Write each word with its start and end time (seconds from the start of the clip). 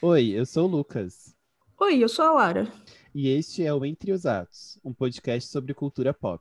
Oi, 0.00 0.28
eu 0.28 0.46
sou 0.46 0.68
o 0.68 0.70
Lucas. 0.70 1.34
Oi, 1.80 1.98
eu 1.98 2.08
sou 2.08 2.24
a 2.24 2.30
Lara. 2.30 2.72
E 3.12 3.28
este 3.30 3.64
é 3.64 3.74
o 3.74 3.84
Entre 3.84 4.12
os 4.12 4.26
Atos, 4.26 4.78
um 4.84 4.94
podcast 4.94 5.50
sobre 5.50 5.74
cultura 5.74 6.14
pop. 6.14 6.40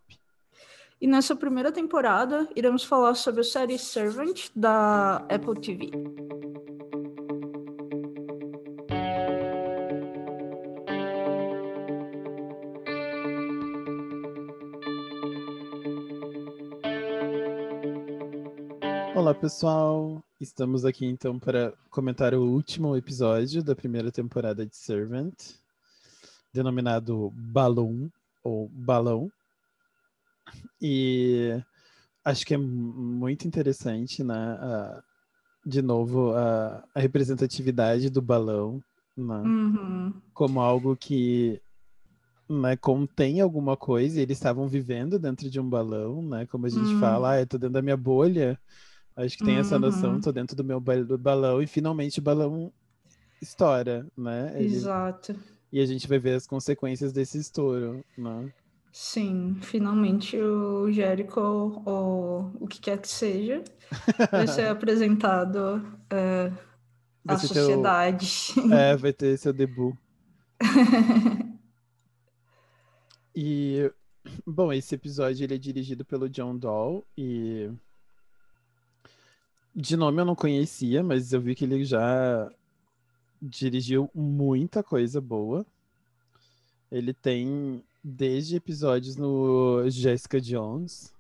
E 1.02 1.08
nessa 1.08 1.36
primeira 1.36 1.72
temporada, 1.72 2.48
iremos 2.56 2.84
falar 2.84 3.16
sobre 3.16 3.42
a 3.42 3.44
série 3.44 3.80
Servant 3.80 4.50
da 4.56 5.26
Apple 5.28 5.60
TV. 5.60 5.90
Olá, 19.16 19.34
pessoal. 19.34 20.27
Estamos 20.40 20.86
aqui 20.86 21.04
então 21.04 21.40
para 21.40 21.74
comentar 21.90 22.36
o 22.36 22.44
último 22.44 22.96
episódio 22.96 23.64
da 23.64 23.76
primeira 23.76 24.12
temporada 24.12 24.64
de 24.64 24.76
Servant, 24.76 25.34
denominado 26.54 27.32
Balloon 27.36 28.08
ou 28.44 28.70
Balão. 28.70 29.32
E 30.80 31.60
acho 32.24 32.46
que 32.46 32.54
é 32.54 32.58
muito 32.58 33.48
interessante, 33.48 34.24
né? 34.24 34.36
A, 34.36 35.04
de 35.66 35.82
novo, 35.82 36.32
a, 36.36 36.84
a, 36.94 37.00
representatividade 37.00 38.08
do 38.12 38.22
balão, 38.22 38.80
né? 39.18 39.40
Uhum. 39.40 40.22
Como 40.36 40.62
algo 40.62 40.96
que 40.96 41.60
né, 42.48 42.78
contém 42.78 43.42
alguma 43.42 43.76
coisa, 43.76 44.20
e 44.20 44.22
eles 44.22 44.38
estavam 44.38 44.68
vivendo 44.68 45.18
dentro 45.18 45.50
de 45.50 45.60
um 45.60 45.68
balão, 45.68 46.22
né? 46.22 46.46
Como 46.46 46.68
a 46.68 46.70
gente 46.70 46.94
Uhum. 46.94 47.00
fala, 47.00 47.32
ah, 47.32 47.40
eu 47.40 47.48
tô 47.48 47.58
dentro 47.58 47.74
da 47.74 47.82
minha 47.82 47.98
bolha. 47.98 48.60
Acho 49.18 49.38
que 49.38 49.44
tem 49.44 49.58
essa 49.58 49.78
noção, 49.80 50.14
Uhum. 50.14 50.22
tô 50.22 50.32
dentro 50.32 50.56
do 50.56 50.64
meu 50.64 50.80
do 50.80 51.18
balão, 51.18 51.62
e 51.62 51.66
finalmente 51.68 52.20
o 52.20 52.22
balão 52.22 52.72
estoura, 53.42 54.06
né? 54.16 54.54
Ele- 54.56 54.76
Exato. 54.76 55.36
e 55.72 55.80
a 55.82 55.86
gente 55.86 56.08
vai 56.08 56.20
ver 56.20 56.36
as 56.36 56.46
consequências 56.48 57.12
desse 57.12 57.38
estouro, 57.40 58.06
né? 58.18 58.54
Sim, 58.92 59.58
finalmente 59.62 60.38
o 60.40 60.92
Jericho, 60.92 61.40
ou 61.86 62.52
o 62.60 62.68
que 62.68 62.80
quer 62.80 63.00
que 63.00 63.08
seja, 63.08 63.64
vai 64.32 64.48
ser 64.48 64.68
apresentado 64.70 65.84
é, 66.12 66.52
à 67.28 67.34
Vai 67.34 67.38
ser 67.38 67.48
teu- 67.54 67.64
sociedade. 67.66 68.54
É, 68.72 68.96
vai 68.96 69.12
ter 69.14 69.36
seu 69.38 69.52
debut. 69.54 69.96
E, 73.36 73.92
bom, 74.46 74.74
esse 74.74 74.96
episódio 74.96 75.44
ele 75.44 75.54
é 75.56 75.58
dirigido 75.58 76.04
pelo 76.04 76.28
John 76.28 76.58
Dahl 76.58 77.06
e 77.16 77.70
de 79.78 79.96
nome 79.96 80.20
eu 80.20 80.26
não 80.26 80.36
conhecia, 80.36 81.04
mas 81.04 81.32
eu 81.32 81.40
vi 81.40 81.54
que 81.54 81.64
ele 81.64 81.86
já 81.86 82.52
dirigiu 83.40 84.10
muita 84.14 84.82
coisa 84.82 85.22
boa. 85.22 85.64
Ele 86.92 87.14
tem 87.14 87.84
desde 88.04 88.56
episódios 88.56 89.16
no 89.16 89.88
Jessica 89.88 90.42
Jones 90.42 91.14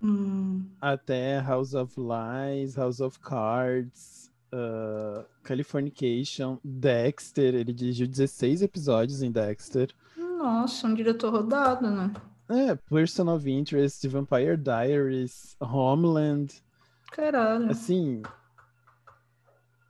Hum, 0.00 0.64
até 0.80 1.40
House 1.40 1.74
of 1.74 1.96
Lies, 1.98 2.76
House 2.76 3.00
of 3.00 3.18
Cards, 3.18 4.30
uh, 4.52 5.24
Californication, 5.42 6.58
Dexter. 6.62 7.52
Ele 7.54 7.72
dirigiu 7.72 8.06
16 8.06 8.62
episódios 8.62 9.22
em 9.22 9.32
Dexter. 9.32 9.92
nossa, 10.16 10.86
um 10.86 10.94
diretor 10.94 11.32
rodado, 11.32 11.90
né? 11.90 12.12
É, 12.48 12.76
Person 12.76 13.34
of 13.34 13.50
Interest, 13.50 14.06
Vampire 14.06 14.56
Diaries, 14.56 15.56
Homeland, 15.60 16.62
Caralho. 17.10 17.70
assim, 17.70 18.22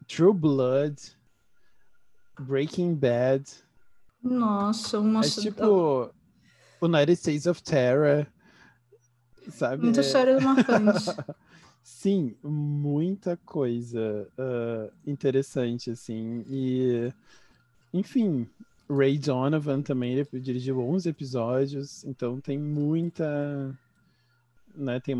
True 0.07 0.33
Blood, 0.33 0.97
Breaking 2.41 2.95
Bad, 2.95 3.45
Nossa, 4.23 4.99
uma 4.99 5.21
é 5.21 5.29
tipo 5.29 6.11
United 6.81 7.17
States 7.17 7.47
of 7.47 7.63
Terror, 7.63 8.27
sabe? 9.51 9.85
muitas 9.85 10.07
É- 10.07 10.11
séries 10.11 10.43
marcantes. 10.43 11.07
Sim, 11.83 12.37
muita 12.43 13.37
coisa 13.47 14.29
ah, 14.39 14.91
interessante, 15.07 15.91
assim, 15.91 16.45
e, 16.49 17.13
enfim, 17.93 18.47
Ray 18.91 19.19
Donovan 19.19 19.83
também, 19.83 20.13
ele 20.13 20.41
dirigiu 20.41 20.81
11 20.81 21.09
episódios, 21.09 22.05
então 22.05 22.41
tem 22.41 22.59
muita, 22.59 23.75
né, 24.75 25.01
tem 25.01 25.15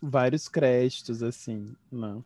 vários 0.00 0.48
créditos, 0.48 1.22
assim, 1.22 1.74
né. 1.90 2.22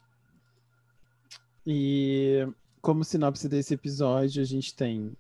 E 1.67 2.47
como 2.81 3.05
sinopse 3.05 3.49
desse 3.49 3.75
episódio, 3.75 4.43
a 4.43 4.45
gente 4.45 4.75
tem 4.75 5.17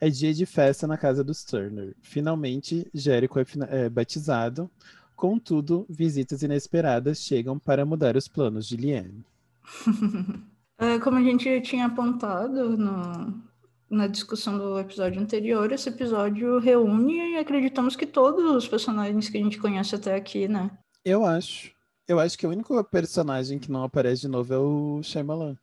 é 0.00 0.08
dia 0.08 0.32
de 0.32 0.46
festa 0.46 0.86
na 0.86 0.96
casa 0.96 1.22
dos 1.22 1.44
Turner. 1.44 1.94
Finalmente, 2.00 2.86
Jericho 2.94 3.38
é, 3.38 3.44
é 3.84 3.88
batizado. 3.88 4.70
Contudo, 5.14 5.84
visitas 5.90 6.42
inesperadas 6.42 7.20
chegam 7.20 7.58
para 7.58 7.84
mudar 7.84 8.16
os 8.16 8.26
planos 8.26 8.66
de 8.66 8.76
Liane. 8.76 9.24
É, 10.82 10.98
como 10.98 11.18
a 11.18 11.22
gente 11.22 11.60
tinha 11.60 11.84
apontado 11.84 12.74
no- 12.74 13.42
na 13.90 14.06
discussão 14.06 14.56
do 14.56 14.78
episódio 14.78 15.20
anterior, 15.20 15.70
esse 15.70 15.90
episódio 15.90 16.58
reúne 16.58 17.34
e 17.34 17.36
acreditamos 17.36 17.94
que 17.96 18.06
todos 18.06 18.50
os 18.50 18.66
personagens 18.66 19.28
que 19.28 19.36
a 19.36 19.42
gente 19.42 19.58
conhece 19.58 19.94
até 19.94 20.14
aqui, 20.14 20.48
né? 20.48 20.70
Eu 21.04 21.22
acho. 21.22 21.70
Eu 22.10 22.18
acho 22.18 22.36
que 22.36 22.44
o 22.46 22.50
único 22.50 22.82
personagem 22.84 23.58
que 23.60 23.70
não 23.70 23.84
aparece 23.84 24.22
de 24.22 24.28
novo 24.28 24.52
é 24.52 24.58
o 24.58 25.00
Shyamalan. 25.02 25.56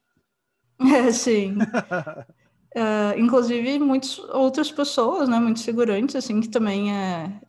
É, 0.79 1.11
sim. 1.11 1.57
É, 2.75 3.19
inclusive, 3.19 3.79
muitas 3.79 4.19
outras 4.19 4.71
pessoas, 4.71 5.27
né? 5.27 5.39
Muitos 5.39 5.63
figurantes, 5.63 6.15
assim, 6.15 6.39
que 6.39 6.47
também 6.49 6.93
é 6.93 7.41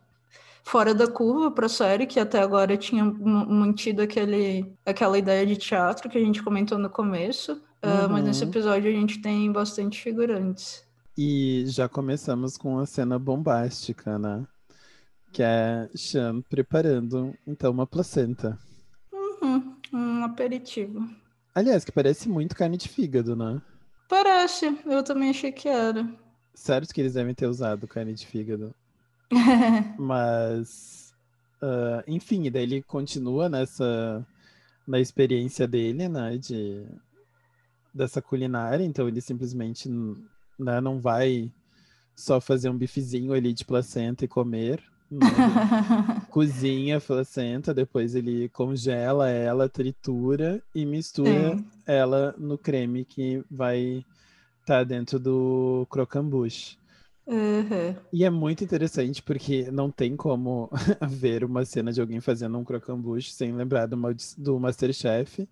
fora 0.63 0.93
da 0.93 1.07
curva 1.11 1.51
para 1.51 1.67
a 1.67 1.69
série, 1.69 2.07
que 2.07 2.19
até 2.19 2.39
agora 2.41 2.77
tinha 2.77 3.05
mantido 3.05 4.01
aquele, 4.01 4.75
aquela 4.85 5.17
ideia 5.19 5.45
de 5.45 5.57
teatro 5.57 6.09
que 6.09 6.17
a 6.17 6.21
gente 6.21 6.43
comentou 6.43 6.77
no 6.79 6.89
começo. 6.89 7.61
É, 7.81 8.07
mas 8.07 8.23
nesse 8.25 8.43
Uhum. 8.43 8.49
episódio 8.49 8.89
a 8.89 8.93
gente 8.93 9.21
tem 9.21 9.51
bastante 9.51 10.01
figurantes. 10.01 10.83
E 11.17 11.65
já 11.67 11.87
começamos 11.89 12.57
com 12.57 12.79
a 12.79 12.85
cena 12.85 13.19
bombástica, 13.19 14.17
né? 14.17 14.47
Que 15.33 15.43
é 15.43 15.89
Sean 15.95 16.41
preparando, 16.43 17.37
então, 17.47 17.71
uma 17.71 17.87
placenta. 17.87 18.59
Uhum, 19.41 19.75
um 19.93 20.23
aperitivo. 20.23 21.07
Aliás, 21.53 21.83
que 21.83 21.91
parece 21.91 22.29
muito 22.29 22.55
carne 22.55 22.77
de 22.77 22.87
fígado, 22.87 23.35
né? 23.35 23.61
Parece, 24.07 24.77
eu 24.85 25.03
também 25.03 25.29
achei 25.29 25.51
que 25.51 25.67
era. 25.67 26.07
Certo 26.53 26.93
que 26.93 27.01
eles 27.01 27.13
devem 27.13 27.33
ter 27.33 27.47
usado 27.47 27.87
carne 27.87 28.13
de 28.13 28.25
fígado. 28.25 28.73
Mas, 29.97 31.13
ah, 31.61 32.03
enfim, 32.07 32.45
e 32.45 32.49
daí 32.49 32.63
ele 32.63 32.81
continua 32.81 33.49
nessa 33.49 34.25
na 34.87 34.99
experiência 34.99 35.67
dele, 35.67 36.09
né, 36.09 36.35
de 36.37 36.83
dessa 37.93 38.21
culinária, 38.21 38.83
então 38.83 39.07
ele 39.07 39.21
simplesmente 39.21 39.87
né, 40.57 40.81
não 40.81 40.99
vai 40.99 41.51
só 42.15 42.41
fazer 42.41 42.69
um 42.69 42.77
bifezinho 42.77 43.33
ali 43.33 43.53
de 43.53 43.63
placenta 43.65 44.25
e 44.25 44.27
comer, 44.27 44.83
cozinha 46.29 46.97
a 46.97 47.01
placenta, 47.01 47.73
depois 47.73 48.15
ele 48.15 48.49
congela 48.49 49.29
ela, 49.29 49.67
tritura 49.67 50.61
e 50.73 50.85
mistura 50.85 51.57
Sim. 51.57 51.65
ela 51.85 52.35
no 52.37 52.57
creme 52.57 53.05
que 53.05 53.43
vai 53.49 54.05
estar 54.61 54.83
dentro 54.83 55.19
do 55.19 55.87
crocambuche. 55.89 56.77
Uhum. 57.25 57.95
E 58.11 58.25
é 58.25 58.29
muito 58.29 58.63
interessante 58.63 59.21
porque 59.21 59.69
não 59.69 59.91
tem 59.91 60.15
como 60.15 60.69
ver 61.07 61.43
uma 61.43 61.63
cena 61.63 61.91
de 61.91 62.01
alguém 62.01 62.19
fazendo 62.19 62.57
um 62.57 62.63
crocambuche 62.63 63.31
sem 63.31 63.51
lembrar 63.51 63.85
do, 63.85 63.95
do 64.37 64.59
Masterchef, 64.59 65.47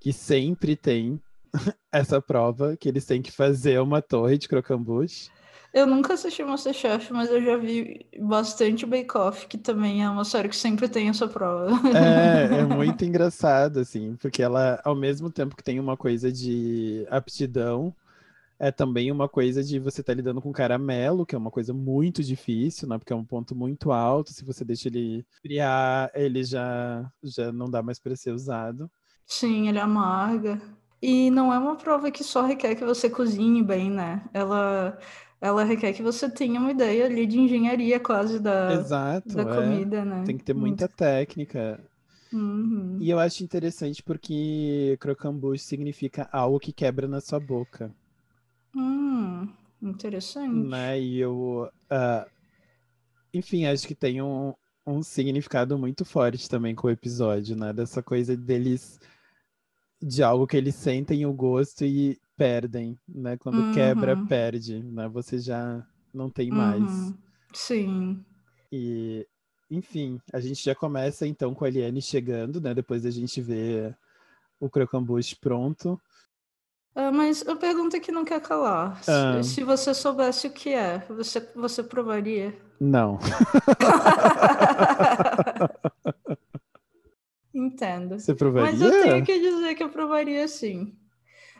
que 0.00 0.12
sempre 0.12 0.74
tem 0.74 1.20
essa 1.92 2.20
prova 2.20 2.76
que 2.76 2.88
eles 2.88 3.04
têm 3.04 3.22
que 3.22 3.30
fazer 3.30 3.80
uma 3.80 4.02
torre 4.02 4.36
de 4.36 4.48
crocambuche. 4.48 5.30
Eu 5.74 5.88
nunca 5.88 6.14
assisti 6.14 6.44
Masterchef, 6.44 7.12
mas 7.12 7.28
eu 7.28 7.42
já 7.42 7.56
vi 7.56 8.06
bastante 8.20 8.86
Bake 8.86 9.18
Off, 9.18 9.48
que 9.48 9.58
também 9.58 10.04
é 10.04 10.08
uma 10.08 10.24
série 10.24 10.48
que 10.48 10.54
sempre 10.54 10.88
tem 10.88 11.08
essa 11.08 11.26
prova. 11.26 11.72
É, 11.92 12.60
é 12.60 12.64
muito 12.64 13.04
engraçado, 13.04 13.80
assim, 13.80 14.14
porque 14.16 14.40
ela, 14.40 14.80
ao 14.84 14.94
mesmo 14.94 15.32
tempo 15.32 15.56
que 15.56 15.64
tem 15.64 15.80
uma 15.80 15.96
coisa 15.96 16.30
de 16.30 17.04
aptidão, 17.10 17.92
é 18.56 18.70
também 18.70 19.10
uma 19.10 19.28
coisa 19.28 19.64
de 19.64 19.80
você 19.80 20.00
estar 20.00 20.14
lidando 20.14 20.40
com 20.40 20.52
caramelo, 20.52 21.26
que 21.26 21.34
é 21.34 21.38
uma 21.38 21.50
coisa 21.50 21.74
muito 21.74 22.22
difícil, 22.22 22.88
né? 22.88 22.96
Porque 22.96 23.12
é 23.12 23.16
um 23.16 23.24
ponto 23.24 23.56
muito 23.56 23.90
alto. 23.90 24.32
Se 24.32 24.44
você 24.44 24.64
deixa 24.64 24.88
ele 24.88 25.26
friar, 25.42 26.08
ele 26.14 26.44
já, 26.44 27.10
já 27.20 27.52
não 27.52 27.68
dá 27.68 27.82
mais 27.82 27.98
para 27.98 28.14
ser 28.14 28.30
usado. 28.30 28.88
Sim, 29.26 29.68
ele 29.68 29.80
amarga. 29.80 30.60
E 31.02 31.30
não 31.30 31.52
é 31.52 31.58
uma 31.58 31.76
prova 31.76 32.10
que 32.10 32.24
só 32.24 32.46
requer 32.46 32.74
que 32.76 32.84
você 32.84 33.10
cozinhe 33.10 33.62
bem, 33.62 33.90
né? 33.90 34.24
Ela, 34.32 34.98
ela 35.46 35.64
requer 35.64 35.92
que 35.92 36.02
você 36.02 36.28
tenha 36.28 36.58
uma 36.58 36.70
ideia 36.70 37.06
ali 37.06 37.26
de 37.26 37.38
engenharia 37.38 38.00
quase 38.00 38.38
da, 38.38 38.72
Exato, 38.74 39.28
da 39.34 39.42
é. 39.42 39.54
comida, 39.54 40.04
né? 40.04 40.22
Tem 40.24 40.36
que 40.36 40.44
ter 40.44 40.54
muita 40.54 40.88
técnica. 40.88 41.80
Uhum. 42.32 42.98
E 43.00 43.10
eu 43.10 43.18
acho 43.18 43.44
interessante 43.44 44.02
porque 44.02 44.96
crocambuche 45.00 45.62
significa 45.62 46.28
algo 46.32 46.58
que 46.58 46.72
quebra 46.72 47.06
na 47.06 47.20
sua 47.20 47.38
boca. 47.38 47.94
Interessante. 49.84 50.66
Né? 50.68 51.00
E 51.00 51.20
eu, 51.20 51.68
uh, 51.90 52.30
enfim, 53.32 53.66
acho 53.66 53.86
que 53.86 53.94
tem 53.94 54.22
um, 54.22 54.54
um 54.86 55.02
significado 55.02 55.78
muito 55.78 56.04
forte 56.04 56.48
também 56.48 56.74
com 56.74 56.86
o 56.86 56.90
episódio, 56.90 57.54
né? 57.54 57.72
Dessa 57.72 58.02
coisa 58.02 58.36
deles 58.36 58.98
de 60.04 60.22
algo 60.22 60.46
que 60.46 60.56
eles 60.56 60.74
sentem 60.74 61.24
o 61.24 61.32
gosto 61.32 61.84
e 61.84 62.20
perdem, 62.36 62.98
né? 63.08 63.38
Quando 63.38 63.58
uhum. 63.58 63.72
quebra, 63.72 64.16
perde, 64.28 64.82
né? 64.82 65.08
Você 65.08 65.38
já 65.38 65.82
não 66.12 66.28
tem 66.28 66.50
mais. 66.50 66.82
Uhum. 66.82 67.14
Sim. 67.54 68.24
E, 68.70 69.26
enfim, 69.70 70.20
a 70.32 70.40
gente 70.40 70.62
já 70.62 70.74
começa 70.74 71.26
então 71.26 71.54
com 71.54 71.64
a 71.64 71.68
Eliane 71.68 72.02
chegando, 72.02 72.60
né? 72.60 72.74
Depois 72.74 73.04
da 73.04 73.10
gente 73.10 73.40
ver 73.40 73.96
o 74.60 74.68
crocambouche 74.68 75.36
pronto. 75.36 75.98
Ah, 76.94 77.10
mas 77.10 77.46
a 77.48 77.56
pergunta 77.56 77.98
que 77.98 78.12
não 78.12 78.24
quer 78.24 78.40
calar. 78.42 79.00
Ah. 79.08 79.42
Se, 79.42 79.54
se, 79.54 79.64
você 79.64 79.94
soubesse 79.94 80.46
o 80.46 80.52
que 80.52 80.74
é, 80.74 80.98
você, 81.08 81.40
você 81.56 81.82
provaria? 81.82 82.54
Não. 82.78 83.18
Entendo. 87.54 88.18
Você 88.18 88.34
provaria? 88.34 88.72
Mas 88.72 88.80
eu 88.80 89.02
tenho 89.02 89.24
que 89.24 89.38
dizer 89.38 89.74
que 89.76 89.82
eu 89.82 89.88
provaria 89.88 90.48
sim. 90.48 90.92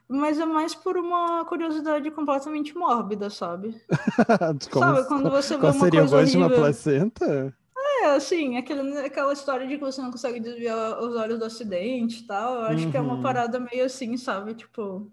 Mas 0.08 0.38
é 0.38 0.44
mais 0.44 0.74
por 0.74 0.96
uma 0.96 1.44
curiosidade 1.44 2.10
completamente 2.10 2.76
mórbida, 2.76 3.30
sabe? 3.30 3.80
Como, 4.70 4.96
sabe, 4.96 5.08
quando 5.08 5.30
você 5.30 5.56
vê 5.56 5.66
uma 5.66 5.72
seria 5.72 6.00
coisa 6.00 6.16
horrível... 6.16 6.30
de 6.30 6.36
uma 6.36 6.50
placenta? 6.50 7.56
É, 7.76 8.06
assim, 8.06 8.56
aquele, 8.58 8.98
aquela 8.98 9.32
história 9.32 9.66
de 9.66 9.76
que 9.76 9.80
você 9.80 10.02
não 10.02 10.10
consegue 10.10 10.40
desviar 10.40 11.00
os 11.00 11.16
olhos 11.16 11.38
do 11.38 11.44
acidente 11.44 12.20
e 12.20 12.26
tal. 12.26 12.56
Eu 12.56 12.62
acho 12.62 12.84
uhum. 12.84 12.90
que 12.90 12.96
é 12.96 13.00
uma 13.00 13.14
uhum. 13.14 13.22
parada 13.22 13.58
meio 13.58 13.84
assim, 13.84 14.16
sabe? 14.16 14.54
Tipo. 14.54 15.10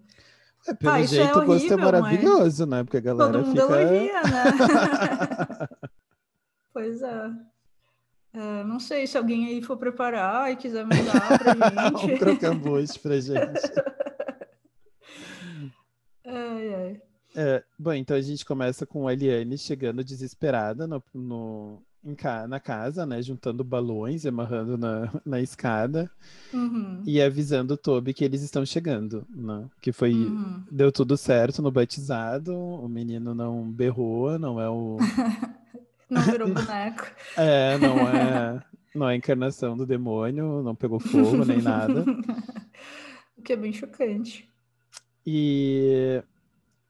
É, 0.67 0.73
pelo 0.73 0.93
ah, 0.93 1.01
jeito, 1.01 1.21
é 1.21 1.35
horrível, 1.37 1.43
o 1.43 1.45
gosto 1.45 1.73
é 1.73 1.77
maravilhoso, 1.77 2.65
né? 2.65 2.83
Porque 2.83 2.97
a 2.97 3.01
galera 3.01 3.31
Todo 3.31 3.45
mundo 3.45 3.61
fica... 3.61 3.81
elogia, 3.81 4.21
né? 4.23 5.67
pois 6.73 7.01
é. 7.01 7.50
É. 8.33 8.63
Não 8.63 8.79
sei 8.79 9.05
se 9.05 9.17
alguém 9.17 9.47
aí 9.47 9.61
for 9.61 9.77
preparar 9.77 10.51
e 10.51 10.55
quiser 10.55 10.85
mandar 10.85 11.37
pra 11.39 11.99
gente. 11.99 12.13
um 12.13 12.17
crocambouche 12.17 12.99
pra 12.99 13.19
gente. 13.19 13.35
ai, 16.25 16.73
ai. 16.73 17.01
É, 17.35 17.63
bom, 17.79 17.93
então 17.93 18.15
a 18.15 18.21
gente 18.21 18.45
começa 18.45 18.85
com 18.85 19.07
a 19.07 19.13
Eliane 19.13 19.57
chegando 19.57 20.03
desesperada 20.03 20.85
no, 20.85 21.01
no, 21.13 21.81
ca 22.17 22.47
na 22.47 22.59
casa, 22.59 23.05
né? 23.05 23.21
Juntando 23.21 23.63
balões 23.63 24.23
e 24.23 24.27
amarrando 24.27 24.77
na, 24.77 25.09
na 25.25 25.39
escada. 25.39 26.11
Uhum. 26.53 27.01
E 27.05 27.21
avisando 27.21 27.73
o 27.73 27.77
Toby 27.77 28.13
que 28.13 28.25
eles 28.25 28.41
estão 28.41 28.65
chegando, 28.65 29.25
né? 29.29 29.65
Que 29.81 29.91
foi... 29.91 30.13
Uhum. 30.13 30.63
Deu 30.69 30.91
tudo 30.91 31.17
certo 31.17 31.61
no 31.61 31.71
batizado, 31.71 32.57
o 32.57 32.87
menino 32.89 33.33
não 33.33 33.71
berrou, 33.71 34.37
não 34.37 34.59
é 34.59 34.69
o... 34.69 34.97
não 36.11 36.21
virou 36.21 36.47
boneco. 36.49 37.07
é, 37.37 37.77
não 37.77 38.07
é... 38.07 38.63
Não 38.93 39.09
é 39.09 39.13
a 39.13 39.15
encarnação 39.15 39.77
do 39.77 39.85
demônio, 39.85 40.61
não 40.61 40.75
pegou 40.75 40.99
fogo 40.99 41.45
nem 41.45 41.61
nada. 41.61 42.03
o 43.37 43.41
que 43.41 43.53
é 43.53 43.55
bem 43.55 43.71
chocante. 43.71 44.49
E 45.25 46.21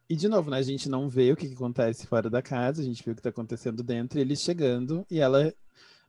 e 0.09 0.15
de 0.15 0.27
novo, 0.27 0.49
né, 0.51 0.57
a 0.57 0.61
gente 0.61 0.89
não 0.89 1.07
vê 1.07 1.31
o 1.31 1.37
que, 1.37 1.47
que 1.47 1.53
acontece 1.53 2.05
fora 2.05 2.29
da 2.29 2.41
casa, 2.41 2.81
a 2.81 2.83
gente 2.83 3.01
vê 3.01 3.11
o 3.11 3.13
que 3.13 3.21
está 3.21 3.29
acontecendo 3.29 3.81
dentro, 3.81 4.19
e 4.19 4.21
eles 4.21 4.41
chegando 4.41 5.05
e 5.09 5.19
ela 5.19 5.53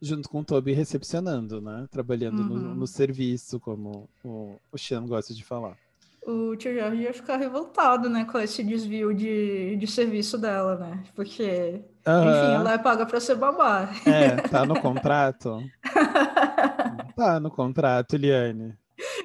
junto 0.00 0.29
com 0.29 0.41
o 0.41 0.44
Toby 0.44 0.73
recepcionando, 0.73 1.61
né? 1.61 1.87
Trabalhando 1.88 2.41
uhum. 2.41 2.49
no, 2.49 2.75
no, 2.75 2.87
serviço, 2.88 3.61
como 3.61 4.11
o, 4.25 4.59
o 4.73 4.76
Sean 4.76 5.06
gosta 5.06 5.32
de 5.32 5.44
falar. 5.44 5.79
O 6.26 6.56
tio 6.56 6.75
Jorge 6.75 7.03
ia 7.03 7.14
ficar 7.14 7.37
revoltado, 7.37 8.11
né, 8.11 8.25
com 8.25 8.38
esse 8.41 8.64
desvio 8.64 9.14
de, 9.14 9.76
de 9.76 9.87
serviço 9.87 10.37
dela, 10.37 10.76
né? 10.76 11.05
Porque, 11.14 11.81
uhum. 12.06 12.22
enfim, 12.22 12.54
ela 12.54 12.72
é 12.72 12.78
paga 12.78 13.06
para 13.06 13.20
ser 13.20 13.37
babá. 13.37 13.90
É, 14.06 14.37
tá 14.49 14.64
no 14.66 14.81
contrato. 14.81 15.62
tá 17.16 17.40
no 17.40 17.50
contrato, 17.50 18.16
Liane. 18.16 18.75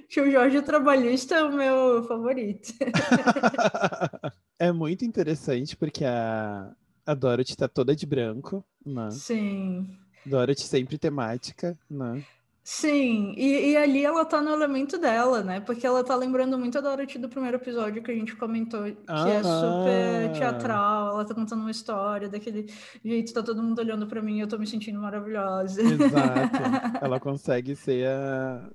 Tio 0.09 0.31
Jorge 0.31 0.61
trabalhista 0.61 1.35
é 1.35 1.43
o 1.43 1.51
meu 1.51 2.03
favorito. 2.07 2.73
é 4.57 4.71
muito 4.71 5.05
interessante 5.05 5.75
porque 5.75 6.05
a, 6.05 6.71
a 7.05 7.13
Dorothy 7.13 7.55
tá 7.55 7.67
toda 7.67 7.95
de 7.95 8.05
branco, 8.05 8.65
né? 8.85 9.11
Sim. 9.11 9.97
Dorothy 10.25 10.63
sempre 10.63 10.97
temática, 10.97 11.77
né? 11.89 12.23
Sim, 12.69 13.33
e, 13.37 13.69
e, 13.69 13.77
ali 13.77 14.03
ela 14.03 14.25
tá 14.25 14.41
no 14.41 14.51
elemento 14.51 14.97
dela, 14.97 15.41
né? 15.41 15.61
Porque 15.61 15.87
ela 15.87 16.03
tá 16.03 16.13
lembrando 16.17 16.59
muito 16.59 16.77
a 16.77 16.81
Dorothy 16.81 17.17
do 17.17 17.29
primeiro 17.29 17.55
episódio 17.55 18.03
que 18.03 18.11
a 18.11 18.13
gente 18.13 18.35
comentou, 18.35 18.83
que 18.83 18.89
é 18.89 18.95
ah. 19.07 19.29
é 19.29 19.41
super 19.41 20.31
teatral, 20.37 21.13
ela 21.13 21.23
tá 21.23 21.33
contando 21.33 21.61
uma 21.61 21.71
história 21.71 22.27
daquele 22.27 22.69
jeito, 23.05 23.33
tá 23.33 23.41
todo 23.41 23.63
mundo 23.63 23.79
olhando 23.79 24.05
para 24.05 24.21
mim 24.21 24.35
e 24.35 24.39
eu 24.41 24.49
tô 24.49 24.57
me 24.57 24.67
sentindo 24.67 24.99
maravilhosa. 24.99 25.81
Exato. 25.81 26.99
ela 27.01 27.21
consegue 27.21 27.73
ser 27.73 28.05
a, 28.09 28.69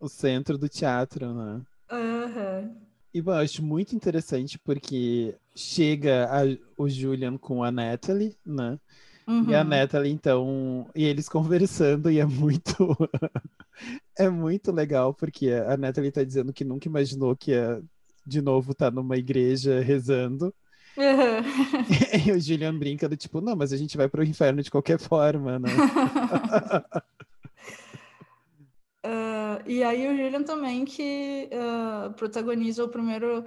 o 0.00 0.08
centro 0.08 0.58
do 0.58 0.68
teatro, 0.68 1.32
né? 1.32 1.62
Uhum. 1.92 2.74
E 3.14 3.22
bom, 3.22 3.30
eu 3.30 3.38
acho 3.38 3.62
muito 3.62 3.94
interessante 3.94 4.58
porque 4.58 5.36
chega 5.54 6.28
a, 6.32 6.40
o 6.76 6.88
Julian 6.88 7.38
com 7.38 7.62
a 7.62 7.70
Natalie, 7.70 8.36
né? 8.44 8.76
Uhum. 9.26 9.50
E 9.50 9.54
a 9.54 9.62
uhum. 9.62 9.68
Natalie, 9.68 10.12
então, 10.12 10.86
e 10.94 11.04
eles 11.04 11.28
conversando, 11.28 12.10
e 12.10 12.18
é 12.18 12.26
muito. 12.26 12.96
é 14.18 14.28
muito 14.28 14.72
legal, 14.72 15.14
porque 15.14 15.50
a 15.50 15.76
Natalie 15.76 16.10
tá 16.10 16.24
dizendo 16.24 16.52
que 16.52 16.64
nunca 16.64 16.88
imaginou 16.88 17.36
que 17.36 17.52
ia, 17.52 17.82
de 18.26 18.42
novo, 18.42 18.72
estar 18.72 18.90
tá 18.90 18.94
numa 18.94 19.16
igreja 19.16 19.80
rezando. 19.80 20.52
Uhum. 20.96 22.20
E 22.26 22.32
o 22.32 22.40
Julian 22.40 22.76
brinca 22.76 23.08
do 23.08 23.16
tipo, 23.16 23.40
não, 23.40 23.56
mas 23.56 23.72
a 23.72 23.76
gente 23.76 23.96
vai 23.96 24.08
para 24.08 24.20
o 24.20 24.24
inferno 24.24 24.62
de 24.62 24.70
qualquer 24.70 24.98
forma, 24.98 25.58
né? 25.58 25.68
Uh, 29.04 29.62
e 29.66 29.82
aí 29.82 30.06
o 30.08 30.16
Julian 30.16 30.42
também 30.42 30.84
que 30.84 31.48
uh, 31.52 32.12
protagoniza 32.14 32.84
o 32.84 32.88
primeiro 32.88 33.44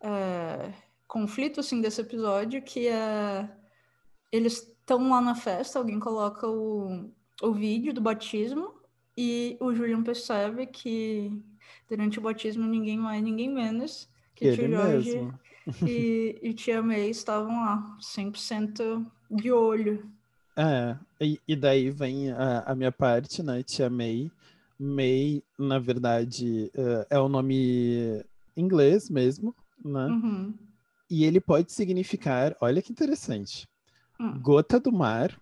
uh, 0.00 0.72
conflito 1.06 1.60
assim 1.60 1.80
desse 1.80 2.00
episódio, 2.00 2.62
que 2.62 2.88
é 2.88 3.48
eles 4.32 4.75
estão 4.86 5.10
lá 5.10 5.20
na 5.20 5.34
festa, 5.34 5.80
alguém 5.80 5.98
coloca 5.98 6.46
o, 6.48 7.10
o 7.42 7.52
vídeo 7.52 7.92
do 7.92 8.00
batismo 8.00 8.72
e 9.18 9.56
o 9.60 9.74
Julian 9.74 10.00
percebe 10.00 10.64
que 10.66 11.32
durante 11.88 12.20
o 12.20 12.22
batismo 12.22 12.64
ninguém 12.64 12.96
mais, 12.96 13.20
ninguém 13.20 13.52
menos 13.52 14.08
que 14.32 14.46
Ele 14.46 14.56
Tio 14.56 14.70
Jorge 14.70 15.28
e, 15.84 16.38
e 16.40 16.54
Tia 16.54 16.80
May 16.80 17.10
estavam 17.10 17.56
lá, 17.56 17.96
100% 18.00 19.04
de 19.28 19.50
olho. 19.50 20.08
É, 20.56 20.96
e, 21.20 21.40
e 21.48 21.56
daí 21.56 21.90
vem 21.90 22.30
a, 22.30 22.60
a 22.60 22.74
minha 22.76 22.92
parte, 22.92 23.42
né, 23.42 23.64
Tia 23.64 23.90
May, 23.90 24.30
May, 24.78 25.42
na 25.58 25.80
verdade, 25.80 26.70
uh, 26.76 27.06
é 27.10 27.18
o 27.18 27.28
nome 27.28 28.24
inglês 28.56 29.10
mesmo, 29.10 29.54
né? 29.84 30.06
Uhum. 30.06 30.54
E 31.10 31.24
ele 31.24 31.40
pode 31.40 31.72
significar, 31.72 32.54
olha 32.60 32.82
que 32.82 32.92
interessante, 32.92 33.66
uhum. 34.18 34.40
gota 34.40 34.78
do 34.80 34.92
mar, 34.92 35.38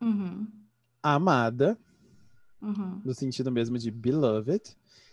uhum. 0.00 0.46
amada, 1.02 1.78
uhum. 2.60 3.00
no 3.04 3.14
sentido 3.14 3.50
mesmo 3.50 3.78
de 3.78 3.90
beloved, 3.90 4.62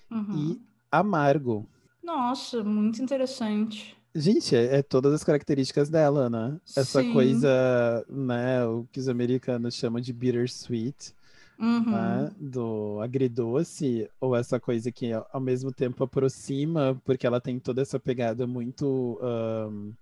uhum. 0.10 0.38
e 0.38 0.62
amargo. 0.92 1.68
Nossa, 2.04 2.64
muito 2.64 3.02
interessante. 3.02 3.98
Gente, 4.14 4.56
é, 4.56 4.78
é, 4.78 4.82
todas 4.82 5.14
as 5.14 5.24
características 5.24 5.90
dela, 5.90 6.30
né? 6.30 6.60
Essa 6.76 7.02
Sim. 7.02 7.14
coisa, 7.14 8.06
né, 8.10 8.66
o 8.66 8.86
que 8.92 9.00
os 9.00 9.08
americanos 9.08 9.74
chamam 9.74 10.02
de 10.02 10.12
bittersweet, 10.12 11.16
uhum. 11.58 11.92
né, 11.92 12.32
do 12.38 13.00
agridoce, 13.02 14.10
ou 14.20 14.36
essa 14.36 14.60
coisa 14.60 14.92
que 14.92 15.12
ao 15.14 15.40
mesmo 15.40 15.72
tempo 15.72 16.04
aproxima, 16.04 17.00
porque 17.06 17.26
ela 17.26 17.40
tem 17.40 17.58
toda 17.58 17.82
essa 17.82 17.98
pegada 18.00 18.46
muito. 18.46 19.18
Um... 19.22 19.94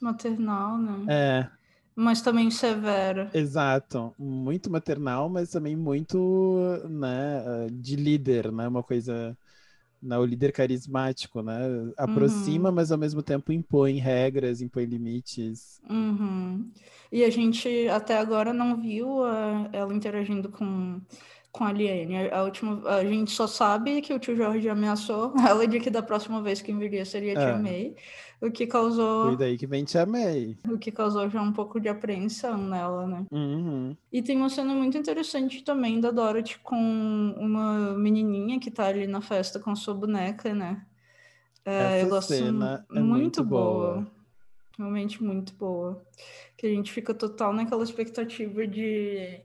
Maternal, 0.00 0.78
né? 0.78 1.04
É. 1.08 1.57
Mas 2.00 2.22
também 2.22 2.48
severa. 2.48 3.28
Exato. 3.34 4.14
Muito 4.16 4.70
maternal, 4.70 5.28
mas 5.28 5.50
também 5.50 5.74
muito 5.74 6.60
né, 6.88 7.66
de 7.72 7.96
líder, 7.96 8.52
né? 8.52 8.68
Uma 8.68 8.84
coisa 8.84 9.36
né, 10.00 10.16
o 10.16 10.24
líder 10.24 10.52
carismático, 10.52 11.42
né? 11.42 11.58
Aproxima, 11.96 12.68
uhum. 12.68 12.74
mas 12.76 12.92
ao 12.92 12.98
mesmo 12.98 13.20
tempo 13.20 13.52
impõe 13.52 13.98
regras, 13.98 14.62
impõe 14.62 14.84
limites. 14.84 15.80
Uhum. 15.90 16.70
E 17.10 17.24
a 17.24 17.30
gente 17.30 17.88
até 17.88 18.16
agora 18.16 18.52
não 18.52 18.80
viu 18.80 19.24
a, 19.24 19.68
ela 19.72 19.92
interagindo 19.92 20.48
com, 20.50 21.00
com 21.50 21.64
a 21.64 21.72
Liane. 21.72 22.30
A, 22.30 22.44
última, 22.44 22.80
a 22.88 23.04
gente 23.04 23.32
só 23.32 23.48
sabe 23.48 24.00
que 24.02 24.14
o 24.14 24.20
tio 24.20 24.36
Jorge 24.36 24.68
ameaçou 24.68 25.34
ela 25.44 25.66
de 25.66 25.80
que 25.80 25.90
da 25.90 26.02
próxima 26.02 26.40
vez 26.40 26.62
que 26.62 26.72
viria 26.72 27.04
seria 27.04 27.32
a 27.32 27.36
tia 27.36 27.54
é. 27.54 27.58
May, 27.58 27.96
o 28.40 28.50
que 28.50 28.66
causou. 28.66 29.26
Foi 29.26 29.36
daí 29.36 29.58
que 29.58 29.66
vem 29.66 29.84
tia 29.84 30.06
May. 30.06 30.56
O 30.68 30.78
que 30.78 30.92
causou 30.92 31.28
já 31.28 31.42
um 31.42 31.52
pouco 31.52 31.80
de 31.80 31.88
apreensão 31.88 32.56
nela, 32.56 33.06
né? 33.06 33.26
Uhum. 33.32 33.96
E 34.12 34.22
tem 34.22 34.36
uma 34.36 34.48
cena 34.48 34.74
muito 34.74 34.96
interessante 34.96 35.62
também 35.62 36.00
da 36.00 36.10
Dorothy 36.10 36.58
com 36.60 36.76
uma 37.36 37.94
menininha 37.96 38.60
que 38.60 38.70
tá 38.70 38.86
ali 38.86 39.06
na 39.06 39.20
festa 39.20 39.58
com 39.58 39.74
sua 39.74 39.94
boneca, 39.94 40.54
né? 40.54 40.86
É, 41.64 42.00
Essa 42.00 42.22
cena 42.22 42.86
é 42.90 43.00
muito, 43.00 43.08
muito 43.08 43.44
boa. 43.44 43.94
boa. 43.94 44.06
Realmente 44.78 45.22
muito 45.22 45.52
boa. 45.54 46.00
Que 46.56 46.66
a 46.66 46.70
gente 46.70 46.92
fica 46.92 47.12
total 47.12 47.52
naquela 47.52 47.82
expectativa 47.82 48.66
de 48.66 49.40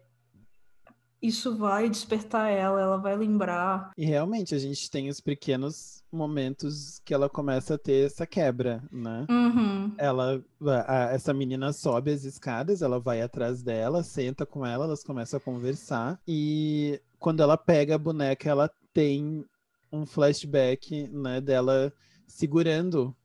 isso 1.23 1.55
vai 1.55 1.89
despertar 1.89 2.49
ela, 2.49 2.81
ela 2.81 2.97
vai 2.97 3.15
lembrar. 3.15 3.91
E 3.97 4.05
realmente 4.05 4.53
a 4.53 4.59
gente 4.59 4.91
tem 4.91 5.07
os 5.07 5.21
pequenos 5.21 6.03
momentos 6.11 6.99
que 7.05 7.13
ela 7.13 7.29
começa 7.29 7.75
a 7.75 7.77
ter 7.77 8.05
essa 8.05 8.27
quebra, 8.27 8.83
né? 8.91 9.25
Uhum. 9.29 9.93
Ela, 9.97 10.43
a, 10.85 11.05
essa 11.13 11.33
menina 11.33 11.71
sobe 11.71 12.11
as 12.11 12.25
escadas, 12.25 12.81
ela 12.81 12.99
vai 12.99 13.21
atrás 13.21 13.63
dela, 13.63 14.03
senta 14.03 14.45
com 14.45 14.65
ela, 14.65 14.83
elas 14.83 15.01
começam 15.03 15.37
a 15.37 15.41
conversar 15.41 16.19
e 16.27 17.01
quando 17.17 17.41
ela 17.41 17.55
pega 17.57 17.95
a 17.95 17.97
boneca, 17.97 18.49
ela 18.49 18.69
tem 18.93 19.45
um 19.91 20.05
flashback, 20.05 21.07
né, 21.07 21.39
dela 21.39 21.93
segurando 22.27 23.15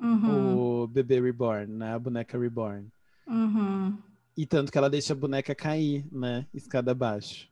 Uhum. 0.00 0.82
o 0.82 0.86
bebê 0.86 1.20
reborn, 1.20 1.66
né, 1.72 1.94
a 1.94 1.98
boneca 1.98 2.38
reborn. 2.38 2.88
Uhum. 3.26 3.96
E 4.36 4.46
tanto 4.46 4.70
que 4.72 4.78
ela 4.78 4.90
deixa 4.90 5.12
a 5.12 5.16
boneca 5.16 5.54
cair, 5.54 6.06
né? 6.12 6.46
Escada 6.54 6.92
abaixo. 6.92 7.48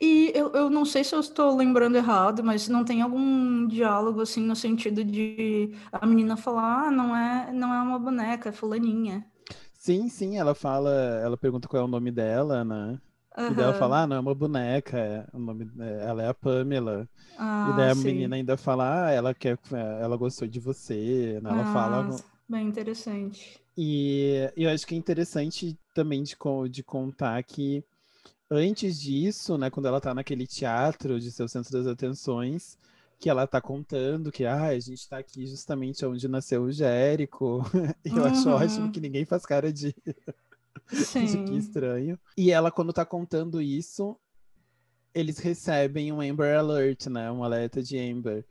E 0.00 0.32
eu, 0.34 0.52
eu 0.52 0.70
não 0.70 0.84
sei 0.84 1.04
se 1.04 1.14
eu 1.14 1.20
estou 1.20 1.54
lembrando 1.56 1.96
errado, 1.96 2.42
mas 2.44 2.68
não 2.68 2.84
tem 2.84 3.02
algum 3.02 3.66
diálogo 3.66 4.20
assim 4.20 4.40
no 4.42 4.56
sentido 4.56 5.04
de 5.04 5.72
a 5.92 6.06
menina 6.06 6.36
falar, 6.36 6.88
ah, 6.88 6.90
não 6.90 7.16
é, 7.16 7.52
não 7.52 7.72
é 7.74 7.80
uma 7.82 7.98
boneca, 7.98 8.48
é 8.48 8.52
fulaninha. 8.52 9.24
Sim, 9.74 10.08
sim, 10.08 10.36
ela 10.38 10.54
fala, 10.54 10.90
ela 11.22 11.36
pergunta 11.36 11.68
qual 11.68 11.82
é 11.82 11.84
o 11.84 11.88
nome 11.88 12.10
dela, 12.10 12.64
né? 12.64 13.00
E 13.46 13.54
daí 13.54 13.64
ela 13.64 13.72
fala, 13.74 14.02
ah, 14.02 14.06
não 14.06 14.16
é 14.16 14.20
uma 14.20 14.34
boneca, 14.34 14.98
é, 14.98 15.26
o 15.32 15.38
nome, 15.38 15.70
é- 15.80 16.04
ela 16.06 16.22
é 16.22 16.28
a 16.28 16.34
Pamela. 16.34 17.08
Ah, 17.36 17.64
e 17.64 17.72
daí 17.72 17.90
a 17.90 17.94
sim. 17.94 17.96
menina 17.96 18.36
ainda 18.36 18.56
fala, 18.56 19.06
ah, 19.08 19.10
ela 19.12 19.34
quer, 19.34 19.58
ela 20.00 20.16
gostou 20.16 20.48
de 20.48 20.60
você, 20.60 21.40
né? 21.42 21.50
Ela 21.50 21.64
fala. 21.64 22.04
Ah, 22.04 22.22
bem 22.48 22.68
interessante. 22.68 23.60
E 23.80 24.52
eu 24.56 24.70
acho 24.70 24.86
que 24.86 24.94
é 24.96 24.98
interessante 24.98 25.78
também 25.94 26.24
de, 26.24 26.36
de 26.70 26.82
contar 26.82 27.42
que 27.44 27.84
antes 28.50 29.00
disso, 29.00 29.58
né, 29.58 29.70
quando 29.70 29.86
ela 29.86 30.00
tá 30.00 30.14
naquele 30.14 30.46
teatro 30.46 31.20
de 31.20 31.30
seu 31.32 31.48
centro 31.48 31.72
das 31.72 31.86
atenções, 31.86 32.78
que 33.20 33.30
ela 33.30 33.46
tá 33.46 33.60
contando 33.60 34.32
que 34.32 34.44
ah, 34.46 34.66
a 34.66 34.80
gente 34.80 35.08
tá 35.08 35.18
aqui 35.18 35.46
justamente 35.46 36.04
onde 36.06 36.28
nasceu 36.28 36.62
o 36.64 36.72
Jérico. 36.72 37.62
E 38.04 38.16
eu 38.18 38.24
acho 38.24 38.50
Uhum. 38.50 38.56
ótimo 38.56 38.90
que 38.90 39.00
ninguém 39.00 39.24
faz 39.24 39.46
cara 39.46 39.72
de, 39.72 39.94
de 41.20 41.38
que 41.38 41.56
estranho. 41.56 42.18
E 42.36 42.50
ela, 42.50 42.70
quando 42.70 42.92
tá 42.92 43.04
contando 43.04 43.60
isso, 43.60 44.16
eles 45.14 45.38
recebem 45.38 46.12
um 46.12 46.20
Amber 46.20 46.58
Alert, 46.58 47.06
né? 47.08 47.30
Um 47.30 47.42
alerta 47.44 47.82
de 47.82 47.98
Amber. 47.98 48.44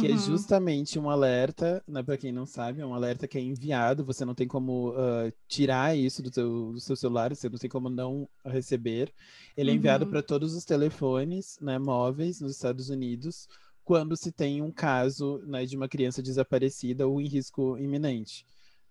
Que 0.00 0.08
é 0.08 0.10
Uhum. 0.10 0.18
justamente 0.18 0.98
um 0.98 1.08
alerta, 1.08 1.80
né? 1.86 2.02
Para 2.02 2.16
quem 2.16 2.32
não 2.32 2.44
sabe, 2.44 2.80
é 2.80 2.86
um 2.86 2.92
alerta 2.92 3.28
que 3.28 3.38
é 3.38 3.40
enviado. 3.40 4.04
Você 4.04 4.24
não 4.24 4.34
tem 4.34 4.48
como 4.48 4.92
ah, 4.96 5.30
tirar 5.46 5.96
isso 5.96 6.22
do, 6.22 6.30
teu, 6.30 6.72
do 6.72 6.80
seu 6.80 6.96
celular, 6.96 7.34
você 7.34 7.48
não 7.48 7.56
tem 7.56 7.70
como 7.70 7.88
não 7.88 8.28
receber. 8.44 9.12
Ele 9.56 9.70
é 9.70 9.74
enviado 9.74 10.04
Uhum. 10.04 10.10
para 10.10 10.22
todos 10.22 10.54
os 10.56 10.64
telefones, 10.64 11.56
né, 11.60 11.78
móveis 11.78 12.40
nos 12.40 12.52
Estados 12.52 12.90
Unidos, 12.90 13.48
quando 13.84 14.16
se 14.16 14.32
tem 14.32 14.60
um 14.60 14.72
caso, 14.72 15.40
né, 15.46 15.64
de 15.64 15.76
uma 15.76 15.88
criança 15.88 16.20
desaparecida 16.20 17.06
ou 17.06 17.20
em 17.20 17.28
risco 17.28 17.78
iminente. 17.78 18.44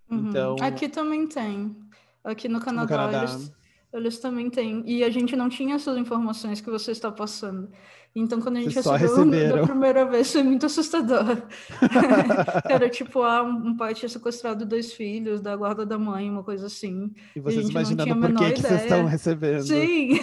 Uhum. 0.10 0.30
Então, 0.30 0.56
Aqui 0.62 0.88
também 0.88 1.28
tem. 1.28 1.76
Aqui 2.24 2.48
no 2.48 2.62
Canadá, 2.62 2.88
Canadá. 2.88 3.24
Eles, 3.34 3.52
eles 3.96 4.20
também 4.20 4.50
têm. 4.50 4.84
E 4.86 5.04
a 5.04 5.10
gente 5.10 5.36
não 5.36 5.50
tinha 5.50 5.76
essas 5.76 5.98
informações 5.98 6.62
que 6.62 6.70
você 6.70 6.92
está 6.92 7.12
passando. 7.12 7.70
Então, 8.16 8.40
quando 8.40 8.58
a 8.58 8.62
gente 8.62 8.74
Vocês 8.74 9.02
recebeu 9.02 9.58
da 9.58 9.64
primeira 9.64 10.06
vez, 10.06 10.32
foi 10.32 10.42
muito 10.42 10.66
assustador. 10.66 11.26
Era 12.70 12.90
tipo, 12.90 13.22
ah, 13.24 13.44
um 13.44 13.76
pai 13.76 13.94
tinha 13.94 14.08
sequestrado 14.08 14.66
dois 14.66 14.94
filhos 14.94 15.42
da 15.42 15.54
guarda 15.56 15.86
da 15.86 16.00
mãe, 16.00 16.30
uma 16.30 16.42
coisa 16.42 16.68
assim. 16.68 17.14
e 17.36 17.42
vocês 17.42 17.70
imaginando 17.70 18.16
por 18.16 18.36
que, 18.36 18.54
que 18.54 18.62
vocês 18.62 18.84
estão 18.84 19.06
recebendo. 19.06 19.64
Sim! 19.64 20.18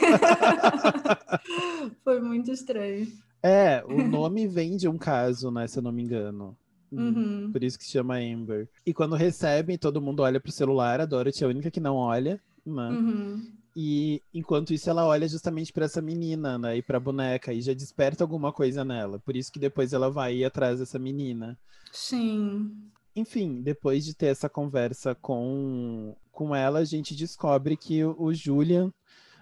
foi 2.03 2.21
muito 2.21 2.51
estranho. 2.51 3.07
É, 3.43 3.85
o 3.87 4.03
nome 4.09 4.47
vem 4.47 4.77
de 4.77 4.89
um 4.89 4.97
caso, 4.97 5.51
né, 5.51 5.67
se 5.67 5.79
eu 5.79 5.83
não 5.83 5.93
me 5.93 6.03
engano. 6.03 6.57
Uhum. 6.91 7.51
Por 7.53 7.63
isso 7.63 7.79
que 7.79 7.85
se 7.85 7.91
chama 7.91 8.17
Amber. 8.17 8.69
E 8.87 8.95
quando 8.95 9.17
recebem, 9.17 9.77
todo 9.77 10.01
mundo 10.01 10.23
olha 10.23 10.41
pro 10.41 10.53
celular, 10.53 11.01
a 11.01 11.07
Dorothy 11.07 11.43
é 11.43 11.47
a 11.47 11.51
única 11.51 11.71
que 11.71 11.81
não 11.81 11.97
olha, 11.97 12.41
né? 12.65 12.89
Uhum. 12.89 13.62
E 13.75 14.21
enquanto 14.35 14.73
isso, 14.75 14.91
ela 14.91 15.07
olha 15.07 15.27
justamente 15.27 15.73
pra 15.73 15.87
essa 15.87 16.03
menina, 16.03 16.59
né? 16.59 16.77
E 16.77 16.83
pra 16.83 17.01
boneca, 17.01 17.53
e 17.53 17.61
já 17.63 17.73
desperta 17.73 18.23
alguma 18.23 18.53
coisa 18.53 18.85
nela. 18.85 19.19
Por 19.19 19.35
isso 19.37 19.51
que 19.51 19.59
depois 19.59 19.93
ela 19.93 20.11
vai 20.11 20.37
ir 20.37 20.45
atrás 20.45 20.79
dessa 20.79 20.99
menina. 20.99 21.59
Sim. 21.91 22.91
Enfim, 23.15 23.61
depois 23.63 24.05
de 24.05 24.15
ter 24.15 24.27
essa 24.27 24.49
conversa 24.49 25.15
com, 25.15 26.15
com 26.31 26.55
ela, 26.55 26.79
a 26.81 26.85
gente 26.85 27.15
descobre 27.15 27.77
que 27.77 28.03
o, 28.05 28.15
o 28.19 28.35
Julian 28.35 28.93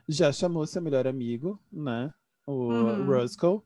já 0.08 0.32
chamou 0.32 0.66
seu 0.66 0.82
melhor 0.82 1.06
amigo, 1.06 1.58
né? 1.72 2.12
O 2.46 2.52
Uhum. 2.68 3.04
Roscoe. 3.06 3.60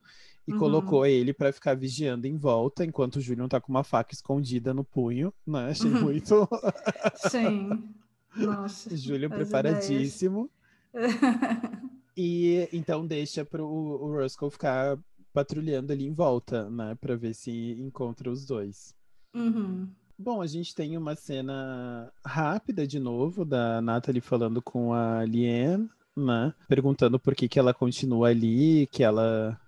E 0.47 0.53
Uhum. 0.53 0.59
colocou 0.59 1.07
ele 1.07 1.33
pra 1.33 1.51
ficar 1.55 1.75
vigiando 1.75 2.27
em 2.27 2.37
volta, 2.37 2.85
enquanto 2.85 3.17
o 3.17 3.21
Julian 3.21 3.49
tá 3.49 3.59
com 3.61 3.73
uma 3.73 3.83
faca 3.83 4.13
escondida 4.13 4.75
no 4.75 4.85
punho, 4.85 5.33
né? 5.47 5.71
Achei 5.71 5.91
Uhum. 5.91 6.03
muito. 6.03 6.47
Sim. 7.17 7.95
Nossa. 8.37 8.91
As 8.95 9.05
preparadíssimo. 9.31 10.51
E 12.17 12.69
então 12.73 13.05
deixa 13.05 13.45
pro 13.45 13.67
o 13.67 14.13
Roscoe 14.13 14.49
ficar 14.49 14.97
patrulhando 15.33 15.93
ali 15.93 16.07
em 16.07 16.13
volta, 16.13 16.71
né? 16.71 16.97
Pra 17.01 17.17
ver 17.17 17.35
se 17.35 17.73
encontra 17.81 18.31
os 18.31 18.47
dois. 18.47 18.95
Uhum. 19.35 19.89
Bom, 20.17 20.41
a 20.41 20.47
gente 20.47 20.73
tem 20.77 20.97
uma 20.97 21.17
cena 21.17 22.13
rápida 22.25 22.87
de 22.87 23.01
novo 23.01 23.45
da 23.45 23.81
Natalie 23.83 24.21
falando 24.21 24.63
com 24.63 24.95
a 24.95 25.25
Liane, 25.25 25.91
né? 26.17 26.55
Perguntando 26.69 27.19
por 27.19 27.35
que 27.35 27.49
que 27.49 27.59
ela 27.59 27.75
continua 27.75 28.29
ali, 28.29 28.87
que 28.93 29.03
ela, 29.03 29.61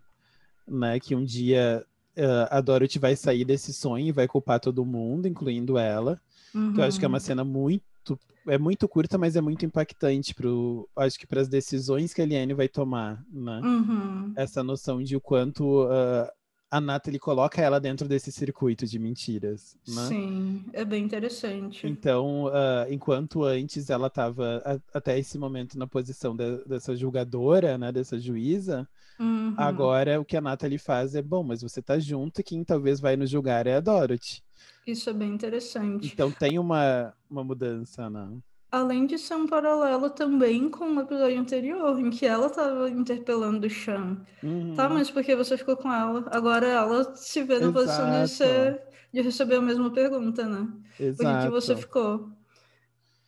né, 0.69 1.01
que 1.01 1.17
um 1.17 1.25
dia 1.25 1.85
eh, 2.15 2.49
a 2.49 2.61
Dorothy 2.61 3.01
vai 3.01 3.17
sair 3.17 3.45
desse 3.45 3.73
sonho 3.73 4.07
e 4.07 4.13
vai 4.13 4.29
culpar 4.29 4.61
todo 4.61 4.87
mundo, 4.87 5.27
incluindo 5.27 5.77
ela. 5.77 6.21
Que 6.53 6.81
eu 6.81 6.85
acho 6.85 6.99
que 6.99 7.05
é 7.05 7.09
uma 7.09 7.17
Uhum. 7.17 7.21
cena 7.21 7.45
muito 7.45 8.19
é 8.47 8.59
muito 8.59 8.89
curta, 8.89 9.19
mas 9.19 9.37
é 9.37 9.41
muito 9.41 9.65
impactante 9.65 10.35
pro, 10.35 10.89
acho 10.97 11.19
que 11.19 11.27
para 11.27 11.41
as 11.41 11.49
decisões 11.49 12.13
que 12.15 12.23
a 12.23 12.27
Liane 12.27 12.55
vai 12.55 12.69
tomar, 12.69 13.25
né? 13.31 13.61
Uhum. 13.65 14.33
Essa 14.37 14.63
noção 14.63 15.03
de 15.03 15.17
o 15.17 15.21
quanto 15.21 15.83
ah, 15.91 16.33
a 16.71 16.81
Natalie 16.81 17.19
coloca 17.19 17.61
ela 17.61 17.81
dentro 17.81 18.09
desse 18.09 18.31
circuito 18.33 18.87
de 18.87 18.99
mentiras, 18.99 19.77
né? 19.87 20.09
Sim, 20.09 20.65
é 20.73 20.85
bem 20.85 21.05
interessante. 21.05 21.87
Então, 21.87 22.49
ah, 22.49 22.87
enquanto 22.91 23.43
antes 23.45 23.91
ela 23.91 24.09
estava 24.09 24.63
até 24.93 25.19
esse 25.19 25.39
momento 25.39 25.79
na 25.79 25.87
posição 25.87 26.35
de- 26.37 26.65
dessa 26.67 26.95
julgadora, 26.97 27.77
né, 27.79 27.91
dessa 27.93 28.19
juíza, 28.19 28.89
Uhum. 29.19 29.55
agora 29.57 30.21
o 30.21 30.25
que 30.25 30.37
a 30.37 30.41
Natalie 30.41 30.79
faz 30.79 31.15
é, 31.15 31.23
bom, 31.23 31.43
mas 31.43 31.63
você 31.63 31.81
tá 31.81 31.99
junto 31.99 32.41
e 32.41 32.45
quem 32.45 32.63
talvez 32.63 33.01
vai 33.01 33.17
nos 33.17 33.31
julgar 33.31 33.67
é 33.67 33.77
a 33.77 33.81
Dorothy. 33.81 34.43
Isso 34.87 35.11
é 35.11 35.13
bem 35.13 35.31
interessante. 35.31 36.11
Então 36.13 36.31
tem 36.31 36.59
uma, 36.59 37.13
uma 37.29 37.43
mudança, 37.43 38.09
né? 38.09 38.29
Além 38.71 39.07
de 39.07 39.19
ser 39.19 39.35
um 39.35 39.47
paralelo 39.47 40.11
também 40.11 40.69
com 40.69 40.85
o 40.97 41.01
episódio 41.01 41.41
anterior, 41.41 41.99
em 41.99 42.11
que 42.11 42.27
ela 42.27 42.47
estava 42.47 42.89
interpelando 42.91 43.67
o 43.67 43.71
Sean. 43.71 44.19
Uhum. 44.43 44.75
Tá, 44.75 44.89
mas 44.89 45.11
por 45.11 45.25
que 45.25 45.35
você 45.35 45.57
ficou 45.57 45.77
com 45.77 45.93
ela? 45.93 46.25
Agora 46.31 46.67
ela 46.67 47.17
se 47.17 47.43
vê 47.43 47.59
na 47.59 47.73
posição 47.73 48.11
de, 48.11 48.17
Exato. 48.17 48.29
ser, 48.29 48.83
de 49.13 49.21
receber 49.23 49.57
a 49.57 49.63
mesma 49.63 49.91
pergunta, 49.91 50.47
né? 50.47 50.69
Por 50.97 51.17
que, 51.17 51.43
que 51.43 51.51
você 51.51 51.73
Exato. 51.73 51.81
ficou? 51.81 52.31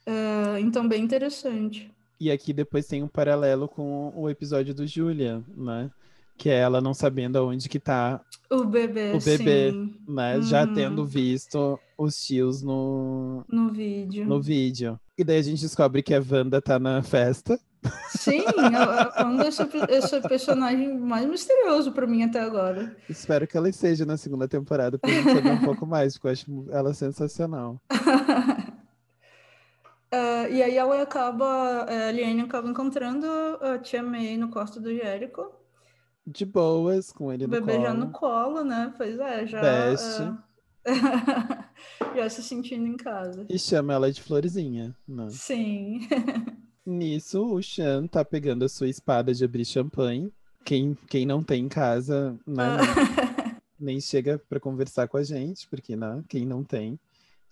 É, 0.06 0.60
então, 0.60 0.88
bem 0.88 1.02
interessante. 1.02 1.90
E 2.20 2.30
aqui 2.30 2.52
depois 2.52 2.86
tem 2.86 3.02
um 3.02 3.08
paralelo 3.08 3.68
com 3.68 4.12
o 4.14 4.28
episódio 4.28 4.74
do 4.74 4.86
Julia, 4.86 5.42
né? 5.56 5.90
Que 6.38 6.48
é 6.48 6.58
ela 6.60 6.80
não 6.80 6.94
sabendo 6.94 7.36
aonde 7.36 7.68
que 7.68 7.78
tá, 7.80 8.20
O 8.48 8.64
bebê, 8.64 9.10
O 9.12 9.18
bebê. 9.22 9.72
sim, 9.72 9.94
né? 10.08 10.40
Já 10.40 10.64
Uhum. 10.64 10.72
tendo 10.74 11.04
visto 11.04 11.78
os 11.98 12.16
tios 12.24 12.62
no, 12.62 13.44
no 13.48 13.70
vídeo. 13.72 14.24
no 14.24 14.40
vídeo. 14.40 14.98
E 15.18 15.24
daí 15.24 15.38
a 15.38 15.42
gente 15.42 15.60
descobre 15.60 16.00
que 16.02 16.14
a 16.14 16.22
Wanda 16.30 16.62
tá 16.62 16.78
na 16.78 17.02
festa. 17.02 17.58
Sim, 18.08 18.40
é, 18.40 19.20
é 19.20 19.24
um 19.24 19.36
desse, 19.36 19.62
esse 19.88 20.20
personagem 20.22 20.96
mais 20.98 21.28
misterioso 21.28 21.92
pra 21.92 22.06
mim 22.06 22.22
até 22.22 22.40
agora. 22.40 22.96
Espero 23.08 23.46
que 23.46 23.56
ela 23.56 23.68
esteja 23.68 24.06
na 24.06 24.16
segunda 24.16 24.46
temporada 24.48 24.96
pra 24.98 25.10
gente 25.10 25.30
saber 25.32 25.50
um 25.50 25.60
pouco 25.64 25.86
mais, 25.86 26.14
porque 26.14 26.28
eu 26.28 26.32
acho 26.32 26.66
ela 26.70 26.94
sensacional. 26.94 27.80
É, 30.10 30.50
e 30.54 30.62
aí 30.62 30.76
ela 30.76 31.02
acaba, 31.02 31.84
é, 31.88 32.08
a 32.08 32.12
Liane 32.12 32.42
acaba 32.42 32.68
encontrando 32.68 33.26
a 33.60 33.78
Tia 33.78 34.02
May 34.02 34.36
no 34.36 34.48
quarto 34.48 34.80
do 34.80 34.92
Jericho. 34.94 35.50
De 36.30 36.44
boas, 36.44 37.10
com 37.12 37.32
ele 37.32 37.44
O 37.44 37.48
no 37.48 37.52
bebê 37.52 37.72
colo. 37.72 37.84
já 37.84 37.94
no 37.94 38.10
colo, 38.10 38.64
né? 38.64 38.92
Pois 38.96 39.18
é, 39.18 39.46
já. 39.46 39.60
Best. 39.60 40.20
é, 40.84 40.94
já 42.16 42.28
se 42.28 42.42
sentindo 42.42 42.86
em 42.86 42.96
casa. 42.96 43.46
E 43.48 43.58
chama 43.58 43.92
ela 43.94 44.12
de 44.12 44.20
Florzinha. 44.22 44.94
Né? 45.06 45.28
Sim. 45.30 46.06
Nisso, 46.84 47.44
o 47.54 47.62
Sean 47.62 48.06
tá 48.06 48.24
pegando 48.24 48.64
a 48.64 48.68
sua 48.68 48.88
espada 48.88 49.32
de 49.34 49.44
abrir 49.44 49.64
champanhe. 49.64 50.32
Quem, 50.64 50.96
quem 51.08 51.24
não 51.24 51.42
tem 51.42 51.64
em 51.64 51.68
casa, 51.68 52.36
né, 52.46 52.62
Ah. 52.62 52.78
nem 53.80 54.00
chega 54.00 54.38
pra 54.48 54.58
conversar 54.60 55.06
com 55.08 55.16
a 55.16 55.22
gente, 55.22 55.66
porque 55.68 55.96
né, 55.96 56.22
quem 56.28 56.44
não 56.44 56.62
tem. 56.64 56.98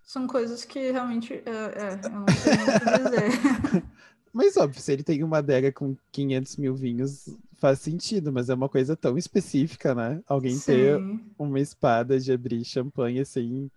São 0.02 0.26
coisas 0.26 0.64
que 0.64 0.90
realmente 0.90 1.32
é, 1.34 1.40
é, 1.50 2.00
eu 2.04 2.10
não 2.10 2.26
sei 2.28 2.52
o 2.52 2.80
que 2.80 2.98
dizer. 3.02 3.82
Mas 4.32 4.56
óbvio, 4.56 4.80
se 4.82 4.92
ele 4.92 5.02
tem 5.02 5.22
uma 5.24 5.38
adega 5.38 5.72
com 5.72 5.96
500 6.12 6.56
mil 6.58 6.74
vinhos, 6.74 7.26
faz 7.58 7.78
sentido, 7.80 8.32
mas 8.32 8.48
é 8.50 8.54
uma 8.54 8.68
coisa 8.68 8.96
tão 8.96 9.16
específica, 9.16 9.94
né? 9.94 10.20
Alguém 10.28 10.54
Sim. 10.54 10.66
ter 10.66 11.00
uma 11.38 11.58
espada 11.60 12.18
de 12.20 12.32
abrir 12.32 12.64
champanhe 12.64 13.20
assim. 13.20 13.70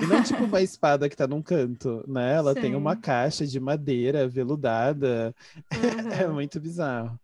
E 0.00 0.06
não 0.06 0.22
tipo 0.22 0.44
uma 0.44 0.62
espada 0.62 1.08
que 1.08 1.16
tá 1.16 1.26
num 1.26 1.42
canto, 1.42 2.04
né? 2.06 2.34
Ela 2.34 2.54
tem 2.54 2.74
uma 2.74 2.94
Sim. 2.94 3.00
caixa 3.00 3.46
de 3.46 3.58
madeira 3.60 4.28
veludada. 4.28 5.34
É 6.22 6.26
Uhum. 6.26 6.34
muito 6.34 6.60
bizarro. 6.60 7.18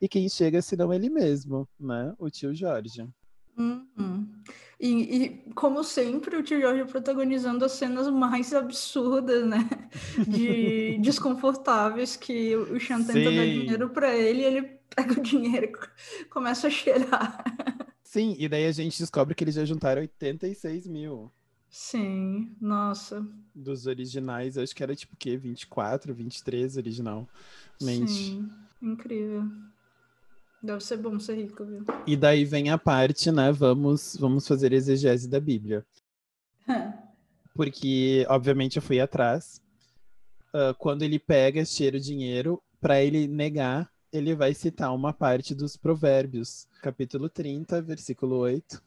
E 0.00 0.08
quem 0.08 0.28
chega 0.28 0.60
senão 0.60 0.92
ele 0.92 1.08
mesmo, 1.08 1.66
né? 1.80 2.12
O 2.18 2.28
tio 2.28 2.54
Jorge. 2.54 3.06
Uhum. 3.56 4.26
E, 4.80 4.90
e, 4.90 5.28
como 5.54 5.82
sempre, 5.84 6.36
o 6.36 6.42
tio 6.42 6.60
Jorge 6.60 6.84
protagonizando 6.84 7.64
as 7.64 7.72
cenas 7.72 8.10
mais 8.10 8.52
absurdas, 8.52 9.46
né? 9.46 9.66
De 10.28 10.98
desconfortáveis 11.00 12.16
que 12.16 12.54
o 12.56 12.78
Chan 12.78 13.02
tenta 13.04 13.30
dar 13.30 13.44
Sim. 13.44 13.60
dinheiro 13.60 13.88
pra 13.90 14.14
ele 14.14 14.40
e 14.42 14.44
ele 14.44 14.62
pega 14.96 15.12
o 15.20 15.22
dinheiro 15.22 15.66
e 15.66 15.72
co- 15.72 15.88
começa 16.30 16.66
a 16.66 16.70
cheirar. 16.70 17.44
Sim, 18.02 18.36
e 18.38 18.48
daí 18.48 18.66
a 18.66 18.72
gente 18.72 18.98
descobre 18.98 19.34
que 19.34 19.42
eles 19.44 19.54
já 19.54 19.64
juntaram 19.64 20.00
86 20.00 20.86
mil 20.86 21.32
Sim, 21.68 22.56
nossa. 22.60 23.26
dos 23.54 23.86
originais. 23.86 24.56
Acho 24.56 24.74
que 24.74 24.82
era 24.82 24.94
tipo 24.94 25.14
o 25.14 25.16
quê? 25.16 25.36
24, 25.36 26.14
23 26.14 26.76
originalmente. 26.76 27.28
Sim, 27.78 28.48
incrível. 28.80 29.44
Deve 30.62 30.80
ser 30.80 30.96
bom 30.98 31.18
ser 31.18 31.34
rico, 31.34 31.64
viu? 31.64 31.84
E 32.06 32.16
daí 32.16 32.44
vem 32.44 32.70
a 32.70 32.78
parte, 32.78 33.30
né? 33.30 33.52
Vamos, 33.52 34.16
vamos 34.18 34.46
fazer 34.46 34.72
exegese 34.72 35.28
da 35.28 35.40
Bíblia. 35.40 35.84
Porque, 37.54 38.26
obviamente, 38.28 38.76
eu 38.76 38.82
fui 38.82 39.00
atrás. 39.00 39.60
Ah, 40.52 40.74
quando 40.78 41.02
ele 41.02 41.18
pega, 41.18 41.64
cheira 41.64 41.96
o 41.96 42.00
dinheiro, 42.00 42.62
para 42.80 43.02
ele 43.02 43.26
negar, 43.28 43.90
ele 44.14 44.34
vai 44.34 44.54
citar 44.54 44.94
uma 44.94 45.12
parte 45.12 45.54
dos 45.54 45.76
Provérbios, 45.76 46.66
capítulo 46.82 47.28
30, 47.28 47.82
versículo 47.82 48.36
8. 48.36 48.82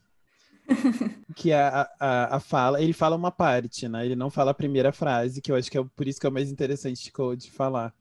que 1.36 1.52
é 1.52 1.62
a, 1.62 1.90
a, 2.00 2.36
a 2.38 2.40
fala, 2.40 2.82
ele 2.82 2.94
fala 2.94 3.16
uma 3.16 3.32
parte, 3.32 3.88
né? 3.88 4.06
Ele 4.06 4.16
não 4.16 4.30
fala 4.30 4.52
a 4.52 4.54
primeira 4.54 4.92
frase, 4.92 5.42
que 5.42 5.52
eu 5.52 5.56
acho 5.56 5.70
que 5.70 5.78
é 5.78 5.84
por 5.84 6.08
isso 6.08 6.20
que 6.20 6.26
é 6.26 6.30
o 6.30 6.34
mais 6.34 6.52
interessante 6.52 7.04
de, 7.04 7.36
de 7.38 7.52
falar. 7.52 7.94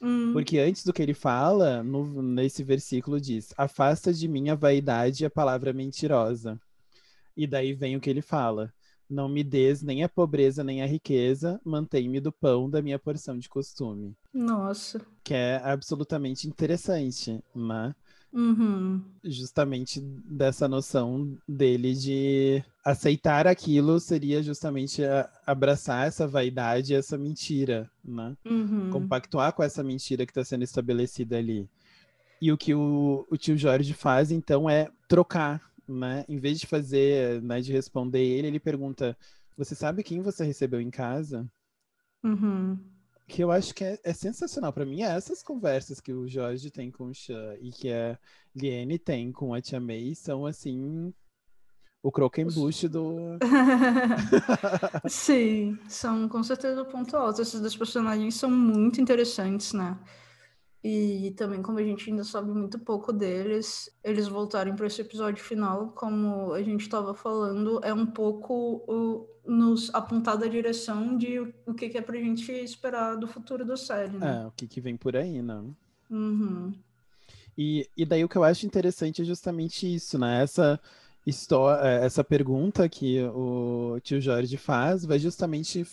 Hum, 0.00 0.32
Porque 0.32 0.58
antes 0.58 0.84
do 0.84 0.92
que 0.92 1.02
ele 1.02 1.14
fala, 1.14 1.82
no- 1.82 2.22
nesse 2.22 2.64
versículo 2.64 3.20
diz: 3.20 3.54
Afasta 3.58 4.12
de 4.12 4.28
mim 4.28 4.50
a 4.50 4.54
vaidade 4.56 5.24
e 5.24 5.26
a 5.26 5.30
palavra 5.30 5.72
mentirosa. 5.72 6.60
E 7.36 7.46
daí 7.46 7.74
vem 7.74 7.96
o 7.96 8.00
que 8.00 8.10
ele 8.10 8.22
fala: 8.22 8.72
Não 9.08 9.28
me 9.28 9.44
des 9.44 9.82
nem 9.82 10.02
a 10.02 10.08
pobreza 10.08 10.64
nem 10.64 10.82
a 10.82 10.86
riqueza, 10.86 11.60
mantém-me 11.64 12.20
do 12.20 12.32
pão 12.32 12.68
da 12.68 12.82
minha 12.82 12.98
porção 12.98 13.38
de 13.38 13.48
costume. 13.48 14.14
nossa. 14.32 15.00
Que 15.22 15.34
é 15.34 15.60
absolutamente 15.64 16.46
interessante, 16.46 17.42
né? 17.54 17.94
Uhum. 18.34 19.00
Justamente 19.22 20.00
dessa 20.00 20.66
noção 20.66 21.38
dele 21.48 21.94
de 21.94 22.64
aceitar 22.84 23.46
aquilo 23.46 24.00
seria 24.00 24.42
justamente 24.42 25.02
abraçar 25.46 26.08
essa 26.08 26.26
vaidade, 26.26 26.94
essa 26.94 27.16
mentira, 27.16 27.88
né? 28.04 28.36
Uhum. 28.44 28.90
compactuar 28.90 29.52
com 29.52 29.62
essa 29.62 29.84
mentira 29.84 30.26
que 30.26 30.32
está 30.32 30.44
sendo 30.44 30.64
estabelecida 30.64 31.38
ali. 31.38 31.68
E 32.42 32.50
o 32.50 32.58
que 32.58 32.74
o, 32.74 33.24
o 33.30 33.36
tio 33.36 33.56
Jorge 33.56 33.94
faz, 33.94 34.32
então, 34.32 34.68
é 34.68 34.88
trocar, 35.08 35.62
né? 35.88 36.24
Em 36.28 36.38
vez 36.38 36.60
de 36.60 36.66
fazer, 36.66 37.42
né, 37.42 37.60
de 37.60 37.72
responder 37.72 38.22
ele, 38.22 38.48
ele 38.48 38.60
pergunta: 38.60 39.16
Você 39.56 39.74
sabe 39.74 40.02
quem 40.02 40.22
você 40.22 40.44
recebeu 40.44 40.80
em 40.80 40.90
casa? 40.90 41.50
Uhum. 42.22 42.78
Que 43.26 43.42
eu 43.42 43.50
acho 43.50 43.74
que 43.74 43.84
é, 43.84 43.98
é 44.04 44.12
sensacional. 44.12 44.72
Para 44.72 44.84
mim, 44.84 45.02
é 45.02 45.06
essas 45.06 45.42
conversas 45.42 46.00
que 46.00 46.12
o 46.12 46.28
Jorge 46.28 46.70
tem 46.70 46.90
com 46.90 47.06
o 47.06 47.14
Chan 47.14 47.56
e 47.60 47.70
que 47.70 47.90
a 47.90 48.18
Liene 48.54 48.98
tem 48.98 49.32
com 49.32 49.54
a 49.54 49.60
Tia 49.60 49.80
May 49.80 50.14
são, 50.14 50.46
assim, 50.46 51.12
o 52.02 52.12
croquembuste 52.12 52.86
do. 52.86 53.38
Sim, 55.08 55.78
são 55.88 56.28
com 56.28 56.42
certeza 56.42 56.82
o 56.82 56.84
ponto 56.84 57.16
alto. 57.16 57.40
Esses 57.40 57.60
dois 57.60 57.74
personagens 57.74 58.34
são 58.34 58.50
muito 58.50 59.00
interessantes, 59.00 59.72
né? 59.72 59.98
E 60.84 61.30
também, 61.38 61.62
como 61.62 61.78
a 61.78 61.82
gente 61.82 62.10
ainda 62.10 62.22
sabe 62.24 62.50
muito 62.50 62.78
pouco 62.78 63.10
deles, 63.10 63.90
eles 64.04 64.28
voltarem 64.28 64.76
para 64.76 64.86
esse 64.86 65.00
episódio 65.00 65.42
final, 65.42 65.92
como 65.92 66.52
a 66.52 66.62
gente 66.62 66.82
estava 66.82 67.14
falando, 67.14 67.80
é 67.82 67.94
um 67.94 68.04
pouco 68.06 68.84
o- 68.86 69.26
nos 69.46 69.94
apontar 69.94 70.42
a 70.42 70.46
direção 70.46 71.16
de 71.16 71.40
o, 71.40 71.54
o 71.66 71.74
que, 71.74 71.88
que 71.88 71.96
é 71.98 72.02
pra 72.02 72.18
gente 72.18 72.52
esperar 72.52 73.16
do 73.16 73.26
futuro 73.26 73.64
da 73.64 73.78
série, 73.78 74.18
né? 74.18 74.42
É, 74.42 74.46
o 74.46 74.50
que, 74.50 74.66
que 74.68 74.80
vem 74.80 74.96
por 74.96 75.16
aí, 75.16 75.40
não? 75.40 75.74
Uhum. 76.10 76.74
E, 77.56 77.88
e 77.96 78.04
daí 78.04 78.24
o 78.24 78.28
que 78.28 78.36
eu 78.36 78.44
acho 78.44 78.66
interessante 78.66 79.22
é 79.22 79.24
justamente 79.24 79.92
isso, 79.92 80.18
né? 80.18 80.42
Essa 80.42 80.80
história, 81.26 81.86
essa 82.04 82.22
pergunta 82.22 82.88
que 82.88 83.22
o 83.34 83.98
tio 84.02 84.20
Jorge 84.20 84.56
faz 84.56 85.04
vai 85.04 85.18
justamente 85.18 85.86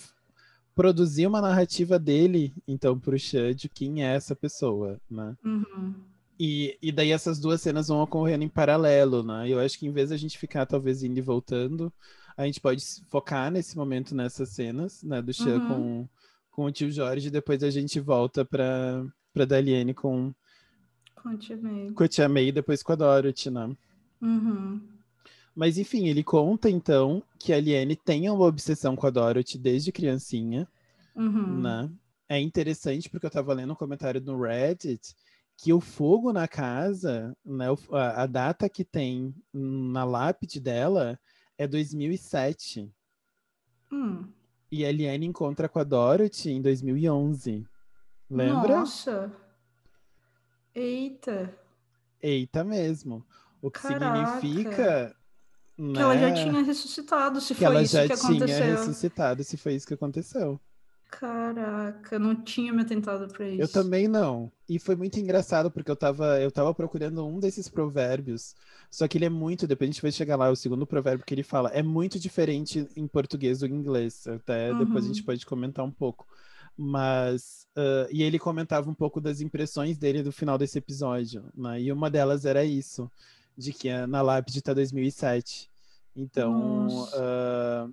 produzir 0.76 1.28
uma 1.28 1.42
narrativa 1.42 2.00
dele, 2.00 2.54
então, 2.68 2.98
pro 3.00 3.18
Xande, 3.20 3.62
de 3.64 3.70
quem 3.70 4.04
é 4.04 4.16
essa 4.16 4.36
pessoa, 4.36 5.00
né? 5.10 5.36
Uhum. 5.44 5.94
E, 6.40 6.78
e 6.82 6.92
daí 6.92 7.12
essas 7.12 7.40
duas 7.40 7.62
cenas 7.62 7.88
vão 7.90 8.02
ocorrendo 8.02 8.44
em 8.44 8.50
paralelo, 8.50 9.22
né? 9.22 9.48
Eu 9.48 9.60
acho 9.60 9.78
que 9.78 9.86
em 9.86 9.92
vez 9.92 10.10
da 10.10 10.18
gente 10.18 10.38
ficar 10.40 10.66
talvez 10.66 11.04
indo 11.04 11.18
e 11.18 11.22
voltando, 11.22 11.94
a 12.36 12.46
gente 12.46 12.60
pode 12.60 12.84
focar 13.10 13.52
nesse 13.52 13.78
momento 13.78 14.16
nessas 14.16 14.50
cenas, 14.50 15.04
né? 15.04 15.22
Do 15.22 15.32
Xan 15.34 15.60
Uhum. 15.60 15.68
com, 15.68 16.08
com 16.52 16.66
o 16.66 16.72
tio 16.72 16.92
Jorge, 16.92 17.28
e 17.28 17.32
depois 17.32 17.62
a 17.64 17.70
gente 17.70 18.00
volta 18.00 18.44
pra, 18.44 19.06
pra 19.34 19.46
Daliene 19.46 19.94
com, 19.94 20.34
Continuei. 21.16 21.92
com 21.92 22.04
a 22.04 22.08
Tia 22.08 22.28
May 22.28 22.48
e 22.48 22.52
depois 22.52 22.82
com 22.82 22.94
a 22.94 22.96
Dorothy, 22.96 23.52
né? 23.52 23.76
Uhum. 24.22 24.82
Mas 25.56 25.78
enfim, 25.78 26.08
ele 26.08 26.24
conta 26.24 26.70
então 26.70 27.22
que 27.40 27.52
a 27.52 27.60
Liane 27.60 27.96
tem 27.96 28.30
uma 28.30 28.46
obsessão 28.46 28.96
com 28.96 29.06
a 29.08 29.10
Dorothy 29.10 29.58
desde 29.58 29.92
criancinha, 29.92 30.68
Uhum. 31.16 31.62
né? 31.62 31.90
É 32.30 32.40
interessante 32.40 33.10
porque 33.10 33.26
eu 33.26 33.30
tava 33.32 33.54
lendo 33.54 33.74
um 33.74 33.76
comentário 33.76 34.22
no 34.22 34.42
Reddit 34.42 35.14
que 35.58 35.74
o 35.74 35.82
fogo 35.82 36.32
na 36.32 36.48
casa, 36.48 37.36
né, 37.46 37.66
a, 37.92 38.24
a 38.24 38.26
data 38.26 38.70
que 38.70 38.86
tem 38.86 39.36
na 39.54 40.06
lápide 40.06 40.60
dela 40.60 41.20
é 41.58 41.68
2007. 41.68 42.90
Hum. 43.92 44.26
E 44.72 44.86
a 44.86 44.92
Liane 44.92 45.26
encontra 45.28 45.68
com 45.68 45.80
a 45.80 45.84
Dorothy 45.84 46.52
em 46.52 46.62
2011. 46.62 47.68
Lembra? 48.30 48.80
Nossa. 48.80 49.32
Eita. 50.74 51.54
Eita 52.22 52.64
mesmo. 52.64 53.26
O 53.62 53.70
que 53.70 53.82
Caraca. 53.82 54.40
significa 54.40 55.16
Que 55.94 56.02
ela 56.02 56.18
já 56.18 56.30
né, 56.30 56.34
tinha 56.34 56.62
ressuscitado, 56.64 57.42
se 57.42 57.56
que 57.56 57.64
foi 57.64 57.66
ela 57.66 57.82
isso 57.82 57.98
já 57.98 58.08
que 58.08 58.16
tinha 58.18 58.46
aconteceu. 58.46 58.66
ressuscitado, 58.66 59.44
se 59.44 59.58
foi 59.58 59.76
isso 59.76 59.88
que 59.88 59.94
aconteceu. 59.94 60.62
Caraca, 61.10 62.18
não 62.18 62.36
tinha 62.42 62.72
me 62.74 62.82
atentado 62.82 63.28
pra 63.28 63.48
isso. 63.50 63.62
Eu 63.62 63.68
também 63.68 64.08
não. 64.08 64.52
E 64.68 64.80
foi 64.80 64.96
muito 64.96 65.20
engraçado 65.20 65.70
porque 65.70 65.92
eu 65.92 65.96
tava, 65.96 66.40
eu 66.42 66.50
tava 66.52 66.74
procurando 66.74 67.26
um 67.28 67.40
desses 67.40 67.68
provérbios, 67.68 68.56
só 68.90 69.08
que 69.08 69.18
ele 69.18 69.26
é 69.26 69.30
muito, 69.30 69.68
depois 69.68 69.90
a 69.90 69.92
gente 69.92 70.02
vai 70.02 70.12
chegar 70.12 70.38
lá, 70.38 70.50
o 70.50 70.56
segundo 70.56 70.88
provérbio 70.88 71.26
que 71.26 71.34
ele 71.34 71.44
fala, 71.44 71.70
é 71.72 71.84
muito 71.84 72.18
diferente 72.20 72.88
em 72.96 73.08
português 73.08 73.60
do 73.60 73.68
inglês. 73.68 74.26
Até 74.28 74.74
depois 74.74 75.04
a 75.06 75.08
Uhum. 75.10 75.14
gente 75.14 75.24
pode 75.24 75.46
comentar 75.46 75.84
um 75.86 75.92
pouco. 75.92 76.26
Mas 76.78 77.68
ah, 77.76 78.08
e 78.12 78.24
ele 78.24 78.40
comentava 78.40 78.90
um 78.90 78.94
pouco 78.96 79.20
das 79.22 79.42
impressões 79.42 79.98
dele 79.98 80.24
do 80.24 80.32
final 80.32 80.58
desse 80.58 80.78
episódio, 80.78 81.46
né? 81.56 81.82
E 81.82 81.92
uma 81.92 82.10
delas 82.10 82.46
era 82.46 82.64
isso, 82.64 83.12
de 83.58 83.74
que 83.74 83.90
ah, 83.90 84.08
na 84.08 84.22
lápide 84.22 84.62
tá 84.62 84.74
2007. 84.74 85.71
Então, 86.16 87.08
ah, 87.14 87.88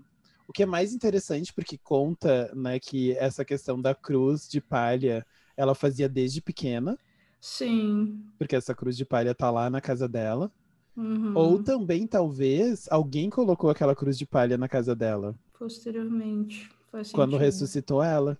o 0.47 0.53
que 0.53 0.63
é 0.63 0.67
mais 0.67 0.93
interessante, 0.93 1.53
porque 1.53 1.79
conta, 1.79 2.53
né, 2.55 2.79
que 2.81 3.13
essa 3.13 3.45
questão 3.45 3.81
da 3.81 3.95
cruz 3.95 4.49
de 4.49 4.61
palha, 4.61 5.27
ela 5.57 5.75
fazia 5.75 6.09
desde 6.09 6.41
pequena, 6.41 6.99
Sim. 7.41 8.25
porque 8.39 8.57
essa 8.57 8.75
cruz 8.75 8.97
de 8.97 9.05
palha 9.05 9.35
tá 9.35 9.51
lá 9.51 9.69
na 9.71 9.81
casa 9.81 10.09
dela. 10.09 10.51
Uhum. 10.97 11.33
Ou 11.37 11.63
também, 11.63 12.07
talvez, 12.07 12.89
alguém 12.91 13.31
colocou 13.31 13.71
aquela 13.71 13.95
cruz 13.95 14.19
de 14.19 14.27
palha 14.27 14.59
na 14.59 14.69
casa 14.69 14.97
dela, 14.97 15.37
Posteriormente. 15.59 16.71
Quando 17.13 17.37
ressuscitou 17.37 18.03
ela. 18.03 18.39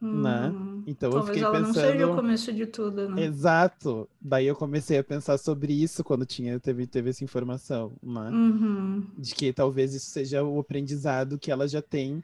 Né? 0.00 0.48
Uhum. 0.48 0.82
Então 0.86 1.10
eu 1.12 1.22
fiquei 1.24 1.42
ela 1.42 1.58
não 1.60 1.72
seja 1.72 1.92
pensando- 1.92 2.12
o 2.12 2.16
começo 2.16 2.52
de 2.52 2.66
tudo, 2.66 3.08
né? 3.08 3.24
Exato. 3.24 4.08
Daí 4.20 4.46
eu 4.46 4.54
comecei 4.54 4.98
a 4.98 5.04
pensar 5.04 5.38
sobre 5.38 5.72
isso 5.72 6.04
quando 6.04 6.26
tinha, 6.26 6.60
teve, 6.60 6.86
teve 6.86 7.10
essa 7.10 7.24
informação, 7.24 7.92
né? 8.02 8.30
Uhum. 8.30 9.06
De 9.16 9.34
que 9.34 9.52
talvez 9.52 9.94
isso 9.94 10.10
seja 10.10 10.42
o 10.42 10.60
aprendizado 10.60 11.38
que 11.38 11.50
ela 11.50 11.66
já 11.66 11.80
tem 11.80 12.22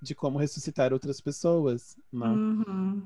de 0.00 0.14
como 0.14 0.38
ressuscitar 0.38 0.92
outras 0.92 1.20
pessoas, 1.20 1.96
né? 2.12 2.28
Uhum. 2.28 3.02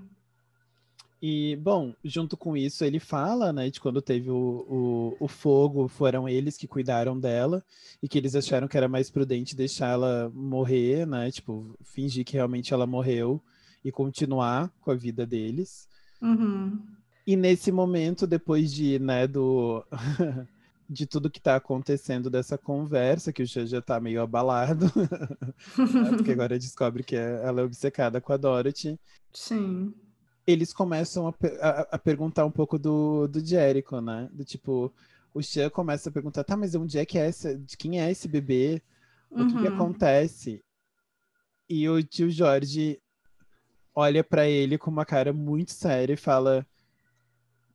E, 1.25 1.55
bom, 1.55 1.95
junto 2.03 2.37
com 2.37 2.57
isso, 2.57 2.85
ele 2.85 2.99
fala, 2.99 3.53
né, 3.53 3.71
de 3.71 3.81
quando 3.81 4.03
teve 4.03 4.29
o, 4.29 4.67
o, 4.69 5.17
o, 5.21 5.29
fogo, 5.29 5.87
foram 5.87 6.29
eles 6.29 6.57
que 6.57 6.67
cuidaram 6.67 7.17
dela 7.19 7.65
e 8.03 8.09
que 8.09 8.19
eles 8.19 8.35
acharam 8.35 8.67
que 8.67 8.77
era 8.77 8.89
mais 8.89 9.09
prudente 9.09 9.55
deixar 9.55 9.91
ela 9.93 10.29
morrer, 10.35 11.07
né, 11.07 11.31
tipo, 11.31 11.77
fingir 11.81 12.25
que 12.25 12.33
realmente 12.33 12.75
ela 12.75 12.89
morreu 12.89 13.41
e 13.85 13.91
continuar 13.91 14.71
com 14.81 14.91
a 14.91 14.95
vida 14.95 15.27
deles. 15.27 15.89
Uhum. 16.21 16.81
E 17.27 17.37
nesse 17.37 17.71
momento, 17.71 18.27
depois 18.27 18.73
de, 18.73 18.99
né, 18.99 19.27
do... 19.27 19.85
de 20.89 21.07
tudo 21.07 21.31
que 21.31 21.41
tá 21.41 21.57
acontecendo 21.57 22.29
dessa 22.29 22.59
conversa, 22.59 23.33
que 23.33 23.43
o 23.43 23.47
Xan 23.47 23.67
já 23.67 23.81
tá 23.81 23.99
meio 23.99 24.21
abalado, 24.21 24.87
né, 25.79 26.17
porque 26.17 26.33
agora 26.33 26.59
descobre 26.59 27.03
que 27.03 27.17
é, 27.17 27.43
ela 27.45 27.63
é 27.63 27.65
obcecada 27.65 28.21
com 28.21 28.33
a 28.33 28.37
Dorothy. 28.37 28.99
Sim 29.33 29.95
eles 30.47 30.73
começam 30.73 31.29
a, 31.29 31.35
a, 31.61 31.81
a, 31.93 31.99
perguntar 31.99 32.45
um 32.45 32.51
pouco 32.51 32.79
do, 32.79 33.29
do 33.29 33.45
Jericho, 33.45 34.01
né? 34.01 34.29
Do 34.33 34.45
tipo, 34.45 34.93
o 35.33 35.43
Xan 35.43 35.71
começa 35.71 36.09
a 36.09 36.13
perguntar, 36.13 36.45
tá, 36.45 36.57
mas 36.57 36.75
onde 36.75 36.99
é 36.99 37.07
que 37.07 37.19
é 37.19 37.27
essa? 37.27 37.57
De 37.57 37.77
quem 37.77 38.01
é 38.01 38.11
esse 38.11 38.29
bebê? 38.29 38.83
O 39.31 39.41
uhum. 39.41 39.47
que, 39.47 39.53
que, 39.55 39.69
uhum. 39.69 39.75
acontece? 39.75 40.63
E 41.69 41.89
o 41.89 42.03
tio 42.03 42.31
Jorge 42.31 43.01
olha 43.95 44.25
para 44.25 44.49
ele 44.49 44.79
com 44.79 44.91
uma 44.91 45.05
cara 45.05 45.33
muito 45.33 45.73
séria 45.73 46.15
e 46.15 46.17
fala: 46.17 46.67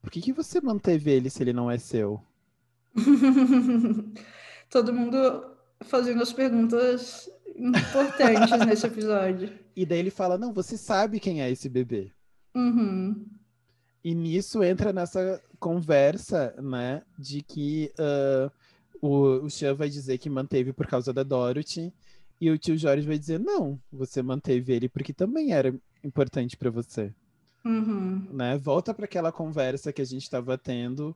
Por 0.02 0.12
que, 0.12 0.22
que 0.22 0.34
você 0.34 0.60
manteve 0.62 1.12
ele 1.12 1.30
se 1.30 1.42
ele 1.44 1.54
não 1.54 1.70
é 1.70 1.78
seu? 1.78 2.22
Todo 4.70 4.94
mundo 4.94 5.18
fazendo 5.82 6.22
as 6.22 6.34
perguntas 6.34 7.30
importantes 7.56 8.66
nesse 8.66 8.88
episódio. 8.88 9.58
E 9.76 9.86
daí 9.86 10.00
ele 10.00 10.12
fala: 10.12 10.38
Não, 10.38 10.54
você 10.54 10.78
sabe 10.78 11.20
quem 11.20 11.42
é 11.42 11.50
esse 11.50 11.70
bebê. 11.70 12.12
Uhum. 12.56 13.26
E 14.04 14.16
nisso 14.16 14.64
entra 14.64 14.94
nessa 14.94 15.42
conversa, 15.60 16.56
né, 16.62 17.02
de 17.18 17.42
que 17.42 17.92
uh, 18.00 18.50
o, 19.02 19.46
o 19.46 19.50
Sean 19.50 19.76
vai 19.76 19.90
dizer 19.90 20.18
que 20.18 20.30
manteve 20.30 20.72
por 20.72 20.88
causa 20.88 21.12
da 21.12 21.24
Dorothy, 21.24 21.94
e 22.40 22.50
o 22.50 22.58
tio 22.58 22.78
Jorge 22.78 23.06
vai 23.08 23.18
dizer, 23.18 23.40
não, 23.40 23.80
você 23.92 24.22
manteve 24.22 24.72
ele 24.72 24.88
porque 24.88 25.12
também 25.12 25.54
era 25.54 25.74
importante 26.04 26.56
para 26.56 26.70
você. 26.70 27.14
Uhum. 27.66 28.28
Né? 28.32 28.58
Volta 28.58 28.94
para 28.94 29.06
aquela 29.06 29.32
conversa 29.32 29.92
que 29.92 30.02
a 30.02 30.06
gente 30.06 30.24
estava 30.24 30.58
tendo 30.58 31.16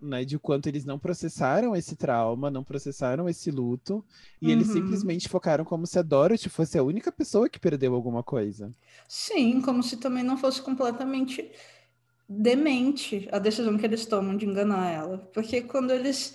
né, 0.00 0.24
de 0.24 0.38
quanto 0.38 0.66
eles 0.66 0.84
não 0.84 0.98
processaram 0.98 1.74
esse 1.74 1.96
trauma, 1.96 2.50
não 2.50 2.62
processaram 2.62 3.28
esse 3.28 3.50
luto, 3.50 4.04
e 4.40 4.46
uhum. 4.46 4.52
eles 4.52 4.68
simplesmente 4.68 5.28
focaram 5.28 5.64
como 5.64 5.86
se 5.86 5.98
a 5.98 6.02
Dorothy 6.02 6.48
fosse 6.48 6.78
a 6.78 6.82
única 6.82 7.10
pessoa 7.10 7.48
que 7.48 7.58
perdeu 7.58 7.94
alguma 7.94 8.22
coisa. 8.22 8.70
Sim, 9.08 9.60
como 9.60 9.82
se 9.82 9.96
também 9.96 10.22
não 10.22 10.36
fosse 10.36 10.60
completamente 10.60 11.50
demente 12.28 13.28
a 13.32 13.38
decisão 13.38 13.76
que 13.76 13.84
eles 13.84 14.06
tomam 14.06 14.36
de 14.36 14.46
enganar 14.46 14.90
ela. 14.90 15.18
Porque 15.32 15.62
quando 15.62 15.90
eles 15.90 16.34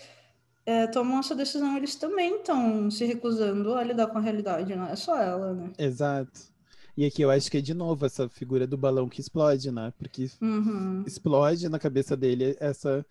é, 0.65 0.87
tomam 0.87 1.19
essa 1.19 1.35
decisão, 1.35 1.75
eles 1.77 1.95
também 1.95 2.37
estão 2.37 2.89
se 2.89 3.05
recusando 3.05 3.73
a 3.73 3.83
lidar 3.83 4.07
com 4.07 4.17
a 4.17 4.21
realidade, 4.21 4.75
não 4.75 4.87
é 4.87 4.95
só 4.95 5.17
ela, 5.17 5.53
né? 5.53 5.71
Exato. 5.77 6.39
E 6.99 7.05
aqui 7.05 7.21
eu 7.21 7.31
acho 7.31 7.49
que 7.49 7.55
é 7.55 7.61
de 7.61 7.73
novo 7.73 8.05
essa 8.05 8.27
figura 8.27 8.67
do 8.67 8.75
balão 8.75 9.07
que 9.07 9.21
explode, 9.21 9.71
né? 9.71 9.93
Porque 9.97 10.29
uhum. 10.41 11.01
explode 11.07 11.69
na 11.69 11.79
cabeça 11.79 12.17
dele 12.17 12.57
essa 12.59 13.05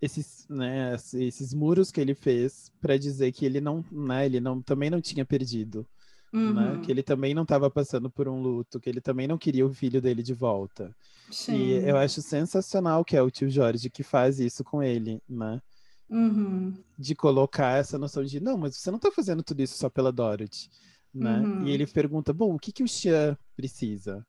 esses, 0.00 0.46
né, 0.48 0.96
esses 1.12 1.52
muros 1.52 1.92
que 1.92 2.00
ele 2.00 2.14
fez 2.14 2.72
para 2.80 2.96
dizer 2.96 3.30
que 3.32 3.44
ele 3.44 3.60
não, 3.60 3.84
né, 3.92 4.24
ele 4.24 4.40
não, 4.40 4.62
também 4.62 4.88
não 4.88 4.98
tinha 4.98 5.26
perdido, 5.26 5.86
né, 6.32 6.40
uhum. 6.40 6.54
né, 6.54 6.80
que 6.82 6.90
ele 6.90 7.02
também 7.02 7.34
não 7.34 7.42
estava 7.42 7.68
passando 7.68 8.08
por 8.08 8.28
um 8.28 8.40
luto, 8.40 8.80
que 8.80 8.88
ele 8.88 9.02
também 9.02 9.28
não 9.28 9.36
queria 9.36 9.66
o 9.66 9.74
filho 9.74 10.00
dele 10.00 10.22
de 10.22 10.32
volta. 10.32 10.96
Sim. 11.30 11.54
E 11.54 11.86
eu 11.86 11.98
acho 11.98 12.22
sensacional 12.22 13.04
que 13.04 13.14
é 13.14 13.20
o 13.20 13.30
tio 13.30 13.50
Jorge 13.50 13.90
que 13.90 14.02
faz 14.02 14.40
isso 14.40 14.64
com 14.64 14.82
ele, 14.82 15.20
né? 15.28 15.60
Uhum. 16.08 16.72
De 16.98 17.14
colocar 17.14 17.76
essa 17.76 17.98
noção 17.98 18.24
de 18.24 18.40
não, 18.40 18.56
mas 18.56 18.76
você 18.76 18.90
não 18.90 18.96
está 18.96 19.10
fazendo 19.10 19.42
tudo 19.42 19.60
isso 19.60 19.76
só 19.76 19.90
pela 19.90 20.10
Dorothy, 20.10 20.70
né? 21.14 21.40
Uhum. 21.40 21.66
E 21.66 21.70
ele 21.70 21.86
pergunta, 21.86 22.32
bom, 22.32 22.54
o 22.54 22.58
que 22.58 22.72
que 22.72 22.82
o 22.82 22.88
Xian 22.88 23.36
precisa? 23.56 24.24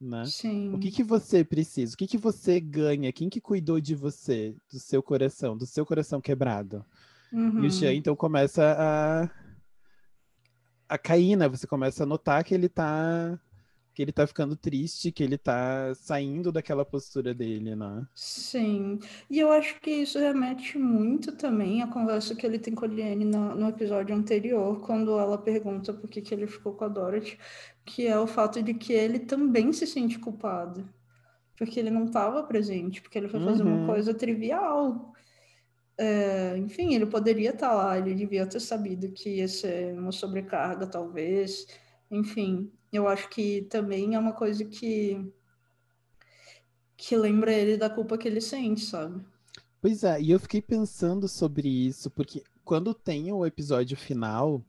né? 0.00 0.22
O 0.74 0.78
que, 0.78 0.90
que 0.90 1.02
você 1.02 1.44
precisa? 1.44 1.94
O 1.94 1.96
que, 1.96 2.06
que 2.06 2.18
você 2.18 2.60
ganha? 2.60 3.12
Quem 3.12 3.28
que 3.28 3.40
cuidou 3.40 3.80
de 3.80 3.94
você, 3.94 4.54
do 4.70 4.78
seu 4.78 5.02
coração, 5.02 5.56
do 5.56 5.66
seu 5.66 5.86
coração 5.86 6.20
quebrado? 6.20 6.84
Uhum. 7.32 7.64
E 7.64 7.66
o 7.66 7.70
Xian, 7.70 7.90
uhum. 7.90 7.94
então, 7.94 8.14
começa 8.16 8.76
a, 8.78 9.30
a 10.88 10.98
cair, 10.98 11.36
né? 11.36 11.48
Você 11.48 11.66
começa 11.66 12.02
a 12.02 12.06
notar 12.06 12.44
que 12.44 12.54
ele 12.54 12.68
tá 12.68 13.38
que 13.94 14.02
ele 14.02 14.12
tá 14.12 14.26
ficando 14.26 14.56
triste, 14.56 15.12
que 15.12 15.22
ele 15.22 15.38
tá 15.38 15.94
saindo 15.94 16.50
daquela 16.50 16.84
postura 16.84 17.32
dele, 17.32 17.76
né? 17.76 18.04
Sim. 18.12 18.98
E 19.30 19.38
eu 19.38 19.52
acho 19.52 19.80
que 19.80 19.90
isso 19.90 20.18
remete 20.18 20.76
muito 20.76 21.36
também 21.36 21.80
à 21.80 21.86
conversa 21.86 22.34
que 22.34 22.44
ele 22.44 22.58
tem 22.58 22.74
com 22.74 22.84
a 22.84 22.88
Liane 22.88 23.24
no, 23.24 23.54
no 23.54 23.68
episódio 23.68 24.14
anterior, 24.14 24.80
quando 24.80 25.18
ela 25.18 25.38
pergunta 25.38 25.92
por 25.92 26.10
que, 26.10 26.20
que 26.20 26.34
ele 26.34 26.48
ficou 26.48 26.74
com 26.74 26.84
a 26.84 26.88
Dorothy, 26.88 27.38
que 27.84 28.06
é 28.06 28.18
o 28.18 28.26
fato 28.26 28.60
de 28.60 28.74
que 28.74 28.92
ele 28.92 29.20
também 29.20 29.72
se 29.72 29.86
sente 29.86 30.18
culpado. 30.18 30.88
Porque 31.56 31.78
ele 31.78 31.90
não 31.90 32.06
estava 32.06 32.42
presente, 32.42 33.00
porque 33.00 33.16
ele 33.16 33.28
foi 33.28 33.38
fazer 33.44 33.62
uhum. 33.62 33.84
uma 33.84 33.86
coisa 33.86 34.12
trivial. 34.12 35.12
É, 35.96 36.56
enfim, 36.58 36.94
ele 36.94 37.06
poderia 37.06 37.50
estar 37.50 37.68
tá 37.68 37.74
lá, 37.74 37.96
ele 37.96 38.12
devia 38.12 38.44
ter 38.44 38.58
sabido 38.58 39.12
que 39.12 39.36
ia 39.36 39.46
ser 39.46 39.96
uma 39.96 40.10
sobrecarga, 40.10 40.84
talvez. 40.84 41.68
Enfim, 42.10 42.72
eu 42.96 43.08
acho 43.08 43.28
que 43.28 43.62
também 43.62 44.14
é 44.14 44.18
uma 44.18 44.32
coisa 44.32 44.64
que 44.64 45.32
que 46.96 47.16
lembra 47.16 47.52
ele 47.52 47.76
da 47.76 47.90
culpa 47.90 48.16
que 48.16 48.28
ele 48.28 48.40
sente, 48.40 48.82
sabe? 48.82 49.20
Pois 49.80 50.04
é, 50.04 50.20
e 50.22 50.30
eu 50.30 50.40
fiquei 50.40 50.62
pensando 50.62 51.28
sobre 51.28 51.68
isso, 51.68 52.10
porque 52.10 52.42
quando 52.64 52.94
tem 52.94 53.30
o 53.32 53.44
episódio 53.44 53.96
final, 53.96 54.64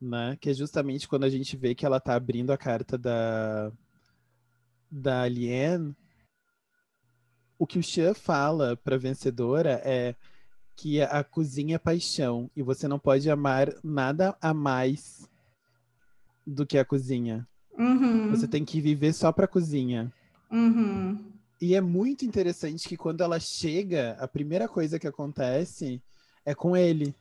né, 0.00 0.38
que 0.40 0.48
é 0.48 0.54
justamente 0.54 1.06
quando 1.06 1.24
a 1.24 1.28
gente 1.28 1.56
vê 1.56 1.74
que 1.74 1.84
ela 1.84 2.00
tá 2.00 2.14
abrindo 2.14 2.50
a 2.50 2.56
carta 2.56 2.96
da 2.96 3.70
da 4.90 5.22
Alien, 5.22 5.94
o 7.58 7.66
que 7.66 7.78
o 7.78 7.82
Xia 7.82 8.14
fala 8.14 8.76
pra 8.76 8.96
vencedora 8.96 9.80
é 9.84 10.16
que 10.74 11.02
a 11.02 11.22
cozinha 11.22 11.76
é 11.76 11.78
paixão 11.78 12.50
e 12.56 12.62
você 12.62 12.88
não 12.88 12.98
pode 12.98 13.30
amar 13.30 13.68
nada 13.84 14.36
a 14.40 14.54
mais 14.54 15.28
do 16.46 16.66
que 16.66 16.78
a 16.78 16.84
cozinha. 16.84 17.46
Uhum. 17.78 18.30
Você 18.30 18.46
tem 18.46 18.64
que 18.64 18.80
viver 18.80 19.12
só 19.12 19.32
pra 19.32 19.46
cozinha. 19.46 20.12
Uhum. 20.50 21.18
E 21.60 21.74
é 21.74 21.80
muito 21.80 22.24
interessante 22.24 22.88
que 22.88 22.96
quando 22.96 23.22
ela 23.22 23.38
chega, 23.38 24.16
a 24.18 24.26
primeira 24.26 24.66
coisa 24.66 24.98
que 24.98 25.06
acontece 25.06 26.02
é 26.44 26.54
com 26.54 26.76
ele, 26.76 27.14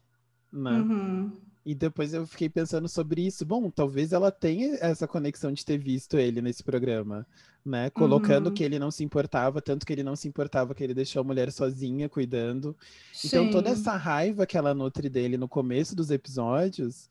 né? 0.52 0.72
Uhum. 0.72 1.32
E 1.66 1.76
depois 1.76 2.14
eu 2.14 2.26
fiquei 2.26 2.50
pensando 2.50 2.88
sobre 2.88 3.26
isso. 3.26 3.46
Bom, 3.46 3.70
talvez 3.70 4.14
ela 4.14 4.32
tenha 4.32 4.78
essa 4.82 5.08
conexão 5.08 5.52
de 5.52 5.66
ter 5.66 5.78
visto 5.78 6.18
ele 6.18 6.42
nesse 6.42 6.64
programa, 6.64 7.28
né? 7.66 7.90
Colocando 7.90 8.48
uhum. 8.48 8.54
que 8.54 8.64
ele 8.64 8.80
não 8.80 8.90
se 8.90 9.04
importava, 9.04 9.62
tanto 9.62 9.86
que 9.86 9.94
ele 9.94 10.04
não 10.04 10.16
se 10.16 10.28
importava 10.28 10.74
que 10.74 10.84
ele 10.84 10.94
deixou 10.94 11.20
a 11.20 11.24
mulher 11.24 11.52
sozinha 11.52 12.08
cuidando. 12.08 12.76
Sim. 13.14 13.28
Então 13.28 13.52
toda 13.52 13.70
essa 13.70 13.96
raiva 13.98 14.46
que 14.46 14.58
ela 14.58 14.74
nutre 14.74 15.10
dele 15.10 15.38
no 15.38 15.50
começo 15.50 15.96
dos 15.96 16.10
episódios 16.10 17.10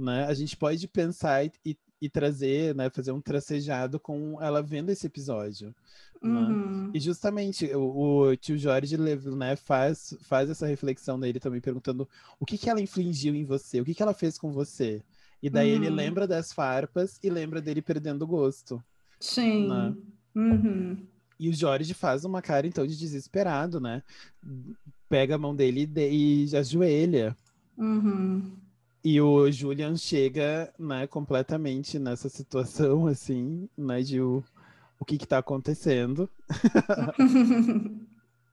né? 0.00 0.24
A 0.26 0.34
gente 0.34 0.56
pode 0.56 0.86
pensar 0.88 1.44
e, 1.44 1.76
e, 2.00 2.08
trazer, 2.08 2.74
né? 2.74 2.90
Fazer 2.90 3.12
um 3.12 3.20
tracejado 3.20 4.00
com 4.00 4.40
ela 4.40 4.62
vendo 4.62 4.90
esse 4.90 5.06
episódio. 5.06 5.74
Né? 6.22 6.30
Uhum. 6.30 6.86
Né? 6.86 6.90
E 6.94 7.00
justamente 7.00 7.66
o, 7.74 8.28
o, 8.28 8.36
tio 8.36 8.58
Jorge 8.58 8.96
né, 8.96 9.56
faz, 9.56 10.16
faz 10.22 10.50
essa 10.50 10.66
reflexão 10.66 11.16
nele 11.16 11.40
também, 11.40 11.60
perguntando 11.60 12.08
o 12.38 12.46
que, 12.46 12.58
que 12.58 12.68
ela 12.68 12.80
infligiu 12.80 13.34
em 13.34 13.44
você, 13.44 13.80
o 13.80 13.84
que, 13.84 13.94
que 13.94 14.02
ela 14.02 14.14
fez 14.14 14.38
com 14.38 14.52
você. 14.52 15.02
E 15.42 15.48
daí 15.48 15.70
uhum. 15.70 15.76
ele 15.76 15.90
lembra 15.90 16.26
das 16.26 16.52
farpas 16.52 17.18
e 17.22 17.30
lembra 17.30 17.62
dele 17.62 17.80
perdendo 17.80 18.22
o 18.22 18.26
gosto. 18.26 18.82
Sim. 19.18 19.68
Né? 19.68 19.94
Uhum. 20.34 21.06
E 21.38 21.48
o 21.48 21.54
Jorge 21.54 21.94
faz 21.94 22.24
uma 22.24 22.42
cara, 22.42 22.66
então, 22.66 22.86
de 22.86 22.98
desesperado, 22.98 23.80
né? 23.80 24.02
Pega 25.08 25.36
a 25.36 25.38
mão 25.38 25.56
dele 25.56 25.82
e, 25.82 25.86
de, 25.86 26.10
e 26.10 26.56
ajoelha. 26.56 27.34
Uhum. 27.78 28.52
E 29.02 29.20
o 29.20 29.50
Julian 29.50 29.96
chega, 29.96 30.72
né, 30.78 31.06
completamente 31.06 31.98
nessa 31.98 32.28
situação, 32.28 33.06
assim, 33.08 33.68
né, 33.76 34.02
de 34.02 34.20
o, 34.20 34.44
o 34.98 35.04
que 35.04 35.16
que 35.16 35.26
tá 35.26 35.38
acontecendo. 35.38 36.28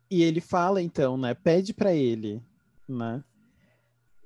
e 0.10 0.24
ele 0.24 0.40
fala, 0.40 0.82
então, 0.82 1.18
né, 1.18 1.34
pede 1.34 1.74
para 1.74 1.94
ele, 1.94 2.42
né, 2.88 3.22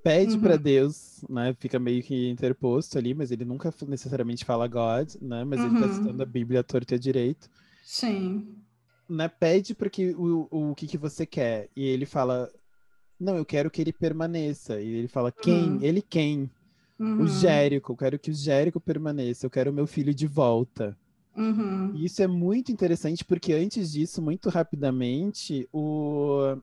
pede 0.03 0.36
uhum. 0.36 0.41
para 0.41 0.57
Deus, 0.57 1.25
né, 1.27 1.55
fica 1.60 1.79
meio 1.79 2.03
que 2.03 2.29
interposto 2.29 2.99
ali, 2.99 3.15
mas 3.15 3.31
ele 3.31 3.45
nunca 3.45 3.73
necessariamente 3.88 4.45
fala 4.45 4.67
God, 4.67 5.15
né, 5.19 5.43
mas 5.43 5.60
uhum. 5.60 5.67
ele 5.67 5.79
tá 5.79 5.88
uhum. 5.88 5.93
citando 5.93 6.21
a 6.23 6.25
Bíblia 6.25 6.60
à 6.60 6.63
torta 6.63 6.93
e 6.93 6.97
à 6.97 6.99
direito. 6.99 7.49
Sim. 7.84 8.57
Né, 9.10 9.27
pede 9.27 9.73
porque 9.73 10.13
o, 10.15 10.47
o, 10.51 10.71
o 10.71 10.75
que 10.75 10.86
que 10.86 10.99
você 10.99 11.25
quer, 11.25 11.67
e 11.75 11.84
ele 11.84 12.05
fala, 12.05 12.47
não, 13.21 13.38
eu 13.38 13.45
quero 13.45 13.69
que 13.69 13.81
ele 13.81 13.93
permaneça. 13.93 14.81
E 14.81 14.88
ele 14.88 15.07
fala, 15.07 15.31
quem? 15.31 15.73
Uhum. 15.73 15.79
Ele 15.81 16.01
quem? 16.01 16.49
Uhum. 16.99 17.21
O 17.21 17.27
Jérico, 17.27 17.93
eu 17.93 17.97
quero 17.97 18.19
que 18.19 18.31
o 18.31 18.34
Jérico 18.34 18.79
permaneça, 18.79 19.45
eu 19.45 19.49
quero 19.49 19.71
o 19.71 19.73
meu 19.73 19.88
filho 19.88 20.13
de 20.13 20.27
volta. 20.27 20.97
Uhum. 21.36 21.93
E 21.95 22.05
isso 22.05 22.21
é 22.21 22.27
muito 22.27 22.71
interessante 22.71 23.23
porque 23.23 23.53
antes 23.53 23.91
disso, 23.91 24.21
muito 24.21 24.49
rapidamente, 24.49 25.67
o, 25.71 26.57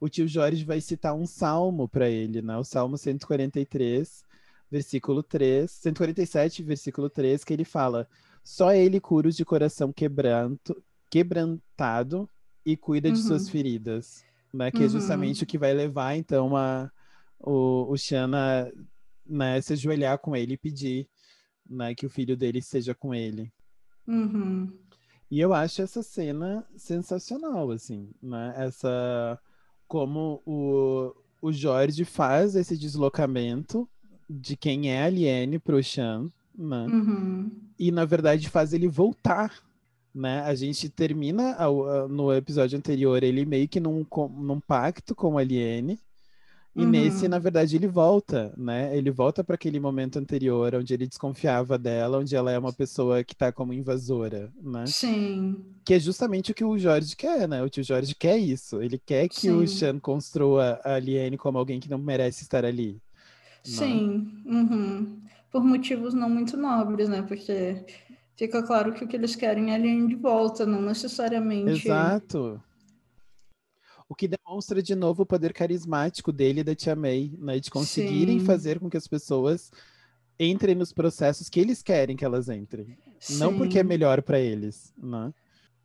o 0.00 0.08
tio 0.08 0.26
Jorge 0.26 0.64
vai 0.64 0.80
citar 0.80 1.14
um 1.14 1.26
salmo 1.26 1.88
para 1.88 2.08
ele, 2.08 2.40
né? 2.42 2.56
O 2.56 2.64
Salmo 2.64 2.96
143, 2.96 4.24
versículo 4.70 5.22
3, 5.22 5.70
147, 5.70 6.62
versículo 6.62 7.10
3, 7.10 7.44
que 7.44 7.52
ele 7.52 7.64
fala: 7.64 8.08
Só 8.42 8.72
ele 8.72 8.98
cura 8.98 9.28
os 9.28 9.36
de 9.36 9.44
coração 9.44 9.92
quebranto, 9.92 10.82
quebrantado 11.10 12.28
e 12.64 12.76
cuida 12.76 13.10
de 13.12 13.18
suas 13.18 13.44
Uhum. 13.44 13.50
feridas, 13.52 14.24
né? 14.52 14.70
Que 14.70 14.78
é 14.78 14.82
Uhum. 14.82 14.88
justamente 14.88 15.42
o 15.42 15.46
que 15.46 15.58
vai 15.58 15.72
levar, 15.72 16.16
então, 16.16 16.56
a, 16.56 16.90
o, 17.38 17.90
o 17.90 17.96
Xana 17.96 18.72
né, 19.26 19.60
se 19.60 19.72
ajoelhar 19.72 20.18
com 20.18 20.36
ele 20.36 20.54
e 20.54 20.58
pedir 20.58 21.08
né, 21.68 21.94
que 21.94 22.06
o 22.06 22.10
filho 22.10 22.36
dele 22.36 22.58
esteja 22.58 22.94
com 22.94 23.14
ele. 23.14 23.52
Uhum. 24.06 24.72
E 25.30 25.40
eu 25.40 25.54
acho 25.54 25.80
essa 25.80 26.02
cena 26.02 26.66
sensacional, 26.76 27.70
assim, 27.70 28.10
né? 28.22 28.52
Essa 28.56 29.38
como 29.88 30.42
o, 30.44 31.14
o 31.40 31.52
Jorge 31.52 32.04
faz 32.04 32.54
esse 32.54 32.76
deslocamento 32.76 33.88
de 34.28 34.56
quem 34.56 34.90
é 34.90 35.02
Aliene 35.02 35.58
pro 35.58 35.82
Chan, 35.82 36.30
né? 36.54 36.86
Uhum. 36.86 37.50
E 37.78 37.90
na 37.90 38.04
verdade 38.04 38.50
faz 38.50 38.74
ele 38.74 38.88
voltar, 38.88 39.54
né? 40.14 40.40
A 40.42 40.54
gente 40.54 40.88
termina 40.88 41.56
no 42.08 42.32
episódio 42.32 42.78
anterior 42.78 43.22
ele 43.22 43.44
meio 43.44 43.68
que 43.68 43.80
num, 43.80 44.04
com- 44.04 44.28
num 44.28 44.60
pacto 44.60 45.14
com 45.14 45.38
a 45.38 45.40
Aliene. 45.40 45.98
E 46.74 46.84
Uhum. 46.84 46.88
nesse, 46.88 47.28
na 47.28 47.38
verdade, 47.38 47.76
ele 47.76 47.86
volta, 47.86 48.50
né? 48.56 48.96
Ele 48.96 49.10
volta 49.10 49.44
para 49.44 49.56
aquele 49.56 49.78
momento 49.78 50.18
anterior, 50.18 50.74
onde 50.74 50.94
ele 50.94 51.06
desconfiava 51.06 51.76
dela, 51.76 52.16
onde 52.18 52.34
ela 52.34 52.50
é 52.50 52.58
uma 52.58 52.72
pessoa 52.72 53.22
que 53.22 53.36
tá 53.36 53.52
como 53.52 53.74
invasora, 53.74 54.50
né? 54.58 54.86
Sim. 54.86 55.62
Que 55.84 55.92
é 55.94 55.98
justamente 56.00 56.50
o 56.50 56.54
que 56.54 56.64
o 56.64 56.78
Jorge 56.78 57.14
quer, 57.14 57.46
né? 57.46 57.62
O 57.62 57.68
tio 57.68 57.84
Jorge 57.84 58.14
quer 58.14 58.38
isso. 58.38 58.80
Ele 58.80 58.98
quer 58.98 59.28
que 59.28 59.50
o 59.50 59.66
Sim. 59.68 59.76
Shan 59.76 59.98
construa 60.00 60.80
a 60.82 60.94
Aliene 60.94 61.36
como 61.36 61.58
alguém 61.58 61.78
que 61.78 61.90
não 61.90 61.98
merece 61.98 62.42
estar 62.42 62.64
ali. 62.64 62.98
Sim. 63.62 64.42
Uhum. 64.46 65.20
Por 65.50 65.62
motivos 65.62 66.14
não 66.14 66.30
muito 66.30 66.56
nobres, 66.56 67.06
né? 67.06 67.20
Porque 67.20 67.84
fica 68.42 68.60
claro 68.60 68.92
que 68.92 69.04
o 69.04 69.06
que 69.06 69.14
eles 69.14 69.36
querem 69.36 69.70
é 69.70 69.76
a 69.76 69.78
linha 69.78 70.08
de 70.08 70.16
volta, 70.16 70.66
não 70.66 70.82
necessariamente. 70.82 71.88
Exato. 71.88 72.60
O 74.08 74.16
que 74.16 74.26
demonstra 74.26 74.82
de 74.82 74.96
novo 74.96 75.22
o 75.22 75.26
poder 75.26 75.52
carismático 75.52 76.32
dele 76.32 76.60
e 76.60 76.64
da 76.64 76.74
Tia 76.74 76.96
May, 76.96 77.32
né? 77.38 77.60
De 77.60 77.70
conseguirem 77.70 78.40
Sim. 78.40 78.44
fazer 78.44 78.80
com 78.80 78.90
que 78.90 78.96
as 78.96 79.06
pessoas 79.06 79.70
entrem 80.40 80.74
nos 80.74 80.92
processos 80.92 81.48
que 81.48 81.60
eles 81.60 81.84
querem 81.84 82.16
que 82.16 82.24
elas 82.24 82.48
entrem. 82.48 82.98
Não 83.30 83.56
porque 83.56 83.78
é 83.78 83.82
Sim. 83.82 83.88
melhor 83.88 84.22
para 84.22 84.40
eles, 84.40 84.92
né? 84.98 85.32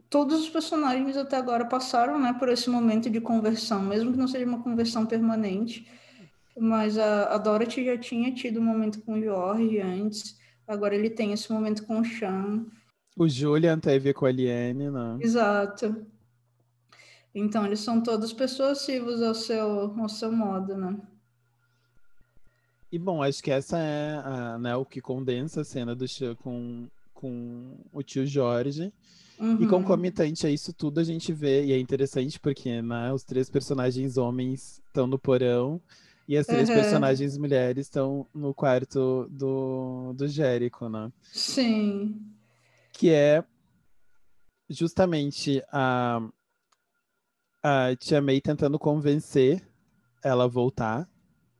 Todos 0.09 0.41
os 0.41 0.49
personagens 0.49 1.15
até 1.15 1.37
agora 1.37 1.65
passaram, 1.65 2.17
né, 2.17 2.33
por 2.39 2.49
esse 2.49 2.69
momento 2.69 3.09
de 3.09 3.21
conversão, 3.21 3.83
mesmo 3.83 4.11
que 4.11 4.17
não 4.17 4.27
seja 4.27 4.45
uma 4.45 4.63
conversão 4.63 5.05
permanente. 5.05 5.87
Mas 6.57 6.97
a, 6.97 7.35
a 7.35 7.37
Dorothy 7.37 7.85
já 7.85 7.97
tinha 7.97 8.33
tido 8.33 8.59
um 8.59 8.63
momento 8.63 8.99
com 9.01 9.13
o 9.13 9.21
George 9.21 9.79
antes, 9.79 10.37
agora 10.67 10.95
ele 10.95 11.09
tem 11.09 11.31
esse 11.31 11.51
momento 11.51 11.85
com 11.85 11.99
o 12.01 12.05
Sean. 12.05 12.65
O 13.15 13.27
Julian 13.27 13.79
teve 13.79 14.13
com 14.13 14.25
a 14.25 14.29
Aliene, 14.29 14.91
né? 14.91 15.17
Exato. 15.19 16.05
Então, 17.33 17.65
eles 17.65 17.79
são 17.79 18.01
todos 18.01 18.33
persuasivos 18.33 19.21
ao 19.21 19.33
seu, 19.33 19.99
ao 19.99 20.09
seu 20.09 20.31
modo, 20.31 20.75
né? 20.75 20.99
E 22.91 22.97
bom, 22.97 23.21
acho 23.21 23.43
que 23.43 23.51
essa 23.51 23.77
é 23.77 24.15
a, 24.23 24.57
né, 24.57 24.75
o 24.75 24.85
que 24.85 25.01
condensa 25.01 25.61
a 25.61 25.65
cena 25.65 25.95
do 25.95 26.07
Chan 26.07 26.35
com, 26.35 26.87
com 27.13 27.77
o 27.91 28.01
tio 28.01 28.25
Jorge. 28.25 28.93
E 29.39 29.43
Uhum. 29.43 29.67
concomitante 29.67 30.47
a 30.47 30.49
isso 30.49 30.73
tudo, 30.73 30.99
a 30.99 31.03
gente 31.03 31.31
vê, 31.31 31.65
e 31.65 31.71
é 31.71 31.79
interessante 31.79 32.39
porque 32.39 32.81
né, 32.81 33.13
os 33.13 33.23
três 33.23 33.47
personagens 33.51 34.17
homens 34.17 34.81
estão 34.87 35.05
no 35.05 35.19
porão 35.19 35.79
e 36.27 36.35
as 36.37 36.45
três 36.45 36.67
Uhum. 36.69 36.75
personagens 36.75 37.37
mulheres 37.37 37.85
estão 37.85 38.27
no 38.33 38.53
quarto 38.53 39.27
do, 39.29 40.13
do 40.13 40.27
Jérico, 40.27 40.89
né? 40.89 41.11
Sim. 41.23 42.21
Que 42.91 43.11
é 43.11 43.43
justamente 44.69 45.63
a, 45.71 46.21
a 47.63 47.95
Tia 47.95 48.21
May 48.21 48.41
tentando 48.41 48.77
convencer 48.77 49.65
ela 50.23 50.43
a 50.43 50.47
voltar, 50.47 51.07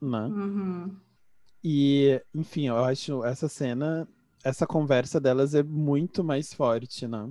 né? 0.02 0.26
Uhum. 0.26 0.96
E, 1.64 2.22
enfim, 2.34 2.68
eu 2.68 2.84
acho 2.84 3.24
essa 3.24 3.48
cena, 3.48 4.08
essa 4.44 4.68
conversa 4.68 5.20
delas 5.20 5.54
é 5.56 5.64
muito 5.64 6.24
mais 6.24 6.54
forte, 6.54 7.08
né? 7.08 7.30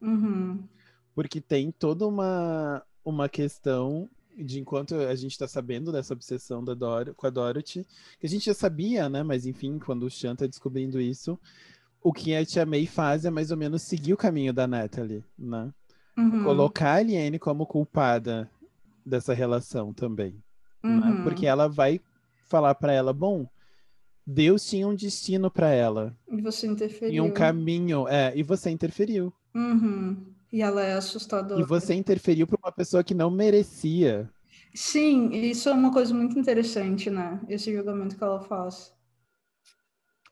Uhum. 0.00 0.66
Porque 1.14 1.40
tem 1.40 1.70
toda 1.70 2.06
uma, 2.06 2.82
uma 3.04 3.28
questão 3.28 4.08
de 4.36 4.60
enquanto 4.60 4.94
a 4.94 5.14
gente 5.14 5.32
está 5.32 5.48
sabendo 5.48 5.90
dessa 5.90 6.12
obsessão 6.12 6.62
da 6.62 6.74
Dor 6.74 7.14
com 7.14 7.26
a 7.26 7.30
Dorothy, 7.30 7.86
que 8.20 8.26
a 8.26 8.28
gente 8.28 8.46
já 8.46 8.54
sabia, 8.54 9.08
né? 9.08 9.22
Mas 9.22 9.46
enfim, 9.46 9.78
quando 9.78 10.04
o 10.04 10.10
Chan 10.10 10.36
tá 10.36 10.46
descobrindo 10.46 11.00
isso, 11.00 11.38
o 12.02 12.12
que 12.12 12.34
a 12.34 12.44
Tia 12.44 12.66
May 12.66 12.86
faz 12.86 13.24
é 13.24 13.30
mais 13.30 13.50
ou 13.50 13.56
menos 13.56 13.82
seguir 13.82 14.12
o 14.12 14.16
caminho 14.16 14.52
da 14.52 14.66
Natalie, 14.66 15.24
né? 15.38 15.72
Uhum. 16.16 16.44
Colocar 16.44 16.90
a 16.92 16.94
Aliene 16.96 17.38
como 17.38 17.66
culpada 17.66 18.50
dessa 19.04 19.34
relação 19.34 19.92
também, 19.92 20.42
né? 20.82 20.90
Uhum. 20.90 21.22
Porque 21.22 21.46
ela 21.46 21.68
vai 21.68 22.00
falar 22.46 22.74
para 22.74 22.92
ela, 22.92 23.12
bom, 23.12 23.48
Deus 24.26 24.64
tinha 24.68 24.86
um 24.86 24.94
destino 24.94 25.50
para 25.50 25.70
ela 25.70 26.16
E 26.28 26.40
você 26.40 26.66
e 26.66 26.70
interferiu. 26.70 27.24
um 27.24 27.30
caminho, 27.30 28.08
é, 28.08 28.32
e 28.36 28.42
você 28.42 28.70
interferiu. 28.70 29.32
Uhum. 29.54 30.16
E 30.52 30.62
ela 30.62 30.82
é 30.82 30.94
assustadora. 30.94 31.60
E 31.60 31.64
você 31.64 31.94
interferiu 31.94 32.46
para 32.46 32.58
uma 32.62 32.72
pessoa 32.72 33.02
que 33.04 33.14
não 33.14 33.30
merecia. 33.30 34.30
Sim, 34.74 35.30
isso 35.32 35.68
é 35.68 35.72
uma 35.72 35.92
coisa 35.92 36.14
muito 36.14 36.38
interessante, 36.38 37.10
né? 37.10 37.40
Esse 37.48 37.72
julgamento 37.74 38.16
que 38.16 38.22
ela 38.22 38.40
faz. 38.40 38.94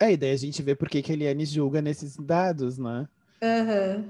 É, 0.00 0.12
e 0.12 0.16
daí 0.16 0.32
a 0.32 0.36
gente 0.36 0.62
vê 0.62 0.74
por 0.74 0.88
que 0.88 0.98
a 1.10 1.12
Eliane 1.14 1.46
julga 1.46 1.80
nesses 1.80 2.16
dados, 2.16 2.78
né? 2.78 3.08
Uhum. 3.42 4.04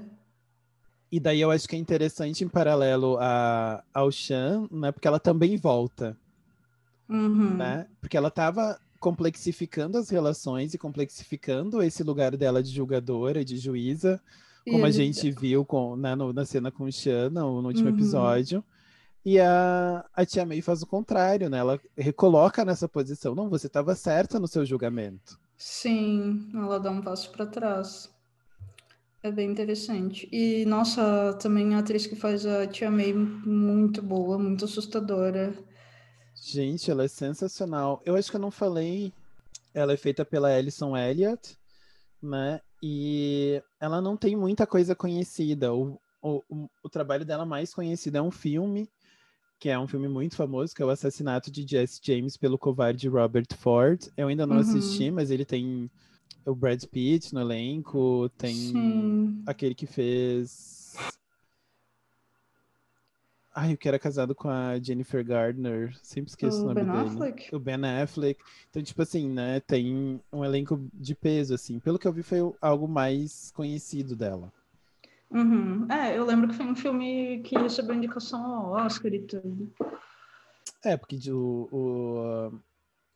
E 1.11 1.19
daí 1.19 1.39
eu 1.39 1.51
acho 1.51 1.67
que 1.67 1.75
é 1.75 1.79
interessante 1.79 2.43
em 2.43 2.49
paralelo 2.49 3.17
a, 3.19 3.83
ao 3.93 4.11
Chan, 4.11 4.67
né? 4.71 4.91
Porque 4.91 5.07
ela 5.07 5.19
também 5.19 5.55
volta, 5.57 6.17
Uhum. 7.07 7.55
né? 7.57 7.87
Porque 8.01 8.17
ela 8.17 8.29
estava 8.29 8.79
complexificando 8.99 9.97
as 9.97 10.09
relações 10.09 10.73
e 10.73 10.77
complexificando 10.77 11.81
esse 11.83 12.03
lugar 12.03 12.35
dela 12.35 12.63
de 12.63 12.71
julgadora, 12.71 13.45
de 13.45 13.57
juíza, 13.57 14.19
como 14.67 14.85
a 14.85 14.91
gente 14.91 15.31
viu 15.31 15.65
com, 15.65 15.95
né, 15.95 16.15
no- 16.15 16.33
na 16.33 16.45
cena 16.45 16.71
com 16.71 16.85
o 16.85 16.91
Chan, 16.91 17.29
no, 17.29 17.61
no 17.61 17.67
último 17.69 17.89
Uhum. 17.89 17.95
episódio. 17.95 18.63
E 19.25 19.39
a, 19.39 20.05
a 20.13 20.25
Tia 20.25 20.45
May 20.45 20.61
faz 20.61 20.81
o 20.83 20.87
contrário, 20.87 21.49
né? 21.49 21.57
Ela 21.57 21.79
recoloca 21.97 22.63
nessa 22.65 22.87
posição. 22.87 23.35
Não, 23.35 23.49
você 23.49 23.67
estava 23.67 23.95
certa 23.95 24.39
no 24.39 24.47
seu 24.47 24.65
julgamento. 24.65 25.39
Sim, 25.57 26.49
ela 26.53 26.79
dá 26.79 26.91
um 26.91 27.01
passo 27.01 27.31
para 27.31 27.45
trás. 27.45 28.09
É 29.23 29.31
bem 29.31 29.49
interessante. 29.51 30.29
E, 30.31 30.65
nossa, 30.65 31.33
também 31.41 31.73
a 31.75 31.79
atriz 31.79 32.05
que 32.07 32.15
faz 32.15 32.45
a 32.45 32.67
Tia 32.67 32.91
May, 32.91 33.13
muito 33.13 34.01
boa, 34.01 34.37
muito 34.37 34.65
assustadora. 34.65 35.53
Gente, 36.35 36.91
ela 36.91 37.03
é 37.05 37.07
sensacional. 37.07 38.01
Eu 38.05 38.15
acho 38.15 38.29
que 38.29 38.35
eu 38.37 38.41
não 38.41 38.51
falei. 38.51 39.11
Ela 39.73 39.93
é 39.93 39.97
feita 39.97 40.23
pela 40.23 40.49
Alison 40.55 40.95
Elliott, 40.95 41.57
né? 42.25 42.59
E 42.81 43.61
ela 43.79 44.01
não 44.01 44.15
tem 44.17 44.35
muita 44.35 44.67
coisa 44.67 44.95
conhecida. 44.95 45.73
O, 45.73 45.99
o, 46.21 46.69
o, 46.83 46.89
trabalho 46.89 47.25
dela 47.25 47.45
mais 47.45 47.73
conhecido 47.73 48.17
é 48.17 48.21
um 48.21 48.31
filme, 48.31 48.89
que 49.59 49.69
é 49.69 49.79
um 49.79 49.87
filme 49.87 50.07
muito 50.07 50.35
famoso, 50.35 50.73
que 50.75 50.81
é 50.81 50.85
o 50.85 50.89
Assassinato 50.89 51.51
de 51.51 51.65
Jesse 51.67 51.99
James 52.03 52.37
pelo 52.37 52.57
covarde 52.57 53.07
Robert 53.07 53.47
Ford. 53.57 54.07
Eu 54.17 54.27
ainda 54.27 54.45
não 54.45 54.55
Uhum. 54.55 54.61
assisti, 54.61 55.11
mas 55.11 55.31
ele 55.31 55.45
tem 55.45 55.89
o 56.45 56.55
Brad 56.55 56.83
Pitt 56.85 57.33
no 57.33 57.41
elenco, 57.41 58.29
tem 58.37 58.53
Sim. 58.53 59.43
aquele 59.45 59.73
que 59.73 59.87
fez. 59.87 60.74
Ai, 63.57 63.73
o 63.73 63.77
que 63.77 63.87
era 63.87 63.97
casado 63.97 64.35
com 64.35 64.49
a 64.49 64.77
Jennifer 64.77 65.23
Gardner. 65.25 65.97
Sempre 66.03 66.29
esqueço 66.29 66.57
o, 66.57 66.63
O 66.63 66.65
nome 66.65 66.83
Ben 66.83 66.91
dele. 66.91 67.07
Affleck? 67.07 67.55
O 67.55 67.59
Ben 67.59 67.85
Affleck. 67.85 68.43
Então, 68.69 68.83
tipo 68.83 69.01
assim, 69.01 69.29
né? 69.29 69.61
Tem 69.61 70.19
um 70.31 70.43
elenco 70.43 70.77
de 70.93 71.15
peso, 71.15 71.53
assim. 71.53 71.79
Pelo 71.79 71.97
que 71.97 72.05
eu 72.05 72.11
vi, 72.11 72.21
foi 72.21 72.39
algo 72.61 72.85
mais 72.85 73.51
conhecido 73.51 74.13
dela. 74.13 74.51
Uhum. 75.31 75.87
É, 75.89 76.17
eu 76.17 76.25
lembro 76.25 76.49
que 76.49 76.55
foi 76.55 76.65
um 76.65 76.75
filme 76.75 77.41
que 77.43 77.57
recebeu 77.57 77.95
indicação 77.95 78.43
ao 78.45 78.71
Oscar 78.85 79.13
e 79.13 79.19
tudo. 79.19 79.71
É, 80.83 80.97
porque 80.97 81.17
o, 81.31 81.69
o, 81.71 82.59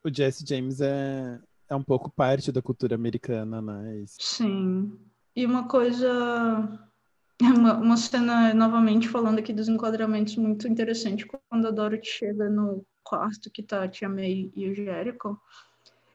o 0.06 0.14
Jesse 0.14 0.46
James 0.48 0.80
é, 0.80 1.38
é 1.70 1.76
um 1.76 1.84
pouco 1.84 2.10
parte 2.10 2.50
da 2.50 2.62
cultura 2.62 2.96
americana, 2.96 3.62
né? 3.62 3.98
Isso. 3.98 4.16
Sim. 4.20 4.98
E 5.36 5.46
uma 5.46 5.68
coisa. 5.68 6.89
Uma, 7.56 7.74
uma 7.78 7.96
cena, 7.96 8.54
novamente, 8.54 9.08
falando 9.08 9.40
aqui 9.40 9.54
dos 9.54 9.70
enquadramentos, 9.70 10.36
muito 10.36 10.68
interessante, 10.68 11.26
quando 11.26 11.68
a 11.68 11.72
Dorothy 11.72 12.06
chega 12.06 12.50
no 12.50 12.86
quarto 13.02 13.50
que 13.50 13.64
tá 13.64 13.84
a 13.84 13.88
Tia 13.88 14.10
May 14.10 14.52
e 14.54 14.70
o 14.70 14.76
Jericho, 14.76 15.40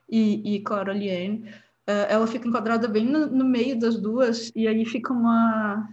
e, 0.07 0.57
e 0.57 0.61
claro, 0.61 0.91
a 0.91 0.95
Liane, 0.95 1.51
Uh, 1.87 2.09
ela 2.09 2.27
fica 2.27 2.49
enquadrada 2.49 2.89
bem 2.89 3.05
no, 3.05 3.27
no, 3.27 3.45
meio 3.45 3.79
das 3.79 3.99
duas, 3.99 4.51
e 4.57 4.67
aí 4.67 4.87
fica 4.87 5.13
uma. 5.13 5.87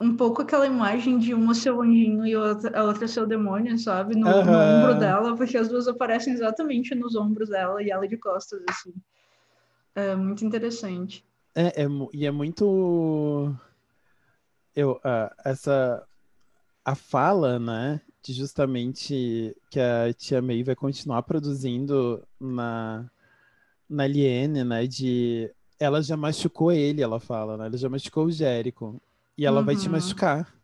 Um 0.00 0.14
pouco 0.14 0.42
aquela 0.42 0.66
imagem 0.66 1.18
de 1.18 1.34
uma 1.34 1.54
seu 1.54 1.80
anjinho 1.82 2.24
e 2.24 2.36
outra, 2.36 2.78
a 2.78 2.84
outra 2.84 3.08
seu 3.08 3.26
demônio, 3.26 3.76
sabe? 3.78 4.14
No, 4.14 4.28
uhum. 4.28 4.44
no, 4.44 4.52
ombro 4.52 5.00
dela, 5.00 5.34
porque 5.34 5.56
as 5.56 5.68
duas 5.68 5.88
aparecem 5.88 6.34
exatamente 6.34 6.94
nos 6.94 7.16
ombros 7.16 7.48
dela 7.48 7.82
e 7.82 7.90
ela 7.90 8.06
de 8.06 8.16
costas, 8.16 8.62
assim. 8.68 8.94
É 9.94 10.14
muito 10.14 10.44
interessante. 10.44 11.24
É, 11.52 11.82
é 11.82 11.86
e 12.12 12.26
é 12.26 12.30
muito. 12.30 13.56
Eu, 14.76 14.92
uh, 14.96 15.34
essa. 15.44 16.06
A 16.84 16.94
fala, 16.94 17.58
né? 17.58 18.00
De 18.22 18.32
justamente 18.32 19.56
que 19.70 19.80
a 19.80 20.12
tia 20.12 20.40
May 20.40 20.62
vai 20.62 20.76
continuar 20.76 21.22
produzindo 21.22 22.22
na 22.38 23.10
na 23.88 24.06
Liene, 24.06 24.62
né? 24.62 24.86
De 24.86 25.50
ela 25.78 26.02
já 26.02 26.16
machucou 26.16 26.72
ele, 26.72 27.02
ela 27.02 27.18
fala, 27.18 27.56
né? 27.56 27.66
Ela 27.66 27.76
já 27.76 27.88
machucou 27.88 28.26
o 28.26 28.30
Jérico. 28.30 29.00
E 29.36 29.44
ela 29.44 29.60
uhum. 29.60 29.66
vai 29.66 29.76
te 29.76 29.86
uhum. 29.86 29.92
machucar. 29.92 30.54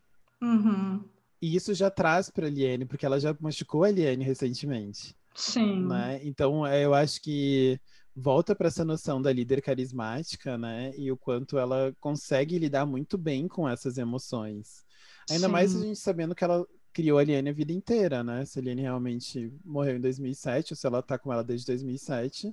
Uhum. 0.40 1.05
E 1.40 1.57
isso 1.57 1.75
já 1.75 1.90
traz 1.90 2.31
pra 2.31 2.48
Liene, 2.48 2.85
porque 2.85 3.05
ela 3.05 3.18
já 3.18 3.37
machucou 3.40 3.85
a 3.85 3.90
Liene 3.90 4.25
recentemente. 4.25 5.14
Sim. 5.35 5.87
Né? 5.87 6.20
Então, 6.22 6.66
é, 6.66 6.85
eu 6.85 6.94
acho 6.94 7.20
que 7.20 7.81
volta 8.14 8.55
para 8.55 8.68
essa 8.68 8.85
noção 8.85 9.20
da 9.20 9.33
líder 9.33 9.62
carismática, 9.62 10.59
né? 10.59 10.92
E 10.96 11.11
o 11.11 11.16
quanto 11.16 11.59
ela 11.59 11.94
consegue 12.01 12.59
lidar 12.59 12.87
muito 12.87 13.16
bem 13.16 13.48
com 13.48 13.68
essas 13.68 13.98
emoções. 13.98 14.85
Ainda 15.31 15.46
Sim. 15.46 15.53
mais 15.53 15.75
a 15.75 15.81
gente 15.81 15.98
sabendo 15.98 16.35
que 16.35 16.44
ela 16.44 16.66
criou 16.92 17.18
a 17.18 17.25
Liane 17.25 17.48
a 17.48 17.55
vida 17.55 17.72
inteira, 17.72 18.22
né? 18.22 18.44
Se 18.44 18.59
a 18.59 18.62
Liane 18.62 18.83
realmente 18.83 19.53
morreu 19.64 19.96
em 19.96 20.01
2007, 20.01 20.72
ou 20.72 20.77
se 20.77 20.87
ela 20.87 21.03
tá 21.03 21.18
com 21.18 21.33
ela 21.33 21.42
desde 21.42 21.66
2007. 21.66 22.53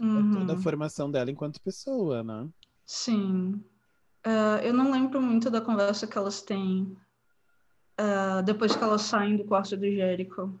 Uhum. 0.00 0.18
É 0.18 0.38
toda 0.38 0.52
a 0.52 0.56
uhum. 0.56 0.62
formação 0.62 1.10
dela 1.10 1.30
enquanto 1.30 1.60
pessoa, 1.60 2.22
né? 2.22 2.48
Sim. 2.84 3.62
Uh, 4.26 4.58
eu 4.62 4.72
não 4.72 4.90
lembro 4.90 5.20
muito 5.22 5.48
da 5.50 5.60
conversa 5.60 6.06
que 6.06 6.18
elas 6.18 6.42
têm 6.42 6.96
uh, 8.00 8.42
depois 8.44 8.74
que 8.74 8.82
elas 8.82 9.02
saem 9.02 9.36
do 9.36 9.44
quarto 9.44 9.76
do 9.76 9.90
Jérico. 9.90 10.60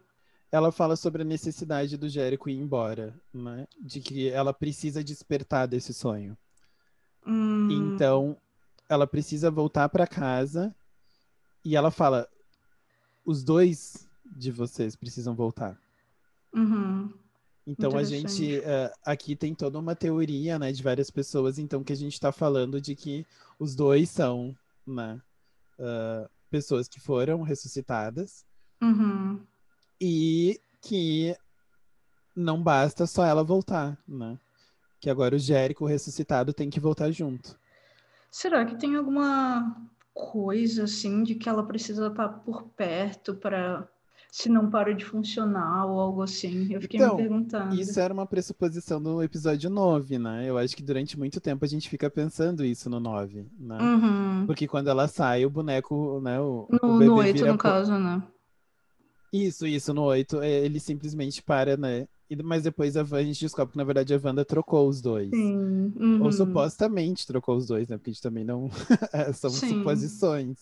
Ela 0.50 0.72
fala 0.72 0.96
sobre 0.96 1.22
a 1.22 1.24
necessidade 1.24 1.96
do 1.96 2.08
Jérico 2.08 2.48
ir 2.48 2.56
embora, 2.56 3.14
né? 3.32 3.66
De 3.80 4.00
que 4.00 4.28
ela 4.28 4.52
precisa 4.54 5.04
despertar 5.04 5.66
desse 5.66 5.92
sonho. 5.92 6.36
Hum. 7.26 7.68
Então, 7.70 8.36
ela 8.88 9.06
precisa 9.06 9.50
voltar 9.50 9.88
para 9.88 10.06
casa 10.06 10.74
e 11.64 11.76
ela 11.76 11.90
fala: 11.90 12.26
os 13.24 13.44
dois 13.44 14.08
de 14.24 14.50
vocês 14.50 14.96
precisam 14.96 15.34
voltar. 15.34 15.78
Uhum. 16.54 17.12
Então 17.66 17.98
a 17.98 18.02
gente 18.02 18.58
uh, 18.60 18.90
aqui 19.04 19.36
tem 19.36 19.54
toda 19.54 19.78
uma 19.78 19.94
teoria, 19.94 20.58
né, 20.58 20.72
de 20.72 20.82
várias 20.82 21.10
pessoas, 21.10 21.58
então 21.58 21.84
que 21.84 21.92
a 21.92 21.96
gente 21.96 22.14
está 22.14 22.32
falando 22.32 22.80
de 22.80 22.96
que 22.96 23.26
os 23.58 23.74
dois 23.74 24.08
são, 24.08 24.56
né, 24.86 25.20
uh, 25.78 26.26
pessoas 26.50 26.88
que 26.88 26.98
foram 26.98 27.42
ressuscitadas 27.42 28.46
uhum. 28.82 29.38
E 30.00 30.60
que 30.80 31.36
não 32.34 32.62
basta 32.62 33.06
só 33.06 33.24
ela 33.24 33.42
voltar, 33.42 33.98
né? 34.06 34.38
Que 35.00 35.10
agora 35.10 35.36
o 35.36 35.38
Jérico 35.38 35.86
ressuscitado 35.86 36.52
tem 36.52 36.70
que 36.70 36.80
voltar 36.80 37.10
junto. 37.10 37.56
Será 38.30 38.64
que 38.64 38.76
tem 38.76 38.96
alguma 38.96 39.76
coisa 40.12 40.84
assim 40.84 41.22
de 41.22 41.34
que 41.34 41.48
ela 41.48 41.64
precisa 41.64 42.08
estar 42.08 42.28
por 42.28 42.64
perto 42.76 43.34
para 43.34 43.88
se 44.30 44.48
não 44.48 44.68
para 44.68 44.94
de 44.94 45.04
funcionar 45.04 45.86
ou 45.86 45.98
algo 45.98 46.22
assim. 46.22 46.72
Eu 46.72 46.80
fiquei 46.80 47.00
então, 47.00 47.16
me 47.16 47.22
perguntando. 47.22 47.74
Isso 47.74 47.98
era 47.98 48.12
uma 48.12 48.26
pressuposição 48.26 49.02
do 49.02 49.22
episódio 49.22 49.70
9, 49.70 50.18
né? 50.18 50.44
Eu 50.48 50.58
acho 50.58 50.76
que 50.76 50.82
durante 50.82 51.18
muito 51.18 51.40
tempo 51.40 51.64
a 51.64 51.68
gente 51.68 51.88
fica 51.88 52.10
pensando 52.10 52.64
isso 52.64 52.90
no 52.90 53.00
9, 53.00 53.46
né? 53.58 53.78
Uhum. 53.80 54.46
Porque 54.46 54.68
quando 54.68 54.88
ela 54.88 55.08
sai, 55.08 55.46
o 55.46 55.50
boneco, 55.50 56.20
né? 56.20 56.38
O, 56.40 56.68
no, 56.70 56.88
o 56.88 57.00
no 57.00 57.14
8, 57.16 57.46
no 57.46 57.56
caso, 57.56 57.92
né? 57.98 58.22
Isso, 59.32 59.66
isso, 59.66 59.92
no 59.92 60.02
8, 60.04 60.40
é, 60.40 60.64
ele 60.64 60.80
simplesmente 60.80 61.42
para, 61.42 61.76
né? 61.76 62.08
Mas 62.44 62.62
depois 62.62 62.96
a, 62.96 63.02
a 63.02 63.22
gente 63.22 63.40
descobre 63.40 63.72
que, 63.72 63.78
na 63.78 63.84
verdade, 63.84 64.12
a 64.12 64.20
Wanda 64.22 64.44
trocou 64.44 64.88
os 64.88 65.00
dois. 65.00 65.30
Sim. 65.30 65.92
Uhum. 65.96 66.22
Ou 66.22 66.32
supostamente 66.32 67.26
trocou 67.26 67.56
os 67.56 67.66
dois, 67.66 67.88
né? 67.88 67.96
Porque 67.96 68.10
a 68.10 68.12
gente 68.12 68.22
também 68.22 68.44
não. 68.44 68.70
É, 69.12 69.32
são 69.32 69.50
Sim. 69.50 69.78
suposições. 69.78 70.58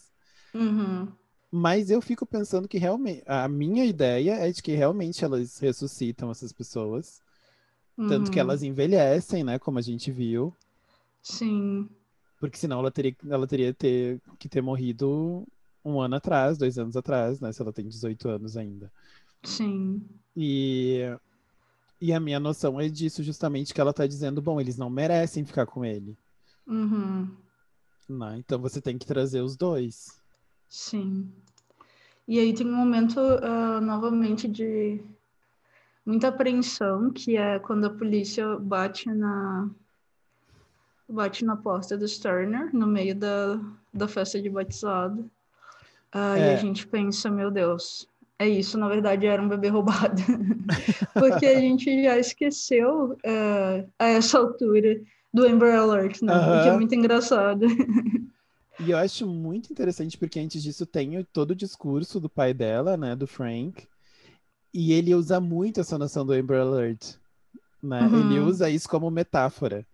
Uhum. 0.54 1.08
Mas 1.50 1.90
eu 1.90 2.00
fico 2.00 2.24
pensando 2.24 2.68
que 2.68 2.78
realmente. 2.78 3.22
A 3.26 3.48
minha 3.48 3.84
ideia 3.84 4.34
é 4.34 4.50
de 4.52 4.62
que 4.62 4.72
realmente 4.72 5.24
elas 5.24 5.58
ressuscitam 5.58 6.30
essas 6.30 6.52
pessoas. 6.52 7.20
Uhum. 7.98 8.08
Tanto 8.08 8.30
que 8.30 8.38
uhum. 8.38 8.44
elas 8.44 8.62
envelhecem, 8.62 9.42
né? 9.42 9.58
Como 9.58 9.78
a 9.78 9.82
gente 9.82 10.12
viu. 10.12 10.54
Sim. 11.22 11.88
Porque 12.38 12.58
senão 12.58 12.78
ela 12.78 12.90
teria, 12.90 13.16
ela 13.28 13.46
teria 13.46 13.74
ter, 13.74 14.20
que 14.38 14.48
ter 14.48 14.60
morrido 14.60 15.46
um 15.86 16.00
ano 16.00 16.16
atrás, 16.16 16.58
dois 16.58 16.76
anos 16.78 16.96
atrás, 16.96 17.40
né? 17.40 17.52
Se 17.52 17.62
ela 17.62 17.72
tem 17.72 17.86
18 17.86 18.28
anos 18.28 18.56
ainda. 18.56 18.90
Sim. 19.44 20.02
E, 20.36 21.02
e 22.00 22.12
a 22.12 22.18
minha 22.18 22.40
noção 22.40 22.80
é 22.80 22.88
disso, 22.88 23.22
justamente, 23.22 23.72
que 23.72 23.80
ela 23.80 23.92
tá 23.92 24.06
dizendo, 24.06 24.42
bom, 24.42 24.60
eles 24.60 24.76
não 24.76 24.90
merecem 24.90 25.44
ficar 25.44 25.64
com 25.66 25.84
ele. 25.84 26.16
Uhum. 26.66 27.30
Né, 28.08 28.36
então 28.38 28.58
você 28.60 28.80
tem 28.80 28.98
que 28.98 29.06
trazer 29.06 29.40
os 29.40 29.56
dois. 29.56 30.20
Sim. 30.68 31.30
E 32.26 32.40
aí 32.40 32.52
tem 32.52 32.66
um 32.66 32.74
momento 32.74 33.18
uh, 33.18 33.80
novamente 33.80 34.48
de 34.48 35.00
muita 36.04 36.28
apreensão, 36.28 37.10
que 37.10 37.36
é 37.36 37.58
quando 37.60 37.86
a 37.86 37.90
polícia 37.90 38.56
bate 38.58 39.08
na 39.08 39.70
bate 41.08 41.44
na 41.44 41.56
porta 41.56 41.96
do 41.96 42.06
Turner 42.20 42.74
no 42.74 42.84
meio 42.84 43.14
da, 43.14 43.60
da 43.94 44.08
festa 44.08 44.42
de 44.42 44.50
batizado. 44.50 45.30
Uh, 46.16 46.36
é. 46.36 46.52
E 46.52 46.54
a 46.54 46.56
gente 46.56 46.86
pensa, 46.86 47.30
meu 47.30 47.50
Deus, 47.50 48.08
é 48.38 48.48
isso, 48.48 48.78
na 48.78 48.88
verdade 48.88 49.26
era 49.26 49.42
um 49.42 49.48
bebê 49.48 49.68
roubado. 49.70 50.22
Porque 51.12 51.44
a 51.44 51.60
gente 51.60 52.02
já 52.02 52.18
esqueceu 52.18 53.12
uh, 53.12 53.88
a 53.98 54.06
essa 54.06 54.38
altura 54.38 54.98
do 55.32 55.46
Amber 55.46 55.74
Alert, 55.74 56.22
né? 56.22 56.34
O 56.34 56.62
que 56.62 56.68
é 56.68 56.72
muito 56.72 56.94
engraçado. 56.94 57.66
E 58.78 58.90
eu 58.90 58.98
acho 58.98 59.26
muito 59.26 59.72
interessante 59.72 60.18
porque 60.18 60.38
antes 60.38 60.62
disso 60.62 60.84
tem 60.84 61.26
todo 61.32 61.52
o 61.52 61.56
discurso 61.56 62.20
do 62.20 62.28
pai 62.28 62.52
dela, 62.52 62.94
né, 62.94 63.16
do 63.16 63.26
Frank, 63.26 63.88
e 64.72 64.92
ele 64.92 65.14
usa 65.14 65.40
muito 65.40 65.80
essa 65.80 65.96
noção 65.96 66.26
do 66.26 66.34
Amber 66.34 66.60
Alert, 66.60 67.14
né? 67.82 68.02
Uhum. 68.02 68.20
Ele 68.20 68.40
usa 68.40 68.68
isso 68.68 68.86
como 68.86 69.10
metáfora. 69.10 69.86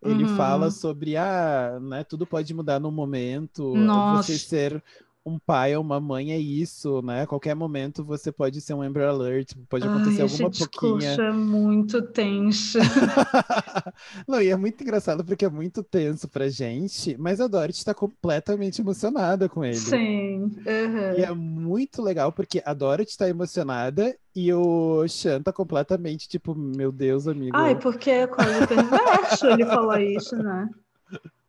Ele 0.00 0.22
uhum. 0.22 0.36
fala 0.36 0.70
sobre, 0.70 1.16
ah, 1.16 1.80
né, 1.82 2.04
tudo 2.04 2.24
pode 2.24 2.54
mudar 2.54 2.78
no 2.78 2.92
momento, 2.92 3.74
Nossa. 3.74 4.32
você 4.32 4.38
ser 4.38 4.84
um 5.28 5.38
pai 5.38 5.76
ou 5.76 5.82
uma 5.82 6.00
mãe 6.00 6.32
é 6.32 6.38
isso, 6.38 7.02
né? 7.02 7.22
A 7.22 7.26
qualquer 7.26 7.54
momento 7.54 8.04
você 8.04 8.32
pode 8.32 8.60
ser 8.60 8.74
um 8.74 8.82
Amber 8.82 9.08
Alert, 9.08 9.54
pode 9.68 9.84
acontecer 9.86 10.22
Ai, 10.22 10.28
alguma 10.28 10.48
esse 10.50 10.68
pouquinha. 10.68 11.12
é 11.12 11.32
muito 11.32 12.02
tenso. 12.02 12.78
Não, 14.26 14.40
e 14.40 14.48
é 14.48 14.56
muito 14.56 14.82
engraçado 14.82 15.24
porque 15.24 15.44
é 15.44 15.50
muito 15.50 15.82
tenso 15.82 16.28
pra 16.28 16.48
gente, 16.48 17.16
mas 17.18 17.40
a 17.40 17.46
Dorothy 17.46 17.84
tá 17.84 17.94
completamente 17.94 18.80
emocionada 18.80 19.48
com 19.48 19.64
ele. 19.64 19.76
Sim. 19.76 20.42
Uhum. 20.42 21.18
E 21.18 21.22
é 21.22 21.32
muito 21.32 22.02
legal 22.02 22.32
porque 22.32 22.62
a 22.64 22.72
Dorothy 22.72 23.16
tá 23.16 23.28
emocionada 23.28 24.16
e 24.34 24.52
o 24.52 25.06
Sean 25.08 25.42
tá 25.42 25.52
completamente 25.52 26.28
tipo, 26.28 26.54
meu 26.54 26.92
Deus, 26.92 27.26
amigo. 27.26 27.56
Ai, 27.56 27.78
porque 27.78 28.10
é 28.10 28.26
quase 28.26 28.66
perverso 28.66 29.46
ele 29.46 29.66
falar 29.66 30.02
isso, 30.02 30.36
né? 30.36 30.68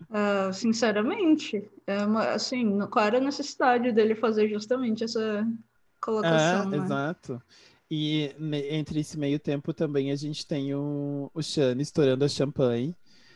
Uh, 0.10 0.52
sinceramente, 0.54 1.64
é 1.86 2.04
uma, 2.04 2.30
assim, 2.30 2.80
qual 2.88 3.06
era 3.06 3.18
a 3.18 3.22
necessidade 3.22 3.92
dele 3.92 4.16
fazer 4.16 4.50
justamente 4.50 5.04
essa 5.04 5.48
colocação? 6.02 6.64
É, 6.64 6.66
né? 6.66 6.78
Exato. 6.78 7.42
E 7.92 8.36
entre 8.70 9.00
esse 9.00 9.18
meio 9.18 9.40
tempo 9.40 9.74
também 9.74 10.12
a 10.12 10.16
gente 10.16 10.46
tem 10.46 10.76
o, 10.76 11.32
o 11.34 11.42
Shane 11.42 11.82
estourando 11.82 12.24
a 12.24 12.28
champanhe 12.28 12.96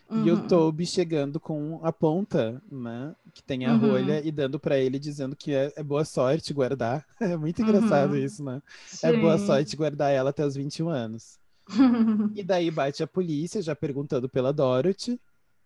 uhum. 0.09 0.25
e 0.25 0.31
o 0.31 0.35
uhum. 0.35 0.47
Toby 0.47 0.85
chegando 0.85 1.39
com 1.39 1.79
a 1.83 1.91
ponta, 1.91 2.61
né? 2.71 3.15
Que 3.33 3.41
tem 3.43 3.65
a 3.65 3.73
uhum. 3.73 3.79
rolha 3.79 4.21
e 4.25 4.31
dando 4.31 4.59
para 4.59 4.77
ele 4.77 4.99
dizendo 4.99 5.35
que 5.35 5.53
é, 5.53 5.73
é, 5.75 5.83
boa 5.83 6.05
sorte 6.05 6.53
guardar. 6.53 7.05
É 7.19 7.35
muito 7.37 7.61
engraçado 7.61 8.11
uhum. 8.11 8.17
isso, 8.17 8.43
né? 8.43 8.61
Sim. 8.87 9.07
É 9.07 9.17
boa 9.17 9.37
sorte 9.37 9.75
guardar 9.75 10.11
ela 10.11 10.29
até 10.29 10.45
os 10.45 10.55
21 10.55 10.89
anos. 10.89 11.39
e 12.35 12.43
daí 12.43 12.69
bate 12.69 13.01
a 13.01 13.07
polícia 13.07 13.61
já 13.61 13.75
perguntando 13.75 14.27
pela 14.29 14.51
Dorothy. 14.51 15.19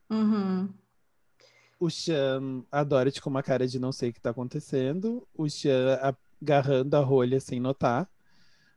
Uhum 0.09 0.69
o 1.79 1.89
Sean, 1.89 2.63
a 2.71 2.83
Dorothy 2.83 3.21
com 3.21 3.29
uma 3.29 3.43
cara 3.43 3.67
de 3.67 3.79
não 3.79 3.91
sei 3.91 4.09
o 4.09 4.13
que 4.13 4.21
tá 4.21 4.31
acontecendo, 4.31 5.27
o 5.35 5.49
Sean 5.49 5.99
agarrando 6.41 6.95
a 6.95 6.99
rolha 6.99 7.39
sem 7.39 7.59
notar, 7.59 8.09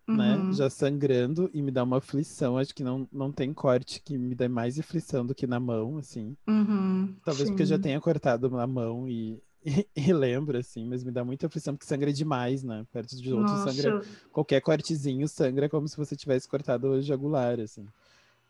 né? 0.07 0.37
uhum. 0.37 0.49
né? 0.49 0.53
Já 0.53 0.69
sangrando 0.69 1.51
e 1.53 1.63
me 1.63 1.71
dá 1.71 1.83
uma 1.83 1.99
aflição. 1.99 2.59
Acho 2.59 2.75
que 2.75 2.85
não, 2.85 3.09
não 3.13 3.33
tem 3.33 3.53
corte 3.53 4.03
que 4.03 4.19
me 4.19 4.35
dê 4.35 4.49
mais 4.49 4.79
aflição 4.79 5.25
do 5.25 5.35
que 5.35 5.47
na 5.47 5.61
mão, 5.61 5.99
assim. 5.99 6.37
Uhum, 6.49 7.15
Talvez 7.25 7.49
sim. 7.49 7.53
porque 7.55 7.63
eu 7.63 7.67
já 7.67 7.79
tenha 7.79 8.01
cortado 8.01 8.51
na 8.51 8.67
mão 8.67 9.09
e, 9.09 9.43
e, 9.65 9.87
e, 9.97 10.13
lembro, 10.13 10.59
assim, 10.59 10.85
mas 10.87 11.05
me 11.05 11.11
dá 11.11 11.25
muita 11.25 11.47
aflição 11.47 11.75
porque 11.75 11.87
sangra 11.87 12.13
demais, 12.13 12.63
né? 12.63 12.85
Perto 12.93 13.17
de 13.17 13.33
outro 13.33 13.55
Nossa. 13.55 13.73
sangra. 13.73 14.03
Qualquer 14.33 14.61
cortezinho 14.61 15.27
sangra 15.29 15.69
como 15.69 15.89
se 15.89 15.97
você 15.97 16.17
tivesse 16.17 16.49
cortado 16.49 16.89
o 16.89 17.03
jagular, 17.03 17.61
assim. 17.61 17.87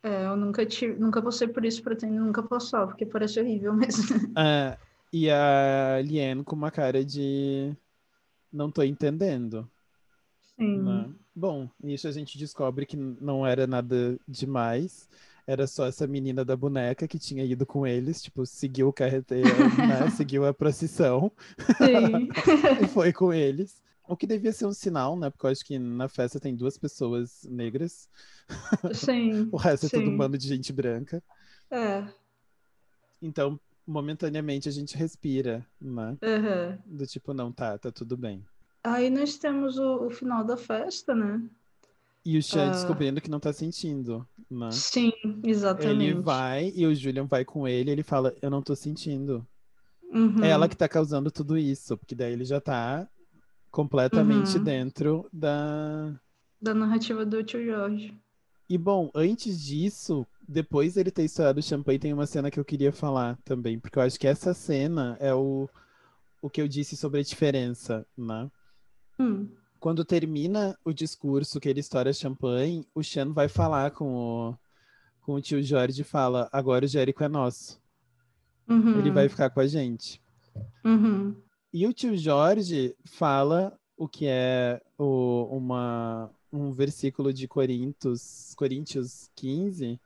É, 0.02 0.26
eu 0.26 0.36
nunca 0.36 0.64
tive, 0.64 0.98
nunca 0.98 1.20
passei 1.20 1.46
por 1.46 1.64
isso, 1.64 1.82
pretendo 1.82 2.14
nunca 2.24 2.42
passar, 2.42 2.86
porque 2.86 3.04
parece 3.04 3.40
horrível 3.40 3.74
mesmo. 3.74 4.04
É, 4.38 4.78
e 5.12 5.30
a 5.30 6.00
Liane 6.02 6.44
com 6.44 6.56
uma 6.56 6.70
cara 6.70 7.04
de 7.04 7.74
não 8.52 8.70
tô 8.70 8.82
entendendo. 8.82 9.68
Sim. 10.56 10.82
Né? 10.82 11.10
Bom, 11.34 11.68
nisso 11.82 12.08
a 12.08 12.12
gente 12.12 12.38
descobre 12.38 12.86
que 12.86 12.96
não 12.96 13.46
era 13.46 13.66
nada 13.66 14.18
demais. 14.26 15.08
Era 15.46 15.66
só 15.66 15.86
essa 15.86 16.06
menina 16.06 16.44
da 16.44 16.56
boneca 16.56 17.08
que 17.08 17.18
tinha 17.18 17.44
ido 17.44 17.66
com 17.66 17.86
eles, 17.86 18.22
tipo, 18.22 18.46
seguiu 18.46 18.88
o 18.88 18.92
carreteiro, 18.92 19.48
né? 19.76 20.08
seguiu 20.10 20.46
a 20.46 20.54
procissão 20.54 21.32
Sim. 21.76 22.28
e 22.84 22.88
foi 22.88 23.12
com 23.12 23.32
eles. 23.32 23.82
O 24.10 24.16
que 24.16 24.26
devia 24.26 24.52
ser 24.52 24.66
um 24.66 24.72
sinal, 24.72 25.16
né? 25.16 25.30
Porque 25.30 25.46
eu 25.46 25.50
acho 25.50 25.64
que 25.64 25.78
na 25.78 26.08
festa 26.08 26.40
tem 26.40 26.56
duas 26.56 26.76
pessoas 26.76 27.46
negras. 27.48 28.08
Sim. 28.92 29.48
O 29.52 29.56
resto 29.56 29.86
é 29.86 29.88
tudo 29.88 30.02
um 30.08 30.10
sim. 30.10 30.16
bando 30.16 30.36
de 30.36 30.48
gente 30.48 30.72
branca. 30.72 31.22
É. 31.70 32.04
Então, 33.22 33.58
momentaneamente 33.86 34.68
a 34.68 34.72
gente 34.72 34.96
respira, 34.96 35.64
né? 35.80 36.18
aham. 36.20 36.78
Do 36.84 37.06
tipo, 37.06 37.32
não, 37.32 37.52
tá, 37.52 37.78
tá 37.78 37.92
tudo 37.92 38.16
bem. 38.16 38.44
Aí 38.82 39.08
nós 39.10 39.38
temos 39.38 39.78
o, 39.78 40.06
o 40.06 40.10
final 40.10 40.42
da 40.42 40.56
festa, 40.56 41.14
né? 41.14 41.40
E 42.24 42.36
o 42.36 42.42
Chan 42.42 42.66
Ah. 42.66 42.70
descobrindo 42.70 43.20
que 43.20 43.30
não 43.30 43.38
tá 43.38 43.52
sentindo, 43.52 44.26
né? 44.50 44.72
Sim, 44.72 45.12
exatamente. 45.44 46.02
Ele 46.04 46.20
vai 46.20 46.72
e 46.74 46.84
o 46.84 46.92
Julian 46.92 47.26
vai 47.26 47.44
com 47.44 47.68
ele, 47.68 47.92
ele 47.92 48.02
fala, 48.02 48.34
eu 48.42 48.50
não 48.50 48.60
tô 48.60 48.74
sentindo. 48.74 49.46
Uhum. 50.12 50.42
É 50.42 50.48
ela 50.48 50.68
que 50.68 50.76
tá 50.76 50.88
causando 50.88 51.30
tudo 51.30 51.56
isso, 51.56 51.96
porque 51.96 52.16
daí 52.16 52.32
ele 52.32 52.44
já 52.44 52.60
tá 52.60 53.08
completamente 53.70 54.58
Uhum. 54.58 54.64
dentro 54.64 55.28
da. 55.32 56.18
Da 56.60 56.74
narrativa 56.74 57.24
do 57.24 57.42
tio 57.42 57.64
Jorge. 57.64 58.14
E 58.68 58.76
bom, 58.78 59.10
antes 59.14 59.60
disso, 59.60 60.26
depois 60.46 60.94
dele 60.94 61.10
ter 61.10 61.24
estourado 61.24 61.58
o 61.58 61.62
champanhe, 61.62 61.98
tem 61.98 62.12
uma 62.12 62.26
cena 62.26 62.50
que 62.50 62.60
eu 62.60 62.64
queria 62.64 62.92
falar 62.92 63.36
também, 63.44 63.78
porque 63.78 63.98
eu 63.98 64.02
acho 64.02 64.18
que 64.18 64.28
essa 64.28 64.54
cena 64.54 65.16
é 65.20 65.34
o, 65.34 65.68
o 66.40 66.48
que 66.48 66.60
eu 66.60 66.68
disse 66.68 66.96
sobre 66.96 67.20
a 67.20 67.22
diferença, 67.22 68.06
né? 68.16 68.50
Hum. 69.18 69.48
Quando 69.80 70.04
termina 70.04 70.76
o 70.84 70.92
discurso 70.92 71.58
que 71.58 71.68
ele 71.68 71.80
estoura 71.80 72.12
champanhe, 72.12 72.86
o 72.94 73.02
Sean 73.02 73.32
vai 73.32 73.48
falar 73.48 73.90
com 73.92 74.14
o, 74.14 74.54
com 75.22 75.34
o 75.34 75.40
tio 75.40 75.62
Jorge 75.62 76.02
e 76.02 76.04
fala: 76.04 76.48
agora 76.52 76.84
o 76.84 76.88
Jérico 76.88 77.24
é 77.24 77.28
nosso. 77.28 77.80
Uhum. 78.68 78.98
Ele 78.98 79.10
vai 79.10 79.28
ficar 79.28 79.50
com 79.50 79.60
a 79.60 79.66
gente. 79.66 80.22
Uhum. 80.84 81.34
E 81.72 81.86
o 81.86 81.92
tio 81.92 82.16
Jorge 82.16 82.96
fala 83.04 83.78
o 83.96 84.08
que 84.08 84.26
é 84.26 84.82
o, 84.98 85.44
uma, 85.56 86.30
um 86.52 86.72
versículo 86.72 87.32
de 87.32 87.46
Coríntios, 87.46 88.54
Coríntios 88.56 89.30
15, 89.36 90.00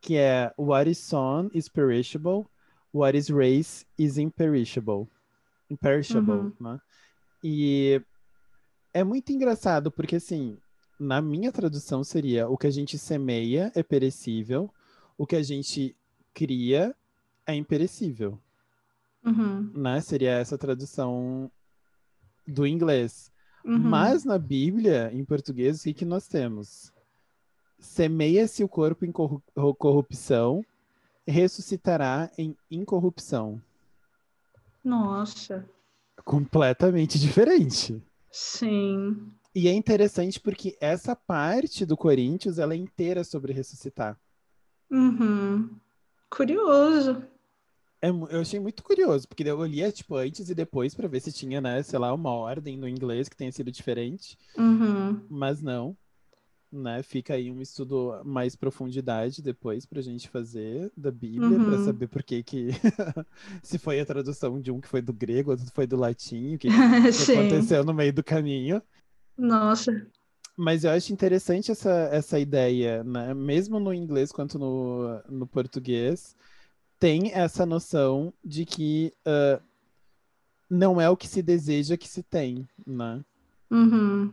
que 0.00 0.16
é 0.16 0.52
What 0.58 0.90
is 0.90 0.98
sown 0.98 1.48
is 1.54 1.68
perishable, 1.68 2.46
what 2.92 3.16
is 3.16 3.28
raised 3.28 3.86
is 3.96 4.18
imperishable. 4.18 5.06
Imperishable, 5.70 6.32
Uhum. 6.32 6.52
né? 6.58 6.80
E 7.42 8.00
é 8.92 9.04
muito 9.04 9.30
engraçado, 9.30 9.92
porque 9.92 10.16
assim, 10.16 10.58
na 10.98 11.22
minha 11.22 11.52
tradução 11.52 12.02
seria 12.02 12.48
o 12.48 12.56
que 12.58 12.66
a 12.66 12.70
gente 12.70 12.98
semeia 12.98 13.70
é 13.76 13.82
perecível, 13.82 14.72
o 15.16 15.24
que 15.26 15.36
a 15.36 15.42
gente 15.42 15.94
cria 16.34 16.96
é 17.46 17.54
imperecível 17.54 18.40
Uhum. 19.26 19.72
né? 19.74 20.00
Seria 20.00 20.30
essa 20.32 20.56
tradução 20.56 21.50
do 22.46 22.66
inglês. 22.66 23.32
Uhum. 23.64 23.78
Mas 23.78 24.24
na 24.24 24.38
Bíblia, 24.38 25.10
em 25.12 25.24
português, 25.24 25.80
o 25.80 25.82
que, 25.84 25.92
que 25.94 26.04
nós 26.04 26.28
temos? 26.28 26.92
Semeia-se 27.80 28.62
o 28.62 28.68
corpo 28.68 29.04
em 29.04 29.10
corru- 29.10 29.42
corrupção, 29.76 30.64
ressuscitará 31.26 32.30
em 32.38 32.56
incorrupção. 32.70 33.60
Nossa. 34.84 35.68
Completamente 36.24 37.18
diferente. 37.18 38.00
Sim. 38.30 39.30
E 39.54 39.66
é 39.66 39.72
interessante 39.72 40.38
porque 40.38 40.76
essa 40.80 41.16
parte 41.16 41.84
do 41.84 41.96
Coríntios, 41.96 42.58
ela 42.58 42.74
é 42.74 42.76
inteira 42.76 43.24
sobre 43.24 43.52
ressuscitar. 43.52 44.16
Uhum. 44.90 45.70
Curioso. 46.30 47.22
É 48.02 48.08
eu 48.08 48.40
achei 48.40 48.60
muito 48.60 48.82
curioso, 48.82 49.26
porque 49.26 49.42
eu 49.42 49.64
lia, 49.64 49.90
tipo, 49.90 50.16
antes 50.16 50.48
e 50.50 50.54
depois 50.54 50.94
para 50.94 51.08
ver 51.08 51.20
se 51.20 51.32
tinha, 51.32 51.60
né, 51.60 51.82
sei 51.82 51.98
lá, 51.98 52.12
uma 52.12 52.30
ordem 52.30 52.76
no 52.76 52.88
inglês 52.88 53.28
que 53.28 53.36
tenha 53.36 53.50
sido 53.50 53.70
diferente. 53.72 54.36
Uhum. 54.56 55.20
mas 55.30 55.62
não, 55.62 55.96
né? 56.70 57.02
Fica 57.02 57.34
aí 57.34 57.50
um 57.50 57.60
estudo 57.62 58.20
mais 58.24 58.54
profundidade 58.54 59.40
depois 59.42 59.86
pra 59.86 60.02
gente 60.02 60.28
fazer 60.28 60.92
da 60.96 61.10
Bíblia, 61.10 61.58
Uhum. 61.58 61.84
saber 61.84 62.06
por 62.08 62.22
que 62.22 62.42
que 62.42 62.68
se 63.62 63.78
foi 63.78 63.98
a 64.00 64.06
tradução 64.06 64.60
de 64.60 64.70
um 64.70 64.80
que 64.80 64.88
foi 64.88 65.00
do 65.00 65.12
grego, 65.12 65.52
outro 65.52 65.66
foi 65.72 65.86
do 65.86 65.96
latim, 65.96 66.54
o 66.56 66.58
que, 66.58 66.68
que 67.26 67.32
aconteceu 67.32 67.84
no 67.84 67.94
meio 67.94 68.12
do 68.12 68.22
caminho. 68.22 68.82
Nossa. 69.38 69.92
Mas 70.56 70.84
eu 70.84 70.90
acho 70.90 71.12
interessante 71.12 71.70
essa, 71.70 71.90
essa 72.10 72.38
ideia, 72.38 73.04
né? 73.04 73.34
Mesmo 73.34 73.78
no 73.78 73.92
inglês 73.92 74.32
quanto 74.32 74.58
no, 74.58 75.20
no 75.28 75.46
português, 75.46 76.34
tem 76.98 77.32
essa 77.32 77.66
noção 77.66 78.32
de 78.44 78.64
que 78.64 79.12
ah, 79.24 79.60
não 80.68 81.00
é 81.00 81.08
o 81.08 81.16
que 81.16 81.28
se 81.28 81.42
deseja 81.42 81.96
que 81.96 82.08
se 82.08 82.22
tem, 82.22 82.66
né? 82.86 83.24
Uhum. 83.70 84.32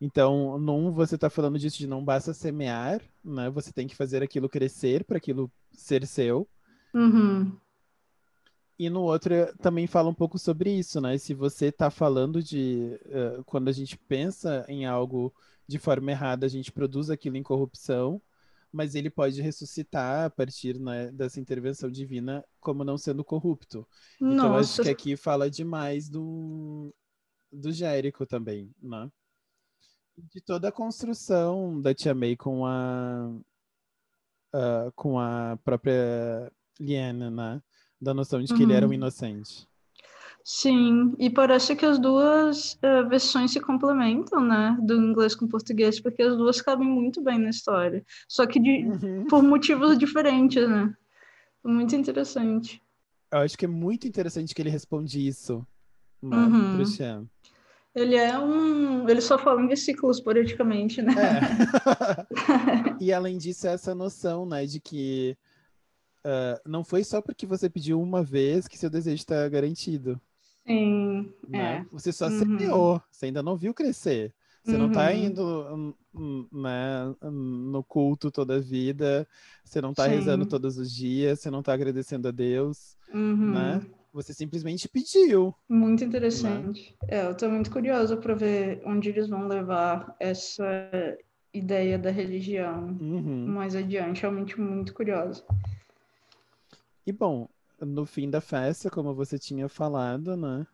Então, 0.00 0.58
num 0.58 0.92
você 0.92 1.14
está 1.14 1.30
falando 1.30 1.58
disso 1.58 1.78
de 1.78 1.86
não 1.86 2.04
basta 2.04 2.34
semear, 2.34 3.00
né? 3.24 3.48
Você 3.50 3.72
tem 3.72 3.86
que 3.86 3.96
fazer 3.96 4.22
aquilo 4.22 4.48
crescer 4.48 5.04
para 5.04 5.16
aquilo 5.16 5.50
ser 5.72 6.06
seu. 6.06 6.46
Uhum. 6.92 7.52
E 8.78 8.90
no 8.90 9.02
outro 9.02 9.34
também 9.62 9.86
fala 9.86 10.10
um 10.10 10.14
pouco 10.14 10.38
sobre 10.38 10.70
isso, 10.70 11.00
né? 11.00 11.16
Se 11.16 11.32
você 11.32 11.66
está 11.66 11.90
falando 11.90 12.42
de 12.42 12.98
eh, 13.06 13.40
quando 13.46 13.68
a 13.68 13.72
gente 13.72 13.96
pensa 13.96 14.64
em 14.68 14.84
algo 14.84 15.32
de 15.66 15.78
forma 15.78 16.10
errada, 16.10 16.44
a 16.44 16.48
gente 16.48 16.72
produz 16.72 17.08
aquilo 17.08 17.36
em 17.36 17.42
corrupção, 17.42 18.20
mas 18.74 18.94
ele 18.96 19.10
pode 19.10 19.40
ressuscitar 19.42 20.26
a 20.26 20.30
partir, 20.30 20.78
né, 20.80 21.12
dessa 21.12 21.40
intervenção 21.40 21.90
divina 21.90 22.44
como 22.60 22.84
não 22.84 22.98
sendo 22.98 23.24
corrupto. 23.24 23.88
Então, 24.28 24.56
acho 24.56 24.76
Nossa. 24.76 24.80
que 24.80 24.88
aqui 24.88 25.16
fala 25.16 25.50
demais 25.50 26.08
do, 26.10 26.94
do 27.52 27.72
Jérico 27.72 28.26
também, 28.26 28.72
né? 28.82 29.10
De 30.32 30.40
toda 30.40 30.68
a 30.68 30.72
construção 30.72 31.80
da 31.80 31.94
Tia 31.94 32.14
May 32.14 32.36
com 32.36 32.66
a, 32.66 33.30
a- 34.52 34.90
com 34.94 35.18
a 35.18 35.56
própria 35.64 36.50
Liana, 36.80 37.30
né? 37.30 37.62
Da 38.00 38.12
noção 38.14 38.42
de 38.42 38.52
que 38.52 38.62
ele 38.62 38.72
era 38.72 38.86
um 38.86 38.92
Uhum. 38.92 38.92
inocente. 38.92 39.68
Sim, 40.46 41.14
e 41.18 41.30
parece 41.30 41.74
que 41.74 41.86
as 41.86 41.98
duas 41.98 42.78
eh, 42.82 43.02
versões 43.04 43.50
se 43.50 43.60
complementam, 43.60 44.42
né? 44.44 44.76
Do 44.78 44.94
inglês 44.94 45.34
com 45.34 45.48
português, 45.48 45.98
porque 45.98 46.22
as 46.22 46.36
duas 46.36 46.60
cabem 46.60 46.86
muito 46.86 47.22
bem 47.22 47.38
na 47.38 47.48
história. 47.48 48.04
Só 48.28 48.46
que 48.46 48.60
de, 48.60 48.84
Uhum. 48.84 49.24
por 49.26 49.42
motivos 49.42 49.96
diferentes, 49.96 50.68
né? 50.68 50.94
Muito 51.64 51.96
interessante. 51.96 52.82
Eu 53.32 53.38
acho 53.38 53.56
que 53.56 53.64
é 53.64 53.68
muito 53.68 54.06
interessante 54.06 54.54
que 54.54 54.60
ele 54.60 54.68
responde 54.68 55.26
isso? 55.26 55.66
Uhum. 56.22 56.76
Pro. 56.76 57.28
Ele 57.94 58.16
é 58.16 58.38
um. 58.38 59.08
Ele 59.08 59.22
só 59.22 59.38
fala 59.38 59.62
em 59.62 59.66
versículos, 59.66 60.20
praticamente, 60.20 61.00
né? 61.00 61.14
É. 61.14 61.40
E 63.00 63.12
além 63.12 63.38
disso, 63.38 63.66
essa 63.66 63.94
noção, 63.94 64.46
né, 64.46 64.66
de 64.66 64.80
que 64.80 65.36
ah, 66.24 66.60
não 66.64 66.82
foi 66.82 67.04
só 67.04 67.20
porque 67.20 67.46
você 67.46 67.68
pediu 67.68 68.00
uma 68.00 68.22
vez 68.22 68.66
que 68.66 68.78
seu 68.78 68.88
desejo 68.88 69.16
está 69.16 69.48
garantido. 69.48 70.20
Sim, 70.66 71.32
né? 71.48 71.80
é. 71.80 71.84
Você 71.92 72.12
só 72.12 72.26
Uhum. 72.26 72.30
semeou, 72.30 73.02
você 73.10 73.26
ainda 73.26 73.42
não 73.42 73.56
viu 73.56 73.74
crescer. 73.74 74.34
Você 74.62 74.78
não 74.78 74.90
tá 74.90 75.12
Uhum. 75.12 75.24
indo 75.26 75.42
hum, 75.74 75.94
hum, 76.14 76.48
né, 76.52 77.06
hum, 77.22 77.70
no 77.70 77.84
culto 77.84 78.30
toda 78.30 78.56
a 78.56 78.60
vida, 78.60 79.28
você 79.62 79.80
não 79.82 79.92
tá 79.92 80.06
rezando 80.06 80.46
todos 80.46 80.78
os 80.78 80.90
dias, 80.90 81.40
você 81.40 81.50
não 81.50 81.62
tá 81.62 81.74
agradecendo 81.74 82.28
a 82.28 82.30
Deus, 82.30 82.96
Uhum. 83.12 83.52
né? 83.52 83.86
Você 84.12 84.32
simplesmente 84.32 84.88
pediu. 84.88 85.54
Muito 85.68 86.02
interessante. 86.04 86.96
É, 87.08 87.26
eu 87.26 87.36
tô 87.36 87.48
muito 87.50 87.70
curiosa 87.70 88.16
para 88.16 88.34
ver 88.34 88.80
onde 88.86 89.10
eles 89.10 89.28
vão 89.28 89.46
levar 89.46 90.16
essa 90.18 90.64
ideia 91.52 91.98
da 91.98 92.10
religião 92.10 92.96
Uhum. 93.00 93.46
mais 93.48 93.74
adiante. 93.76 94.22
Realmente 94.22 94.58
muito 94.58 94.94
curiosa. 94.94 95.44
E 97.06 97.12
bom, 97.12 97.48
no 97.84 98.06
fim 98.06 98.30
da 98.30 98.40
festa, 98.40 98.90
como 98.90 99.14
você 99.14 99.38
tinha 99.38 99.68
falado, 99.68 100.36
né? 100.36 100.66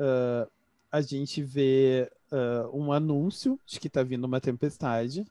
ah, 0.00 0.48
a 0.90 1.00
gente 1.02 1.42
vê 1.42 2.10
ah, 2.32 2.68
um 2.72 2.92
anúncio 2.92 3.60
de 3.66 3.80
que 3.80 3.90
tá 3.90 4.02
vindo 4.02 4.24
uma 4.24 4.40
tempestade. 4.40 5.24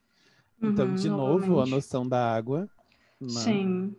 Então, 0.64 0.92
Uhum, 0.92 0.94
de 0.94 1.10
novo, 1.10 1.60
a 1.62 1.66
novamente. 1.66 1.68
noção 1.68 2.08
da 2.08 2.34
água. 2.36 2.70
né? 3.22 3.62
Sim. 3.62 3.96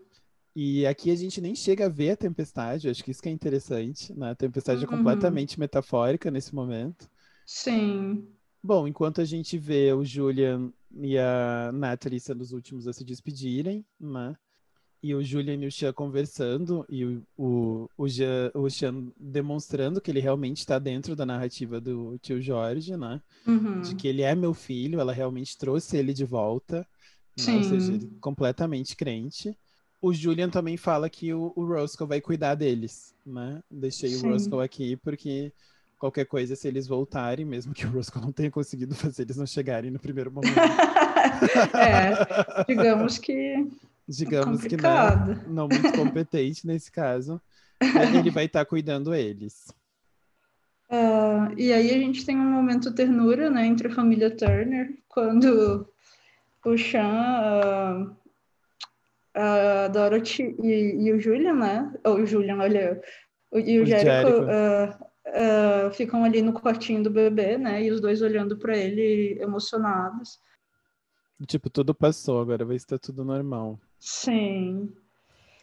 E 0.56 0.86
aqui 0.86 1.11
a 1.11 1.16
gente 1.16 1.40
nem 1.40 1.54
chega 1.54 1.86
a 1.86 1.88
ver 1.88 2.11
a 2.12 2.16
tempestade, 2.16 2.88
acho 2.88 3.04
que 3.04 3.11
isso 3.12 3.22
que 3.22 3.28
é 3.28 3.32
interessante, 3.32 4.12
né? 4.14 4.30
A 4.30 4.34
tempestade 4.36 4.84
é 4.84 4.86
Uhum. 4.86 4.88
completamente 4.88 5.58
metafórica 5.61 6.30
nesse 6.30 6.54
momento. 6.54 7.08
Sim. 7.44 8.38
Bom, 8.62 8.86
enquanto 8.86 9.20
a 9.20 9.24
gente 9.24 9.56
vê 9.58 9.92
o 9.92 10.04
Julian 10.04 10.72
e 10.92 11.18
a 11.18 11.70
Natalie 11.72 12.20
sendo 12.20 12.42
os 12.42 12.52
últimos 12.52 12.86
a 12.86 12.92
se 12.92 13.04
despedirem, 13.04 13.84
né? 13.98 14.36
E 15.03 15.14
o 15.14 15.22
Julian 15.22 15.55
e 15.55 15.66
o 15.66 15.72
Sean 15.72 15.92
conversando, 15.94 16.84
e 16.88 17.05
o, 17.05 17.22
o, 17.36 17.90
o, 17.96 18.09
Jean, 18.09 18.51
o 18.55 18.68
demonstrando 19.18 20.01
que 20.01 20.11
ele 20.11 20.20
realmente 20.20 20.59
está 20.59 20.78
dentro 20.78 21.16
da 21.16 21.24
narrativa 21.24 21.80
do 21.80 22.18
tio 22.18 22.40
Jorge, 22.42 22.96
né? 22.96 23.20
Uhum. 23.46 23.80
De 23.80 23.94
que 23.94 24.07
ele 24.07 24.22
é 24.22 24.34
meu 24.34 24.53
filho, 24.53 25.01
ela 25.01 25.12
realmente 25.12 25.57
trouxe 25.57 25.96
ele 25.96 26.12
de 26.12 26.24
volta. 26.24 26.86
Né? 27.46 27.57
Ou 27.57 27.64
seja, 27.64 27.98
completamente 28.20 28.94
crente. 28.94 29.57
O 30.03 30.12
Julian 30.12 30.48
também 30.48 30.76
fala 30.76 31.11
que 31.11 31.32
o, 31.32 31.53
o 31.55 31.64
Roscoe 31.64 32.07
vai 32.07 32.20
cuidar 32.20 32.55
deles, 32.55 33.14
né? 33.24 33.62
Deixei 33.70 34.11
Sim. 34.11 34.28
o 34.28 34.32
Roscoe 34.32 34.64
aqui 34.64 34.96
porque 34.96 35.53
qualquer 35.98 36.24
coisa, 36.24 36.57
se 36.57 36.66
eles 36.66 36.86
voltarem, 36.86 37.44
mesmo 37.44 37.74
que 37.74 37.86
o 37.86 37.90
Roscoe 37.90 38.22
não 38.22 38.32
tenha 38.32 38.51
conseguido 38.51 38.94
fazer 38.96 39.22
eles 39.22 39.36
não 39.36 39.46
chegarem 39.46 39.90
no 39.90 39.98
primeiro 39.98 40.32
momento. 40.32 40.57
é, 41.76 42.64
digamos 42.66 43.18
que. 43.18 43.68
Digamos 44.09 44.64
é 44.64 44.68
que 44.68 44.76
não, 44.76 45.26
não 45.46 45.68
muito 45.68 45.92
competente 45.92 46.66
nesse 46.66 46.90
caso. 46.90 47.40
Ele 47.80 48.30
vai 48.30 48.44
estar 48.44 48.61
tá 48.61 48.64
cuidando 48.64 49.14
eles. 49.14 49.72
Uh, 50.90 51.55
e 51.57 51.72
aí 51.72 51.90
a 51.90 51.98
gente 51.98 52.26
tem 52.26 52.36
um 52.36 52.51
momento 52.51 52.92
ternura, 52.92 53.48
né, 53.48 53.64
entre 53.64 53.86
a 53.86 53.94
família 53.94 54.28
Turner, 54.28 54.98
quando 55.09 55.88
o 56.64 56.76
Sean, 56.76 58.16
uh, 59.36 59.84
a 59.84 59.88
Dorothy 59.88 60.57
e, 60.61 61.07
e, 61.07 61.12
o 61.12 61.20
Julian, 61.20 61.55
né, 61.55 61.92
ou 62.05 62.16
o 62.16 62.26
Julian, 62.26 62.59
olha, 62.59 63.01
e 63.55 63.78
o, 63.78 63.84
o 63.84 63.86
Jericho, 63.86 64.42
uh, 64.42 65.94
ficam 65.94 66.24
ali 66.24 66.42
no 66.42 66.53
quartinho 66.53 67.05
do 67.05 67.11
bebê, 67.11 67.57
né, 67.57 67.84
e 67.84 67.92
os 67.92 68.01
dois 68.01 68.20
olhando 68.20 68.59
para 68.59 68.76
ele 68.76 69.38
emocionados. 69.40 70.40
Tipo, 71.46 71.70
tudo 71.70 71.94
passou, 71.94 72.40
agora 72.40 72.64
vai 72.64 72.74
estar 72.74 72.98
tudo 72.98 73.24
normal. 73.24 73.78
Sim. 74.01 74.92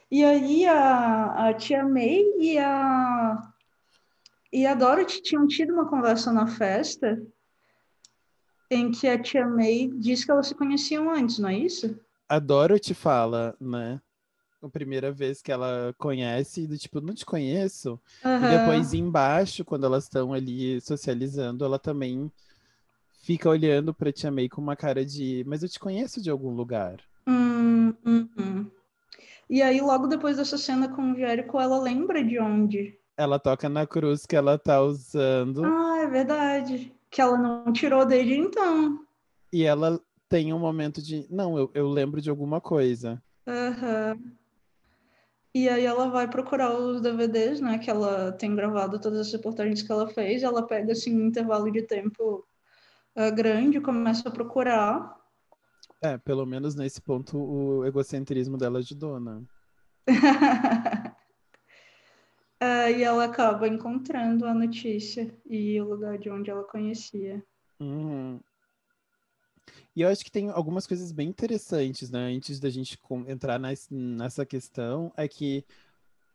E 0.10 0.24
aí 0.24 0.66
a, 0.66 1.50
a 1.50 1.54
tia 1.54 1.84
May 1.84 2.24
e 2.40 2.58
a 2.58 3.52
e 4.54 4.66
a 4.66 4.74
Dorothy 4.74 5.22
tinham 5.22 5.46
tido 5.46 5.74
uma 5.74 5.90
conversa 5.90 6.32
na 6.32 6.48
festa 6.48 7.22
em 8.72 8.92
que 8.92 9.08
a 9.08 9.22
tia 9.22 9.46
May 9.46 9.90
disse 9.96 10.26
que 10.26 10.32
elas 10.32 10.48
se 10.48 10.56
conheciam 10.56 11.10
antes, 11.10 11.40
não 11.40 11.50
é 11.50 11.58
isso? 11.58 12.00
A 12.30 12.40
Dorothy 12.40 12.94
fala, 12.94 13.56
né? 13.60 14.00
A 14.62 14.70
primeira 14.70 15.12
vez 15.12 15.42
que 15.42 15.52
ela 15.52 15.94
conhece, 15.98 16.68
do 16.68 16.78
tipo, 16.78 17.02
não 17.02 17.14
te 17.14 17.26
conheço. 17.26 18.00
Uhum. 18.24 18.46
E 18.46 18.50
depois 18.50 18.94
embaixo, 18.94 19.66
quando 19.66 19.86
elas 19.86 20.06
estão 20.06 20.34
ali 20.34 20.80
socializando, 20.82 21.66
ela 21.66 21.78
também 21.78 22.32
fica 23.22 23.50
olhando 23.50 23.94
pra 23.94 24.12
tia 24.12 24.32
May 24.32 24.48
com 24.48 24.62
uma 24.62 24.76
cara 24.76 25.06
de, 25.06 25.44
mas 25.46 25.64
eu 25.64 25.70
te 25.70 25.80
conheço 25.80 26.22
de 26.22 26.30
algum 26.30 26.52
lugar. 26.52 26.98
Hum, 27.28 27.94
hum, 28.06 28.30
hum. 28.38 28.72
E 29.50 29.62
aí, 29.62 29.82
logo 29.82 30.08
depois 30.08 30.38
dessa 30.38 30.58
cena 30.58 30.88
com 30.88 31.12
o 31.12 31.16
Jericho, 31.16 31.60
ela 31.60 31.80
lembra 31.80 32.24
de 32.24 32.40
onde? 32.40 32.98
Ela 33.18 33.40
toca 33.40 33.68
na 33.68 33.86
cruz 33.86 34.26
que 34.26 34.36
ela 34.36 34.58
tá 34.58 34.82
usando. 34.82 35.66
Ah, 35.66 36.00
é 36.04 36.08
verdade. 36.08 36.94
Que 37.10 37.22
ela 37.22 37.38
não 37.38 37.72
tirou 37.74 38.06
desde 38.06 38.36
então. 38.36 39.00
E 39.52 39.64
ela 39.64 40.00
tem 40.30 40.54
um 40.54 40.60
momento 40.60 41.02
de, 41.02 41.26
não, 41.30 41.58
eu, 41.58 41.72
eu 41.74 41.88
lembro 41.88 42.22
de 42.22 42.30
alguma 42.30 42.62
coisa. 42.62 43.22
Uhum. 43.48 44.34
E 45.56 45.68
aí 45.68 45.86
ela 45.86 46.10
vai 46.10 46.30
procurar 46.30 46.78
os 46.78 47.02
DVDs, 47.02 47.60
né? 47.60 47.80
Que 47.80 47.90
ela 47.90 48.32
tem 48.34 48.56
gravado 48.56 49.00
todas 49.00 49.20
as 49.20 49.32
reportagens 49.32 49.82
que 49.82 49.92
ela 49.92 50.08
fez. 50.08 50.44
Ela 50.44 50.68
pega, 50.68 50.92
assim, 50.92 51.20
um 51.20 51.28
intervalo 51.28 51.72
de 51.72 51.82
tempo 51.82 52.46
uh, 53.16 53.34
grande, 53.34 53.82
começa 53.82 54.30
a 54.30 54.32
procurar. 54.32 55.18
É, 56.02 56.18
pelo 56.18 56.46
menos 56.46 56.76
nesse 56.76 57.02
ponto 57.02 57.38
o 57.38 57.86
egocentrismo 57.86 58.58
dela 58.58 58.80
ajudou, 58.80 59.20
né? 59.20 59.44
é, 62.60 62.92
e 62.94 63.04
ela 63.04 63.26
acaba 63.26 63.68
encontrando 63.68 64.46
a 64.46 64.54
notícia 64.54 65.36
e 65.50 65.80
o 65.82 65.90
lugar 65.90 66.18
de 66.18 66.30
onde 66.30 66.52
ela 66.52 66.64
conhecia. 66.64 67.44
Uhum. 67.80 68.40
E 69.96 70.02
eu 70.02 70.10
acho 70.10 70.24
que 70.24 70.32
tem 70.32 70.50
algumas 70.52 70.86
coisas 70.86 71.12
bem 71.12 71.28
interessantes, 71.28 72.12
né? 72.12 72.28
Antes 72.28 72.60
da 72.60 72.70
gente 72.70 73.00
entrar 73.28 73.60
nessa 73.90 74.46
questão, 74.46 75.12
é 75.18 75.28
que 75.28 75.66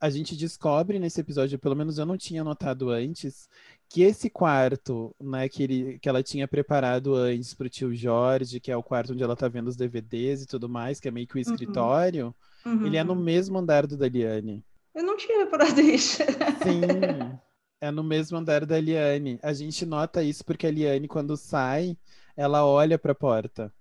a 0.03 0.11
gente 0.11 0.35
descobre 0.35 0.99
nesse 0.99 1.21
episódio, 1.21 1.61
pelo 1.61 1.77
menos 1.77 1.97
eu 1.97 2.05
não 2.05 2.19
tinha 2.19 2.43
notado 2.43 2.91
antes, 2.91 3.49
que 3.89 4.03
esse 4.03 4.29
quarto, 4.29 5.15
né, 5.21 5.49
que, 5.49 5.63
ele, 5.63 5.99
que 6.01 6.09
ela 6.09 6.25
tinha 6.25 6.49
preparado 6.49 7.15
antes 7.15 7.55
para 7.55 7.69
o 7.69 7.71
tio 7.71 7.95
Jorge, 7.95 8.59
que 8.59 8.73
é 8.73 8.77
o 8.77 8.83
quarto 8.83 9.13
onde 9.13 9.23
ela 9.23 9.37
tá 9.37 9.47
vendo 9.47 9.69
os 9.69 9.77
DVDs 9.77 10.43
e 10.43 10.47
tudo 10.47 10.69
mais, 10.69 10.99
que 10.99 11.07
é 11.07 11.11
meio 11.13 11.29
que 11.29 11.35
o 11.35 11.37
uhum. 11.37 11.43
escritório, 11.43 12.35
uhum. 12.67 12.85
ele 12.85 12.97
é 12.97 13.05
no 13.05 13.15
mesmo 13.15 13.57
andar 13.57 13.87
do 13.87 13.97
Daliane. 13.97 14.65
Eu 14.93 15.05
não 15.05 15.17
tinha 15.17 15.45
reparado 15.45 15.81
isso. 15.81 16.21
Sim, 16.65 17.39
é 17.81 17.93
no 17.93 18.03
mesmo 18.03 18.37
andar 18.37 18.67
da 18.67 18.81
Liane. 18.81 19.39
A 19.41 19.53
gente 19.53 19.87
nota 19.87 20.21
isso 20.21 20.45
porque 20.45 20.67
a 20.67 20.71
Liane, 20.71 21.07
quando 21.07 21.37
sai, 21.37 21.97
ela 22.37 22.67
olha 22.67 22.99
para 22.99 23.13
a 23.13 23.15
porta. 23.15 23.73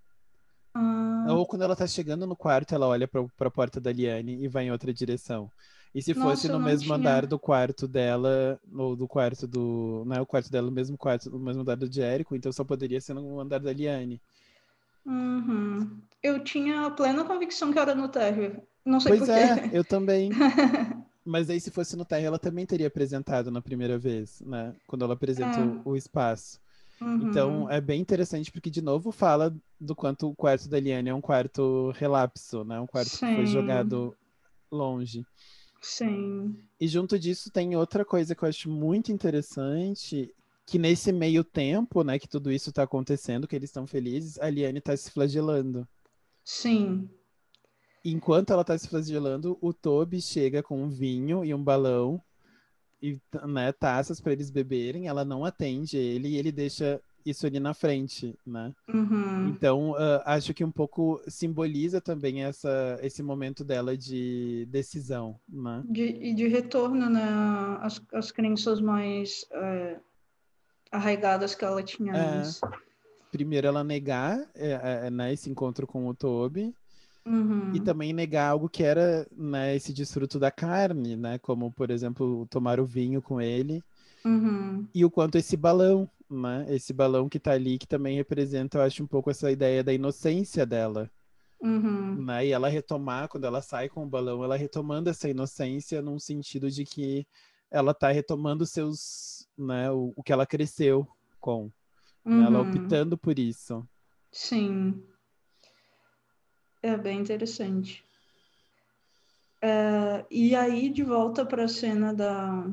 Ah. 0.72 1.26
Ou 1.30 1.48
quando 1.48 1.64
ela 1.64 1.76
tá 1.76 1.88
chegando 1.88 2.28
no 2.28 2.36
quarto, 2.36 2.76
ela 2.76 2.88
olha 2.88 3.08
para 3.08 3.48
a 3.48 3.52
porta 3.52 3.82
da 3.82 3.92
Liane 3.92 4.44
e 4.44 4.48
vai 4.48 4.66
em 4.66 4.72
outra 4.72 4.94
direção. 4.94 5.50
E 5.94 6.02
se 6.02 6.14
fosse 6.14 6.48
Nossa, 6.48 6.54
no 6.54 6.60
mesmo 6.60 6.86
tinha. 6.86 6.96
andar 6.96 7.26
do 7.26 7.38
quarto 7.38 7.88
dela, 7.88 8.58
ou 8.74 8.96
do 8.96 9.08
quarto 9.08 9.46
do. 9.46 10.04
Não 10.06 10.16
é 10.16 10.22
o 10.22 10.26
quarto 10.26 10.50
dela, 10.50 10.70
o 10.70 10.72
mesmo 10.72 10.98
quarto, 10.98 11.30
o 11.36 11.40
mesmo 11.40 11.62
andar 11.64 11.76
do 11.76 11.92
Jericho, 11.92 12.34
então 12.36 12.52
só 12.52 12.64
poderia 12.64 13.02
ser 13.02 13.14
no 13.14 13.40
andar 13.40 13.60
da 13.60 13.74
Liane. 13.74 14.22
Uhum. 15.06 16.00
Eu 16.22 16.44
tinha 16.44 16.90
plena 16.92 17.24
convicção 17.26 17.74
que 17.74 17.80
era 17.80 17.94
no 17.96 18.08
térreo. 18.08 18.62
Não 18.86 19.00
sei 19.00 19.18
pois 19.18 19.30
porquê. 19.30 19.34
é, 19.34 19.70
eu 19.74 19.84
também. 19.84 20.30
Mas 21.26 21.50
aí, 21.50 21.60
se 21.60 21.70
fosse 21.70 21.96
no 21.96 22.06
térreo, 22.06 22.28
ela 22.28 22.40
também 22.40 22.66
teria 22.66 22.88
apresentado 22.88 23.52
na 23.52 23.62
primeira 23.62 23.98
vez, 23.98 24.42
né? 24.42 24.74
Quando 24.88 25.04
ela 25.06 25.14
apresenta 25.14 25.60
É. 25.60 25.82
o, 25.86 25.96
espaço. 25.96 26.60
Uhum. 27.00 27.30
Então, 27.30 27.70
é 27.70 27.80
bem 27.80 28.02
interessante, 28.02 28.52
porque, 28.52 28.70
de 28.72 28.82
novo, 28.82 29.12
fala 29.12 29.54
do 29.80 29.96
quanto 29.96 30.30
o 30.30 30.36
quarto 30.36 30.68
da 30.68 30.80
Liane 30.80 31.10
é 31.10 31.14
um 31.14 31.22
quarto 31.22 31.92
relapso, 31.96 32.64
né? 32.64 32.80
Um 32.80 32.88
quarto 32.88 33.12
que 33.12 33.18
foi 33.18 33.46
Sim. 33.46 33.54
jogado 33.54 34.16
longe. 34.72 35.24
Sim. 35.82 36.56
E 36.80 36.88
junto 36.88 37.18
disso 37.18 37.50
tem 37.52 37.76
outra 37.76 38.06
coisa 38.06 38.36
que 38.36 38.44
eu 38.44 38.50
acho 38.50 38.70
muito 38.70 39.12
interessante, 39.12 40.34
que 40.66 40.78
nesse 40.78 41.12
meio 41.12 41.44
tempo, 41.44 42.04
né, 42.04 42.20
que 42.20 42.28
tudo 42.28 42.52
isso 42.52 42.72
tá 42.72 42.84
acontecendo, 42.84 43.48
que 43.48 43.56
eles 43.56 43.70
estão 43.70 43.88
felizes, 43.88 44.40
a 44.40 44.50
Liane 44.50 44.80
tá 44.80 44.96
se 44.96 45.10
flagelando. 45.10 45.88
Sim. 46.44 47.10
Enquanto 48.06 48.54
ela 48.54 48.64
tá 48.64 48.78
se 48.78 48.88
flagelando, 48.88 49.58
o 49.62 49.74
Toby 49.74 50.22
chega 50.22 50.64
com 50.64 50.84
um 50.84 50.90
vinho 50.90 51.44
e 51.44 51.54
um 51.54 51.64
balão 51.64 52.22
e 53.02 53.20
né, 53.48 53.72
taças 53.72 54.22
para 54.22 54.34
eles 54.34 54.52
beberem, 54.52 55.08
ela 55.08 55.26
não 55.26 55.44
atende 55.44 55.98
ele 55.98 56.30
e 56.30 56.38
ele 56.38 56.52
deixa 56.52 57.02
isso 57.26 57.46
ali 57.46 57.60
na 57.60 57.74
frente, 57.74 58.36
né? 58.46 58.74
Uhum. 58.94 59.48
Então, 59.50 59.92
uh, 59.92 60.22
acho 60.26 60.54
que 60.54 60.64
um 60.64 60.72
pouco 60.72 61.22
simboliza 61.28 62.00
também 62.02 62.44
essa, 62.44 63.00
esse 63.02 63.22
momento 63.24 63.64
dela 63.64 63.98
de 63.98 64.68
decisão, 64.70 65.40
né? 65.48 65.84
De, 65.86 66.04
e 66.04 66.34
de 66.34 66.48
retorno, 66.48 67.10
né? 67.10 67.24
As, 67.82 68.02
as 68.14 68.32
crenças 68.32 68.82
mais 68.82 69.46
é, 69.52 69.98
arraigadas 70.92 71.56
que 71.56 71.64
ela 71.66 71.82
tinha 71.82 72.14
É. 72.14 72.38
antes. 72.38 72.62
Primeiro 73.32 73.66
ela 73.68 73.84
negar 73.84 74.40
é, 74.54 75.06
é, 75.06 75.10
né, 75.10 75.32
esse 75.32 75.50
encontro 75.50 75.88
com 75.88 76.06
o 76.08 76.14
Toby 76.14 76.74
Uhum. 77.26 77.74
e 77.76 77.80
também 77.80 78.12
negar 78.14 78.50
algo 78.50 78.68
que 78.68 78.84
era 78.84 79.28
né, 79.32 79.76
esse 79.76 79.94
desfruto 79.94 80.40
da 80.40 80.50
carne, 80.50 81.16
né? 81.16 81.38
Como, 81.38 81.72
por 81.72 81.92
exemplo, 81.92 82.48
tomar 82.50 82.80
o 82.80 82.86
vinho 82.86 83.22
com 83.22 83.40
ele 83.40 83.82
Uhum. 84.26 84.86
e 84.94 85.06
o 85.06 85.10
quanto 85.12 85.38
esse 85.38 85.56
balão, 85.56 86.10
né? 86.32 86.66
Esse 86.70 86.94
balão 86.94 87.28
que 87.28 87.40
tá 87.40 87.52
ali, 87.52 87.78
que 87.78 87.88
também 87.88 88.16
representa, 88.16 88.78
eu 88.78 88.82
acho, 88.84 89.04
um 89.04 89.08
pouco 89.08 89.30
essa 89.30 89.52
ideia 89.52 89.84
da 89.84 89.94
inocência 89.94 90.66
dela. 90.66 91.12
Uhum. 91.62 92.24
né? 92.24 92.48
E 92.48 92.52
ela 92.52 92.70
retomar, 92.70 93.28
quando 93.28 93.46
ela 93.46 93.62
sai 93.62 93.88
com 93.90 94.04
o 94.04 94.10
balão, 94.10 94.44
ela 94.44 94.56
retomando 94.58 95.10
essa 95.10 95.30
inocência 95.30 96.02
num 96.02 96.18
sentido 96.18 96.72
de 96.72 96.84
que 96.86 97.28
ela 97.70 97.94
tá 97.94 98.12
retomando 98.12 98.66
seus, 98.66 99.48
né, 99.58 99.92
o, 99.92 100.12
o 100.16 100.24
que 100.24 100.34
ela 100.34 100.46
cresceu 100.46 101.08
com. 101.40 101.72
né? 102.26 102.44
Ela 102.44 102.60
Uhum. 102.60 102.62
optando 102.62 103.18
por 103.18 103.38
isso. 103.38 103.88
Sim. 104.32 105.04
É 106.82 106.98
bem 106.98 107.20
interessante. 107.20 108.04
É, 109.62 110.26
e 110.32 110.56
aí, 110.56 110.90
de 110.90 111.04
volta 111.04 111.46
para 111.46 111.66
a 111.66 111.68
cena 111.68 112.14
da, 112.14 112.68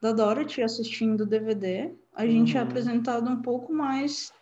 da 0.00 0.12
Dorothy 0.12 0.62
assistindo 0.62 1.22
o 1.22 1.26
DVD, 1.26 1.94
a 2.16 2.26
gente 2.26 2.56
é 2.56 2.60
apresentado 2.60 3.30
um 3.30 3.40
pouco 3.40 3.72
mais 3.72 4.32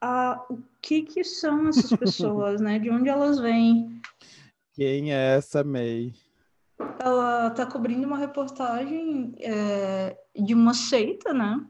a 0.00 0.46
o 0.48 0.58
que 0.80 1.02
que 1.02 1.22
são 1.24 1.68
essas 1.68 1.90
pessoas, 1.98 2.60
né? 2.60 2.78
De 2.78 2.90
onde 2.90 3.08
elas 3.08 3.38
vêm. 3.38 4.00
Quem 4.72 5.12
é 5.12 5.36
essa 5.36 5.62
May? 5.62 6.14
Ela 7.00 7.48
está 7.48 7.66
cobrindo 7.66 8.06
uma 8.06 8.16
reportagem 8.16 9.34
é, 9.40 10.16
de 10.34 10.54
uma 10.54 10.72
seita, 10.72 11.34
né? 11.34 11.66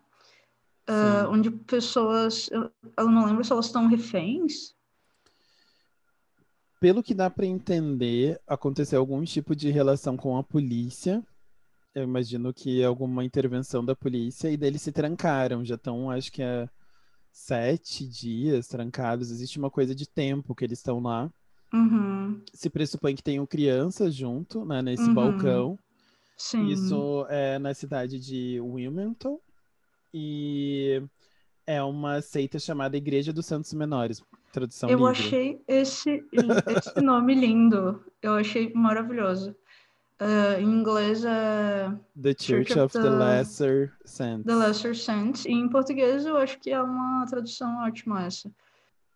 uh, 0.89 1.31
onde 1.31 1.51
pessoas, 1.51 2.49
eu, 2.51 2.71
eu 2.97 3.11
não 3.11 3.27
lembro 3.27 3.45
se 3.45 3.53
elas 3.53 3.67
estão 3.67 3.87
reféns. 3.87 4.75
Pelo 6.81 7.03
que 7.03 7.15
dá 7.15 7.29
para 7.29 7.47
entender, 7.47 8.41
aconteceu 8.47 9.01
algum 9.01 9.23
tipo 9.25 9.55
de 9.55 9.71
relação 9.71 10.17
com 10.17 10.37
a 10.37 10.43
polícia. 10.43 11.23
Eu 11.95 12.05
imagino 12.05 12.53
que 12.53 12.83
alguma 12.85 13.25
intervenção 13.25 13.85
da 13.85 13.95
polícia 13.95 14.51
e 14.51 14.57
deles 14.57 14.83
se 14.83 14.93
trancaram. 14.93 15.65
Já 15.65 15.75
estão, 15.75 16.11
acho 16.11 16.31
que 16.31 16.43
há 16.43 16.69
sete 17.33 18.07
dias 18.07 18.69
trancados. 18.69 19.31
Existe 19.31 19.59
uma 19.59 19.71
coisa 19.71 19.95
de 19.95 20.09
tempo 20.09 20.55
que 20.55 20.65
eles 20.65 20.79
estão 20.79 21.01
lá. 21.01 21.31
Uhum. 21.73 22.41
Se 22.53 22.71
pressupõe 22.71 23.15
que 23.15 23.23
tenham 23.23 23.47
crianças 23.47 24.15
junto, 24.15 24.65
né, 24.65 24.83
nesse 24.83 25.05
uhum. 25.05 25.15
balcão. 25.15 25.79
Sim. 26.37 26.67
Isso 26.69 27.27
é 27.29 27.59
na 27.59 27.75
cidade 27.75 28.19
de 28.19 28.61
Wilmington. 28.61 29.41
E 30.15 31.03
é 31.67 31.83
uma 31.83 32.23
seita 32.23 32.59
chamada 32.59 32.97
Igreja 32.97 33.33
dos 33.33 33.47
Santos 33.47 33.73
Menores. 33.75 34.23
Tradução 34.53 34.89
Eu 34.89 34.99
livre. 34.99 35.13
achei 35.13 35.63
esse, 35.69 36.25
esse 36.33 37.01
nome 37.03 37.35
lindo. 37.35 38.03
Eu 38.23 38.35
achei 38.35 38.73
maravilhoso. 38.73 39.55
Uh, 40.21 40.61
em 40.61 40.65
inglês 40.65 41.25
é 41.25 41.91
The 42.21 42.31
Church, 42.31 42.73
Church 42.73 42.79
of, 42.81 42.93
the, 42.93 43.03
the, 43.03 43.09
Lesser 43.09 43.93
Saints. 44.05 44.45
The 44.45 44.55
Lesser 44.55 44.97
Saints. 44.97 45.45
E 45.45 45.53
em 45.53 45.69
português 45.69 46.27
eu 46.27 46.37
acho 46.37 46.59
que 46.59 46.71
é 46.71 46.83
uma 46.83 47.25
tradução 47.27 47.85
ótima 47.85 48.25
essa. 48.25 48.51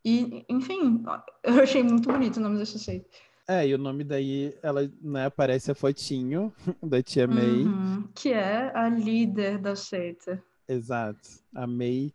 E, 0.04 0.44
enfim, 0.48 1.02
eu 1.42 1.60
achei 1.60 1.82
muito 1.82 2.10
bonito 2.10 2.36
o 2.36 2.40
nome 2.40 2.58
dessa 2.58 2.78
seita. 2.78 3.08
É, 3.48 3.66
e 3.66 3.74
o 3.74 3.78
nome 3.78 4.04
daí, 4.04 4.56
ela 4.62 4.90
né, 5.00 5.26
aparece 5.26 5.70
a 5.70 5.74
fotinho 5.74 6.52
da 6.82 7.02
tia 7.02 7.26
May. 7.26 7.64
Uhum, 7.64 8.08
que 8.14 8.32
é 8.32 8.70
a 8.76 8.88
líder 8.88 9.58
da 9.58 9.74
seita. 9.74 10.42
Exato. 10.68 11.28
A 11.54 11.66
May 11.66 12.14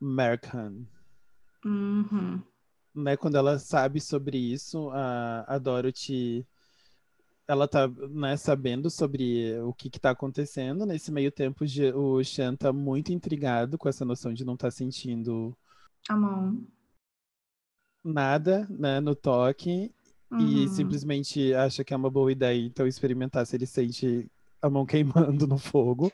Mercan. 0.00 0.86
Uhum. 1.64 2.42
Né, 2.94 3.16
quando 3.16 3.36
ela 3.36 3.58
sabe 3.58 4.00
sobre 4.00 4.38
isso, 4.38 4.90
a, 4.90 5.44
a 5.46 5.58
Dorothy 5.58 6.46
ela 7.46 7.66
tá 7.66 7.88
né, 7.88 8.36
sabendo 8.36 8.88
sobre 8.88 9.58
o 9.60 9.72
que 9.72 9.88
está 9.88 10.10
acontecendo. 10.10 10.86
Nesse 10.86 11.10
meio 11.10 11.30
tempo, 11.30 11.64
o 11.94 12.24
Sean 12.24 12.54
tá 12.54 12.72
muito 12.72 13.12
intrigado 13.12 13.76
com 13.76 13.88
essa 13.88 14.04
noção 14.04 14.32
de 14.32 14.44
não 14.44 14.54
estar 14.54 14.68
tá 14.68 14.70
sentindo 14.70 15.56
a 16.08 16.16
mão. 16.16 16.64
Nada 18.04 18.66
né, 18.68 19.00
no 19.00 19.14
toque 19.14 19.92
uhum. 20.30 20.38
e 20.38 20.68
simplesmente 20.68 21.54
acha 21.54 21.84
que 21.84 21.94
é 21.94 21.96
uma 21.96 22.10
boa 22.10 22.32
ideia 22.32 22.60
então 22.60 22.86
experimentar 22.86 23.46
se 23.46 23.54
ele 23.54 23.66
sente 23.66 24.28
a 24.60 24.68
mão 24.70 24.86
queimando 24.86 25.46
no 25.46 25.58
fogo. 25.58 26.12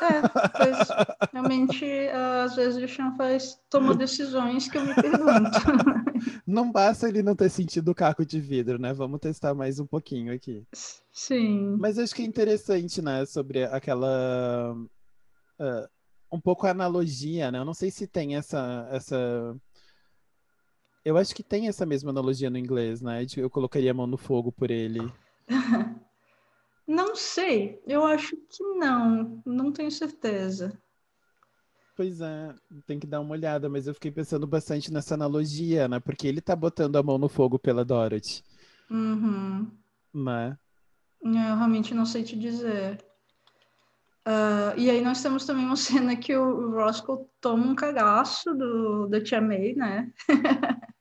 É, 0.00 0.22
pois 0.58 0.88
realmente 1.32 2.08
às 2.44 2.56
vezes 2.56 2.82
o 2.82 2.94
Sean 2.94 3.14
faz, 3.16 3.58
toma 3.70 3.94
decisões 3.94 4.68
que 4.68 4.78
eu 4.78 4.84
me 4.84 4.94
pergunto. 4.94 5.22
Não 6.46 6.70
basta 6.70 7.08
ele 7.08 7.22
não 7.22 7.34
ter 7.34 7.50
sentido 7.50 7.90
o 7.90 7.94
caco 7.94 8.24
de 8.24 8.40
vidro, 8.40 8.78
né? 8.78 8.92
Vamos 8.92 9.20
testar 9.20 9.54
mais 9.54 9.78
um 9.78 9.86
pouquinho 9.86 10.32
aqui. 10.32 10.66
Sim. 11.12 11.76
Mas 11.78 11.98
acho 11.98 12.14
que 12.14 12.22
é 12.22 12.24
interessante, 12.24 13.00
né, 13.02 13.24
sobre 13.26 13.64
aquela 13.64 14.74
uh, 14.74 15.88
um 16.32 16.40
pouco 16.40 16.66
a 16.66 16.70
analogia, 16.70 17.50
né? 17.50 17.58
Eu 17.58 17.64
não 17.64 17.74
sei 17.74 17.90
se 17.90 18.06
tem 18.06 18.36
essa 18.36 18.88
essa 18.90 19.56
eu 21.04 21.16
acho 21.16 21.34
que 21.34 21.42
tem 21.42 21.68
essa 21.68 21.84
mesma 21.84 22.10
analogia 22.10 22.48
no 22.48 22.58
inglês, 22.58 23.00
né? 23.00 23.26
Eu 23.36 23.50
colocaria 23.50 23.90
a 23.90 23.94
mão 23.94 24.06
no 24.06 24.16
fogo 24.16 24.52
por 24.52 24.70
ele. 24.70 25.00
Não 26.86 27.14
sei, 27.14 27.80
eu 27.86 28.04
acho 28.04 28.36
que 28.36 28.62
não, 28.74 29.40
não 29.46 29.72
tenho 29.72 29.90
certeza. 29.90 30.76
Pois 32.02 32.20
é, 32.20 32.52
tem 32.84 32.98
que 32.98 33.06
dar 33.06 33.20
uma 33.20 33.30
olhada, 33.30 33.68
mas 33.68 33.86
eu 33.86 33.94
fiquei 33.94 34.10
pensando 34.10 34.44
bastante 34.44 34.92
nessa 34.92 35.14
analogia, 35.14 35.86
né? 35.86 36.00
Porque 36.00 36.26
ele 36.26 36.40
tá 36.40 36.56
botando 36.56 36.96
a 36.96 37.02
mão 37.02 37.16
no 37.16 37.28
fogo 37.28 37.60
pela 37.60 37.84
Dorothy. 37.84 38.42
Uhum. 38.90 39.70
Né? 40.12 40.58
Eu 41.22 41.30
realmente 41.30 41.94
não 41.94 42.04
sei 42.04 42.24
te 42.24 42.36
dizer. 42.36 42.98
Uh, 44.26 44.74
e 44.76 44.90
aí 44.90 45.00
nós 45.00 45.22
temos 45.22 45.46
também 45.46 45.64
uma 45.64 45.76
cena 45.78 46.16
que 46.16 46.36
o 46.36 46.72
Roscoe 46.72 47.24
toma 47.40 47.66
um 47.66 47.76
cagaço 47.76 48.52
do, 48.52 49.06
da 49.06 49.22
Tia 49.22 49.40
May, 49.40 49.72
né? 49.76 50.10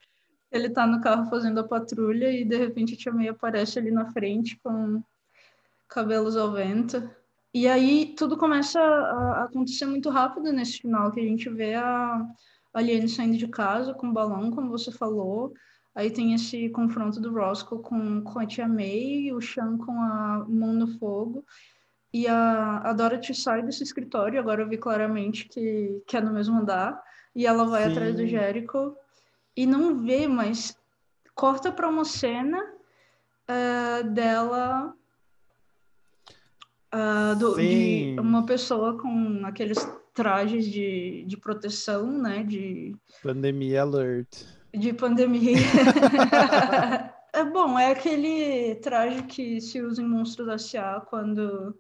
ele 0.52 0.70
tá 0.70 0.86
no 0.86 1.02
carro 1.02 1.28
fazendo 1.32 1.62
a 1.62 1.68
patrulha 1.68 2.32
e 2.32 2.46
de 2.46 2.58
repente 2.58 2.94
a 2.94 2.98
Tia 2.98 3.12
May 3.12 3.28
aparece 3.28 3.80
ali 3.80 3.90
na 3.90 4.12
frente 4.12 4.60
com 4.64 5.02
cabelos 5.90 6.38
ao 6.38 6.52
vento. 6.52 7.10
E 7.54 7.68
aí 7.68 8.14
tudo 8.18 8.38
começa 8.38 8.80
a 8.80 9.44
acontecer 9.44 9.86
muito 9.86 10.10
rápido 10.10 10.54
nesse 10.54 10.80
final, 10.80 11.12
que 11.12 11.20
a 11.20 11.24
gente 11.24 11.50
vê 11.50 11.74
a 11.76 12.26
Aliene 12.74 13.10
saindo 13.10 13.38
de 13.38 13.48
casa 13.48 13.94
com 13.94 14.08
o 14.08 14.14
balão, 14.14 14.52
como 14.52 14.70
você 14.70 14.92
falou. 14.92 15.54
Aí 15.94 16.10
tem 16.10 16.34
esse 16.34 16.70
confronto 16.70 17.20
do 17.20 17.34
Roscoe 17.34 17.82
com, 17.82 18.22
com 18.24 18.40
a 18.40 18.46
tia 18.46 18.68
May, 18.68 19.34
o 19.34 19.42
Sean 19.42 19.78
com 19.78 19.92
a 19.92 20.46
mão 20.48 20.74
no 20.74 20.88
fogo. 20.98 21.46
E 22.14 22.28
a, 22.28 22.78
a 22.80 22.94
Dorothy 22.94 23.34
sai 23.34 23.62
desse 23.62 23.84
escritório, 23.84 24.40
agora 24.40 24.62
eu 24.62 24.70
vi 24.70 24.78
claramente 24.78 25.48
que, 25.50 26.02
que 26.08 26.16
é 26.16 26.22
no 26.22 26.34
mesmo 26.34 26.58
andar. 26.58 27.02
E 27.36 27.46
ela 27.46 27.66
vai 27.66 27.84
Sim. 27.84 27.92
atrás 27.92 28.16
do 28.16 28.28
Jericho 28.28 28.96
e 29.56 29.66
não 29.66 29.98
vê, 30.00 30.28
mas 30.28 30.78
corta 31.36 31.72
para 31.72 31.90
uma 31.90 32.06
cena 32.06 32.58
uh, 33.50 34.10
dela 34.10 34.94
uh, 36.94 37.36
do, 37.38 37.56
de 37.56 38.16
uma 38.20 38.46
pessoa 38.46 38.98
com 38.98 39.46
aqueles 39.46 39.80
trajes 40.14 40.66
de, 40.66 41.24
de 41.26 41.38
proteção, 41.38 42.12
né? 42.12 42.44
De 42.44 42.96
pandemia 43.24 43.82
alert. 43.82 44.46
De 44.74 44.94
pandemia. 44.94 45.58
é 47.34 47.44
bom, 47.44 47.78
é 47.78 47.92
aquele 47.92 48.76
traje 48.76 49.24
que 49.24 49.60
se 49.62 49.82
usa 49.82 50.02
em 50.02 50.08
Monstros 50.08 50.48
S.A. 50.50 51.02
quando 51.02 51.76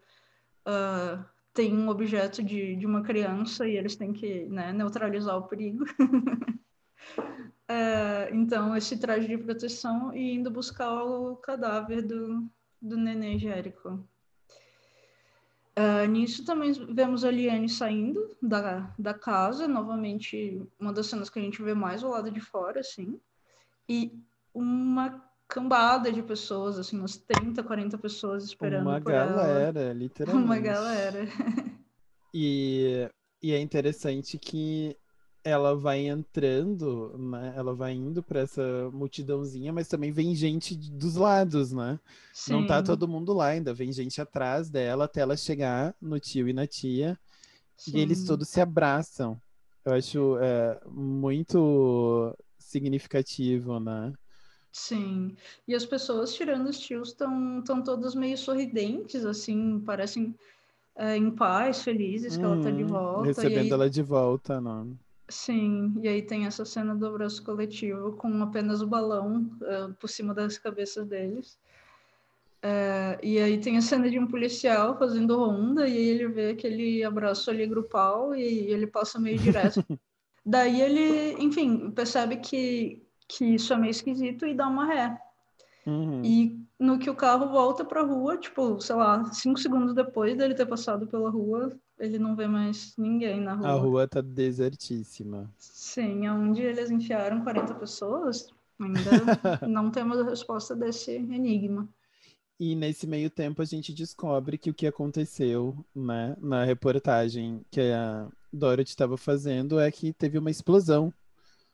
uh, 0.68 1.24
tem 1.53 1.78
um 1.78 1.89
objeto 1.89 2.43
de, 2.43 2.76
de 2.76 2.86
uma 2.86 3.01
criança 3.01 3.68
e 3.68 3.78
eles 3.78 3.95
têm 3.95 4.14
que 4.14 4.45
né, 4.45 4.74
neutralizar 4.74 5.38
o 5.38 5.47
perigo. 5.47 5.86
uh, 5.99 6.59
então, 8.32 8.76
esse 8.76 8.97
traje 8.97 9.28
de 9.28 9.38
proteção 9.38 10.14
e 10.14 10.36
indo 10.36 10.51
buscar 10.51 11.03
o 11.03 11.36
cadáver 11.38 12.01
do, 12.01 12.49
do 12.82 12.97
neném 12.97 13.38
Jérico. 13.38 14.03
Uh, 15.78 16.05
nisso 16.05 16.43
também 16.43 16.74
vemos 16.93 17.24
a 17.24 17.32
Liane 17.32 17.69
saindo 17.69 18.36
da, 18.41 18.93
da 18.99 19.13
casa, 19.13 19.67
novamente 19.67 20.61
uma 20.78 20.91
das 20.91 21.07
cenas 21.07 21.30
que 21.30 21.39
a 21.39 21.41
gente 21.41 21.61
vê 21.61 21.74
mais 21.74 22.01
do 22.01 22.09
lado 22.09 22.30
de 22.30 22.41
fora, 22.41 22.82
assim, 22.82 23.19
e 23.88 24.19
uma 24.53 25.24
cambada 25.47 26.11
de 26.11 26.22
pessoas, 26.22 26.78
assim, 26.78 26.97
umas 26.97 27.17
30, 27.17 27.63
40 27.63 27.97
pessoas 27.97 28.43
esperando 28.43 28.88
uma 28.88 28.99
por 28.99 29.11
galera, 29.11 29.80
ela. 29.82 29.93
literalmente. 29.93 30.45
Uma 30.45 30.59
galera. 30.59 31.28
E, 32.34 33.09
e 33.41 33.51
é 33.51 33.59
interessante 33.59 34.38
que 34.38 34.95
ela 35.44 35.76
vai 35.76 36.08
entrando, 36.08 37.16
né? 37.18 37.54
Ela 37.56 37.74
vai 37.74 37.94
indo 37.94 38.22
para 38.22 38.42
essa 38.42 38.89
multidãozinha, 38.94 39.74
mas 39.74 39.88
também 39.88 40.12
vem 40.12 40.36
gente 40.36 40.76
dos 40.76 41.16
lados, 41.16 41.72
né? 41.72 42.00
Sim. 42.34 42.54
Não 42.54 42.68
tá 42.68 42.82
todo 42.82 43.08
mundo 43.08 43.34
lá 43.34 43.48
ainda, 43.48 43.74
vem 43.74 43.92
gente 43.92 44.22
atrás 44.22 44.70
dela 44.70 45.06
até 45.06 45.22
ela 45.22 45.36
chegar 45.36 45.96
no 46.02 46.20
tio 46.20 46.48
e 46.48 46.54
na 46.54 46.68
tia. 46.68 47.18
Sim. 47.76 47.98
E 47.98 48.00
eles 48.00 48.24
todos 48.24 48.48
se 48.50 48.62
abraçam. 48.62 49.42
Eu 49.84 49.94
acho 49.94 50.38
é, 50.39 50.80
muito 50.88 52.38
significativo, 52.60 53.80
né? 53.80 54.14
Sim. 54.72 55.36
E 55.68 55.74
as 55.74 55.86
pessoas 55.86 56.34
tirando 56.34 56.70
os 56.70 56.80
tios 56.80 57.10
estão 57.10 57.62
tão 57.64 57.84
todas 57.84 58.16
meio 58.16 58.38
sorridentes, 58.38 59.26
assim, 59.26 59.80
parecem 59.80 60.36
é, 60.96 61.18
em 61.18 61.32
paz, 61.32 61.82
felizes 61.82 62.38
que 62.38 62.44
ela 62.44 62.62
tá 62.62 62.70
de 62.70 62.84
uhum. 62.84 62.89
volta. 62.89 63.28
Recebendo 63.28 63.66
aí... 63.66 63.72
ela 63.72 63.89
de 63.89 64.02
volta, 64.02 64.62
não. 64.62 64.98
Sim, 65.32 65.94
e 66.02 66.10
aí 66.10 66.22
tem 66.22 66.46
essa 66.46 66.66
cena 66.66 66.94
do 66.94 67.08
abraço 67.08 67.42
coletivo 67.44 68.12
com 68.18 68.44
apenas 68.44 68.82
o 68.82 68.88
balão 68.88 69.50
uh, 69.62 69.94
por 69.94 70.10
cima 70.10 70.34
das 70.34 70.58
cabeças 70.58 71.08
deles. 71.08 71.58
Uh, 72.64 73.18
e 73.24 73.40
aí 73.40 73.58
tem 73.60 73.78
a 73.78 73.82
cena 73.82 74.10
de 74.10 74.20
um 74.20 74.28
policial 74.28 75.00
fazendo 75.00 75.38
ronda 75.38 75.88
e 75.88 75.94
aí 75.94 76.10
ele 76.10 76.28
vê 76.28 76.50
aquele 76.50 77.04
abraço 77.04 77.50
ali 77.50 77.66
grupal 77.66 78.36
e 78.36 78.44
ele 78.44 78.86
passa 78.86 79.20
meio 79.20 79.40
direto. 79.40 79.84
Daí 80.46 80.82
ele, 80.82 81.42
enfim, 81.42 81.92
percebe 81.92 82.38
que, 82.38 83.02
que 83.28 83.46
isso 83.46 83.74
é 83.74 83.78
meio 83.78 83.92
esquisito 83.92 84.46
e 84.46 84.54
dá 84.54 84.68
uma 84.68 84.86
ré. 84.86 85.18
Uhum. 85.86 86.22
E 86.24 86.60
no 86.80 87.00
que 87.00 87.10
o 87.10 87.16
carro 87.16 87.48
volta 87.48 87.86
pra 87.86 88.02
rua, 88.02 88.38
tipo, 88.38 88.80
sei 88.82 88.96
lá, 88.96 89.24
cinco 89.32 89.60
segundos 89.60 89.94
depois 89.94 90.36
dele 90.36 90.56
ter 90.56 90.66
passado 90.66 91.08
pela 91.08 91.30
rua, 91.30 91.72
ele 92.02 92.18
não 92.18 92.36
vê 92.36 92.47
mais 92.47 92.93
ninguém 92.97 93.39
na 93.39 93.54
rua. 93.54 93.68
A 93.68 93.74
rua 93.74 94.08
tá 94.08 94.22
desertíssima. 94.22 95.49
Sim, 95.58 96.28
onde 96.28 96.62
eles 96.64 96.89
enfiaram 96.89 97.43
40 97.43 97.76
pessoas, 97.76 98.47
ainda 98.80 98.99
não 99.70 99.91
temos 99.91 100.20
a 100.20 100.24
resposta 100.24 100.76
desse 100.76 101.12
enigma. 101.12 101.88
E 102.60 102.76
nesse 102.76 103.06
meio 103.06 103.30
tempo 103.30 103.62
a 103.62 103.66
gente 103.66 103.93
descobre 103.93 104.58
que 104.58 104.70
o 104.70 104.74
que 104.74 104.88
aconteceu, 104.88 105.76
né, 105.95 106.36
na 106.41 106.64
reportagem 106.64 107.62
que 107.70 107.80
a, 107.82 108.28
Dorothy 108.52 108.89
estava 108.89 109.16
fazendo 109.16 109.80
é 109.80 109.91
que 109.91 110.12
teve 110.12 110.38
uma 110.38 110.52
explosão 110.52 111.14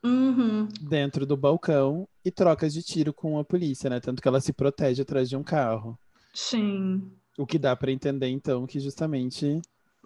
Uhum. 0.04 0.68
dentro 0.82 1.26
do 1.26 1.36
balcão 1.36 2.08
e 2.24 2.30
trocas 2.32 2.74
de 2.74 2.84
tiro 2.84 3.12
com 3.14 3.40
a 3.40 3.44
polícia, 3.44 3.90
né? 3.90 4.00
Tanto 4.00 4.22
que 4.22 4.28
ela 4.28 4.40
se 4.40 4.54
protege 4.54 5.02
atrás 5.02 5.28
de 5.28 5.36
um 5.36 5.44
carro. 5.44 5.98
Sim. 6.34 7.12
O 7.38 7.46
que 7.46 7.58
dá 7.58 7.76
para 7.76 7.92
entender, 7.92 8.28
então, 8.28 8.68
que 8.68 8.80
justamente. 8.80 9.60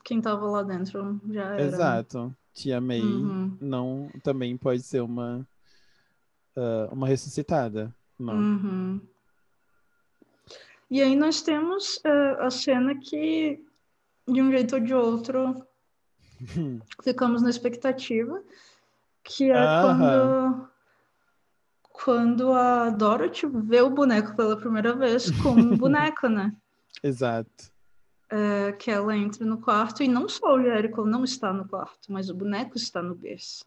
Quem 0.03 0.21
tava 0.21 0.45
lá 0.47 0.63
dentro 0.63 1.19
já 1.31 1.43
era. 1.53 1.61
Exato. 1.63 2.35
Tia 2.53 2.81
May 2.81 3.01
Uhum. 3.01 3.57
não 3.61 4.11
também 4.23 4.57
pode 4.57 4.81
ser 4.81 5.01
uma, 5.01 5.47
ah, 6.55 6.89
uma 6.91 7.07
ressuscitada. 7.07 7.93
Não. 8.19 8.33
Uhum. 8.35 9.01
E 10.89 11.01
aí 11.01 11.15
nós 11.15 11.41
temos 11.41 12.01
eh, 12.03 12.37
a 12.39 12.49
cena 12.51 12.93
que, 12.99 13.63
de 14.27 14.41
um 14.41 14.51
jeito 14.51 14.75
ou 14.75 14.81
de 14.81 14.93
outro, 14.93 15.65
ficamos 17.01 17.41
na 17.41 17.49
expectativa, 17.49 18.43
que 19.23 19.49
é 19.49 19.81
quando, 19.81 20.67
quando 21.93 22.51
a 22.51 22.89
Dorothy 22.89 23.47
vê 23.47 23.81
o 23.81 23.89
boneco 23.89 24.35
pela 24.35 24.57
primeira 24.57 24.93
vez 24.93 25.31
como 25.41 25.61
um 25.61 25.77
boneco, 25.77 26.27
né? 26.27 26.53
Exato. 27.01 27.71
É, 28.31 28.71
que 28.71 28.89
ela 28.89 29.15
entra 29.15 29.45
no 29.45 29.57
quarto 29.57 30.01
e 30.01 30.07
não 30.07 30.29
só 30.29 30.55
o 30.55 30.61
Jericho 30.63 31.05
não 31.05 31.25
está 31.25 31.51
no 31.51 31.67
quarto, 31.67 32.09
mas 32.09 32.29
o 32.29 32.33
boneco 32.33 32.77
está 32.77 33.01
no 33.01 33.13
berço. 33.13 33.65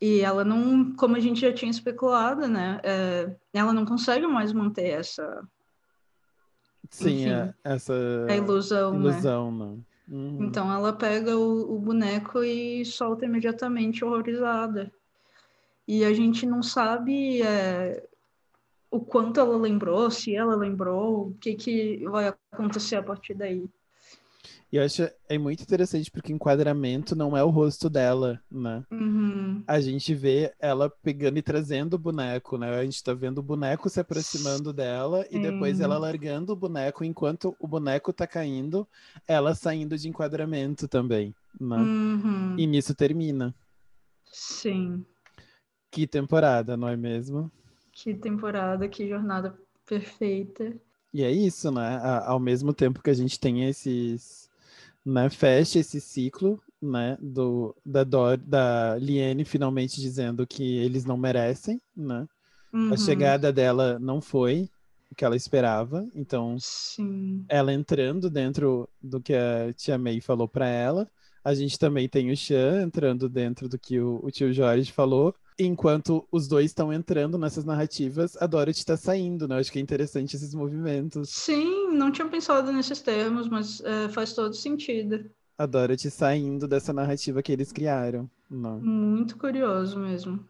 E 0.00 0.20
ela 0.20 0.44
não, 0.44 0.92
como 0.94 1.14
a 1.14 1.20
gente 1.20 1.40
já 1.40 1.52
tinha 1.52 1.70
especulado, 1.70 2.48
né? 2.48 2.80
é, 2.82 3.36
ela 3.52 3.72
não 3.72 3.84
consegue 3.84 4.26
mais 4.26 4.52
manter 4.52 4.88
essa 4.88 5.48
Sim, 6.90 7.20
Enfim. 7.20 7.30
é- 7.30 7.54
essa 7.64 7.94
a 8.28 8.36
ilusão, 8.36 8.98
né? 8.98 9.10
ilusão, 9.10 9.50
não. 9.50 9.84
Uhum. 10.08 10.44
Então 10.44 10.70
ela 10.70 10.92
pega 10.92 11.36
o, 11.36 11.76
o 11.76 11.78
boneco 11.78 12.42
e 12.42 12.84
solta 12.84 13.24
imediatamente 13.24 14.04
horrorizada. 14.04 14.92
E 15.88 16.04
a 16.04 16.12
gente 16.12 16.44
não 16.44 16.62
sabe 16.62 17.40
é, 17.42 18.04
o 18.92 19.00
quanto 19.00 19.40
ela 19.40 19.56
lembrou, 19.56 20.10
se 20.10 20.36
ela 20.36 20.54
lembrou, 20.54 21.28
o 21.28 21.34
que, 21.40 21.54
que 21.54 22.06
vai 22.06 22.28
acontecer 22.52 22.96
a 22.96 23.02
partir 23.02 23.32
daí. 23.32 23.64
E 24.70 24.76
eu 24.76 24.84
acho 24.84 25.08
é 25.28 25.38
muito 25.38 25.62
interessante 25.62 26.10
porque 26.10 26.32
o 26.32 26.36
enquadramento 26.36 27.16
não 27.16 27.34
é 27.36 27.42
o 27.42 27.48
rosto 27.48 27.88
dela, 27.88 28.40
né? 28.50 28.84
Uhum. 28.90 29.62
A 29.66 29.80
gente 29.80 30.14
vê 30.14 30.52
ela 30.58 30.90
pegando 30.90 31.38
e 31.38 31.42
trazendo 31.42 31.94
o 31.94 31.98
boneco, 31.98 32.58
né? 32.58 32.70
A 32.78 32.84
gente 32.84 33.02
tá 33.02 33.14
vendo 33.14 33.38
o 33.38 33.42
boneco 33.42 33.88
se 33.88 33.98
aproximando 33.98 34.72
dela 34.72 35.26
e 35.30 35.38
depois 35.38 35.78
Sim. 35.78 35.84
ela 35.84 35.98
largando 35.98 36.52
o 36.52 36.56
boneco 36.56 37.02
enquanto 37.02 37.56
o 37.58 37.66
boneco 37.66 38.12
tá 38.12 38.26
caindo, 38.26 38.86
ela 39.26 39.54
saindo 39.54 39.96
de 39.96 40.08
enquadramento 40.08 40.86
também, 40.86 41.34
né? 41.58 41.76
Uhum. 41.76 42.58
E 42.58 42.66
nisso 42.66 42.94
termina. 42.94 43.54
Sim. 44.24 45.04
Que 45.90 46.06
temporada, 46.06 46.76
não 46.76 46.88
é 46.88 46.96
mesmo? 46.96 47.50
Que 47.92 48.14
temporada, 48.14 48.88
que 48.88 49.08
jornada 49.08 49.56
perfeita. 49.86 50.74
E 51.12 51.22
é 51.22 51.30
isso, 51.30 51.70
né? 51.70 52.00
Ao 52.24 52.40
mesmo 52.40 52.72
tempo 52.72 53.02
que 53.02 53.10
a 53.10 53.14
gente 53.14 53.38
tem 53.38 53.68
esses, 53.68 54.48
né? 55.04 55.28
Fecha 55.28 55.78
esse 55.78 56.00
ciclo, 56.00 56.60
né? 56.80 57.18
Do 57.20 57.76
da 57.84 58.02
Dor, 58.02 58.38
da 58.38 58.96
Liane 58.96 59.44
finalmente 59.44 60.00
dizendo 60.00 60.46
que 60.46 60.78
eles 60.78 61.04
não 61.04 61.18
merecem, 61.18 61.80
né? 61.94 62.26
Uhum. 62.72 62.94
A 62.94 62.96
chegada 62.96 63.52
dela 63.52 63.98
não 63.98 64.22
foi 64.22 64.70
o 65.10 65.14
que 65.14 65.26
ela 65.26 65.36
esperava, 65.36 66.08
então 66.14 66.56
Sim. 66.58 67.44
ela 67.46 67.70
entrando 67.70 68.30
dentro 68.30 68.88
do 69.02 69.20
que 69.20 69.34
a 69.34 69.70
tia 69.74 69.98
May 69.98 70.22
falou 70.22 70.48
para 70.48 70.66
ela. 70.66 71.06
A 71.44 71.52
gente 71.52 71.78
também 71.78 72.08
tem 72.08 72.30
o 72.30 72.36
Chan 72.36 72.82
entrando 72.82 73.28
dentro 73.28 73.68
do 73.68 73.78
que 73.78 74.00
o, 74.00 74.20
o 74.22 74.30
tio 74.30 74.52
Jorge 74.54 74.90
falou. 74.90 75.34
Enquanto 75.58 76.26
os 76.30 76.48
dois 76.48 76.66
estão 76.66 76.92
entrando 76.92 77.36
nessas 77.38 77.64
narrativas, 77.64 78.36
a 78.40 78.46
Dorothy 78.46 78.78
está 78.78 78.96
saindo, 78.96 79.46
né? 79.46 79.56
Eu 79.56 79.60
acho 79.60 79.70
que 79.70 79.78
é 79.78 79.82
interessante 79.82 80.34
esses 80.34 80.54
movimentos. 80.54 81.28
Sim, 81.30 81.92
não 81.92 82.10
tinha 82.10 82.26
pensado 82.26 82.72
nesses 82.72 83.00
termos, 83.00 83.48
mas 83.48 83.80
é, 83.80 84.08
faz 84.08 84.32
todo 84.32 84.54
sentido. 84.54 85.30
A 85.58 85.66
Dorothy 85.66 86.10
saindo 86.10 86.66
dessa 86.66 86.92
narrativa 86.92 87.42
que 87.42 87.52
eles 87.52 87.70
criaram. 87.70 88.28
Não. 88.50 88.80
Muito 88.80 89.36
curioso 89.36 89.98
mesmo. 89.98 90.44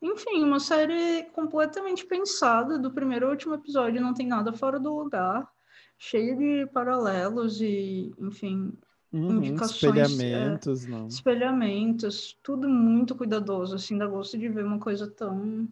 Enfim, 0.00 0.44
uma 0.44 0.60
série 0.60 1.24
completamente 1.32 2.06
pensada, 2.06 2.78
do 2.78 2.90
primeiro 2.90 3.26
ao 3.26 3.32
último 3.32 3.54
episódio, 3.54 4.00
não 4.00 4.14
tem 4.14 4.26
nada 4.26 4.52
fora 4.52 4.78
do 4.78 4.96
lugar, 4.96 5.50
cheio 5.98 6.36
de 6.38 6.66
paralelos 6.72 7.60
e, 7.60 8.14
enfim, 8.18 8.72
Uhum, 9.12 9.38
Indicações, 9.38 10.10
espelhamentos, 10.10 10.86
não. 10.86 11.08
espelhamentos, 11.08 12.38
tudo 12.42 12.68
muito 12.68 13.14
cuidadoso, 13.14 13.74
assim, 13.76 13.96
dá 13.96 14.06
gosto 14.06 14.36
de 14.38 14.48
ver 14.48 14.64
uma 14.64 14.78
coisa 14.78 15.10
tão. 15.10 15.66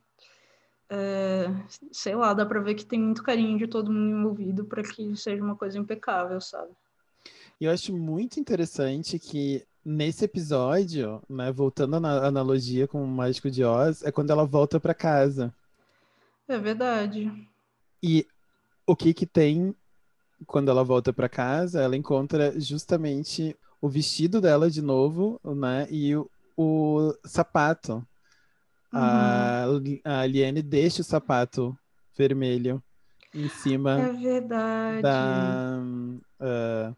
é, 0.89 1.47
sei 1.93 2.15
lá, 2.15 2.33
dá 2.33 2.47
pra 2.47 2.61
ver 2.61 2.75
que 2.75 2.87
tem 2.87 3.01
muito 3.01 3.23
carinho 3.23 3.59
de 3.59 3.67
todo 3.67 3.93
mundo 3.93 4.19
envolvido 4.19 4.65
para 4.65 4.83
que 4.83 5.15
seja 5.17 5.43
uma 5.43 5.57
coisa 5.57 5.79
impecável, 5.79 6.41
sabe? 6.41 6.73
E 7.61 7.65
eu 7.65 7.73
acho 7.73 7.95
muito 7.95 8.39
interessante 8.39 9.19
que 9.19 9.67
nesse 9.85 10.25
episódio, 10.25 11.23
né, 11.29 11.51
voltando 11.53 11.99
na 12.01 12.27
analogia 12.27 12.87
com 12.89 13.03
o 13.03 13.07
Mágico 13.07 13.51
de 13.51 13.65
Oz, 13.65 14.03
é 14.03 14.13
quando 14.13 14.31
ela 14.31 14.45
volta 14.45 14.81
para 14.81 14.95
casa. 14.95 15.55
É 16.49 16.59
verdade. 16.59 17.31
E 18.03 18.27
o 18.87 18.95
que 18.95 19.13
que 19.13 19.27
tem 19.27 19.75
quando 20.47 20.71
ela 20.71 20.85
volta 20.85 21.13
para 21.13 21.29
casa? 21.29 21.81
Ela 21.83 21.97
encontra 21.97 22.59
justamente 22.61 23.57
o 23.81 23.89
vestido 23.89 24.41
dela 24.41 24.71
de 24.71 24.83
novo, 24.83 25.41
né, 25.45 25.87
e 25.91 26.15
o, 26.17 26.31
o 26.57 27.15
sapato. 27.25 28.07
A, 28.93 29.67
a 30.05 30.27
Liane 30.27 30.63
deixa 30.63 31.03
o 31.03 31.05
sapato 31.05 31.79
vermelho 32.17 32.83
em 33.35 33.49
É 33.49 33.49
cima 33.49 33.97
verdade. 34.13 35.03
da. 35.03 35.83
ah, 36.41 36.95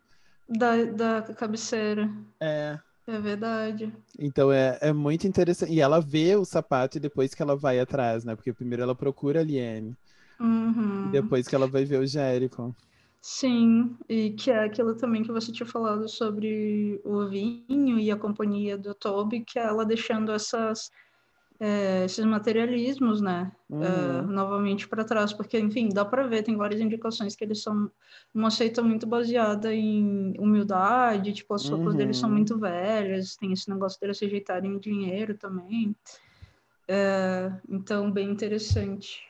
Da, 0.48 0.84
da 0.84 1.34
cabeceira. 1.34 2.08
é, 2.40 2.78
É 3.06 3.18
verdade. 3.20 3.92
Então 4.18 4.52
é, 4.52 4.78
é 4.80 4.92
muito 4.92 5.26
interessante. 5.26 5.72
E 5.72 5.80
ela 5.80 6.00
vê 6.00 6.36
o 6.36 6.44
sapato 6.44 6.96
e 6.96 7.00
depois 7.00 7.34
que 7.34 7.42
ela 7.42 7.56
vai 7.56 7.78
atrás, 7.80 8.24
né? 8.24 8.34
Porque 8.36 8.52
primeiro 8.52 8.82
ela 8.82 8.94
procura 8.94 9.40
a 9.40 9.44
Liane, 9.44 9.96
Uhum. 10.40 11.04
e 11.04 11.08
depois 11.08 11.48
que 11.48 11.54
ela 11.54 11.66
vai 11.68 11.84
ver 11.84 12.00
o 12.00 12.06
Jericho. 12.06 12.74
Sim, 13.20 13.96
e 14.08 14.30
que 14.32 14.50
é 14.50 14.64
aquilo 14.64 14.96
também 14.96 15.22
que 15.22 15.32
você 15.32 15.52
tinha 15.52 15.66
falado 15.66 16.08
sobre 16.08 17.00
o 17.04 17.26
vinho 17.28 17.98
e 17.98 18.10
a 18.10 18.16
companhia 18.16 18.78
do 18.78 18.94
Toby, 18.94 19.44
que 19.44 19.58
é 19.58 19.62
ela 19.64 19.84
deixando 19.84 20.30
essas, 20.32 20.88
é, 21.60 22.04
esses 22.04 22.24
materialismos, 22.24 23.20
né, 23.20 23.52
é, 23.80 24.22
Uhum. 24.22 24.26
novamente 24.28 24.88
para 24.88 25.04
trás, 25.04 25.32
porque, 25.32 25.58
enfim, 25.58 25.88
dá 25.90 26.04
para 26.04 26.26
ver, 26.28 26.42
tem 26.44 26.56
várias 26.56 26.80
indicações 26.80 27.36
que 27.36 27.44
eles 27.44 27.62
são 27.62 27.90
uma 28.34 28.50
seita 28.50 28.82
muito 28.82 29.06
baseada 29.06 29.74
em 29.74 30.34
humildade, 30.38 31.32
tipo, 31.34 31.54
as 31.54 31.68
roupas 31.68 31.94
deles 31.96 32.18
são 32.18 32.28
Uhum. 32.30 32.36
muito 32.36 32.58
velhas, 32.58 33.36
tem 33.36 33.52
esse 33.52 33.70
negócio 33.70 34.00
deles 34.00 34.20
rejeitarem 34.20 34.78
dinheiro 34.78 35.36
também. 35.38 35.96
É, 36.88 37.52
então, 37.68 38.10
bem 38.12 38.30
interessante. 38.30 39.20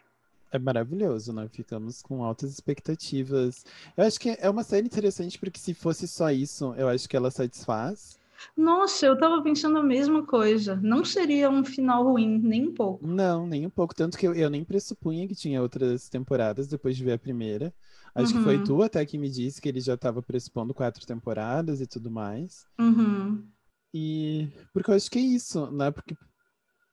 É 0.50 0.58
maravilhoso, 0.58 1.32
né? 1.32 1.48
Ficamos 1.48 2.02
com 2.02 2.22
altas 2.24 2.50
expectativas. 2.52 3.64
Eu 3.96 4.04
acho 4.04 4.18
que 4.20 4.30
é 4.38 4.48
uma 4.50 4.62
série 4.64 4.86
interessante 4.86 5.38
porque 5.38 5.58
se 5.58 5.74
fosse 5.74 6.06
só 6.08 6.30
isso, 6.30 6.74
eu 6.76 6.88
acho 6.88 7.08
que 7.08 7.16
ela 7.16 7.30
satisfaz. 7.30 8.18
Nossa, 8.56 9.06
eu 9.06 9.18
tava 9.18 9.42
pensando 9.42 9.78
a 9.78 9.82
mesma 9.82 10.24
coisa. 10.26 10.76
Não 10.76 11.02
seria 11.04 11.48
um 11.50 11.64
final 11.64 12.04
ruim, 12.04 12.38
nem 12.38 12.68
um 12.68 12.74
pouco. 12.74 13.06
Não, 13.06 13.46
nem 13.46 13.66
um 13.66 13.70
pouco. 13.70 13.94
Tanto 13.94 14.18
que 14.18 14.26
eu, 14.26 14.34
eu 14.34 14.50
nem 14.50 14.64
pressupunha 14.64 15.26
que 15.28 15.34
tinha 15.34 15.62
outras 15.62 16.08
temporadas 16.08 16.66
depois 16.68 16.96
de 16.96 17.04
ver 17.04 17.12
a 17.12 17.18
primeira. 17.18 17.74
Acho 18.14 18.34
que 18.34 18.40
foi 18.40 18.58
Uhum. 18.58 18.64
tu 18.64 18.82
até 18.82 19.04
que 19.06 19.18
me 19.18 19.30
disse 19.30 19.60
que 19.60 19.68
ele 19.68 19.80
já 19.80 19.94
estava 19.94 20.22
pressupondo 20.22 20.74
quatro 20.74 21.06
temporadas 21.06 21.80
e 21.80 21.86
tudo 21.86 22.10
mais. 22.10 22.66
Uhum. 22.78 23.48
E 23.92 24.48
porque 24.72 24.90
eu 24.90 24.94
acho 24.94 25.10
que 25.10 25.18
é 25.18 25.22
isso, 25.22 25.70
né? 25.70 25.90
Porque 25.90 26.14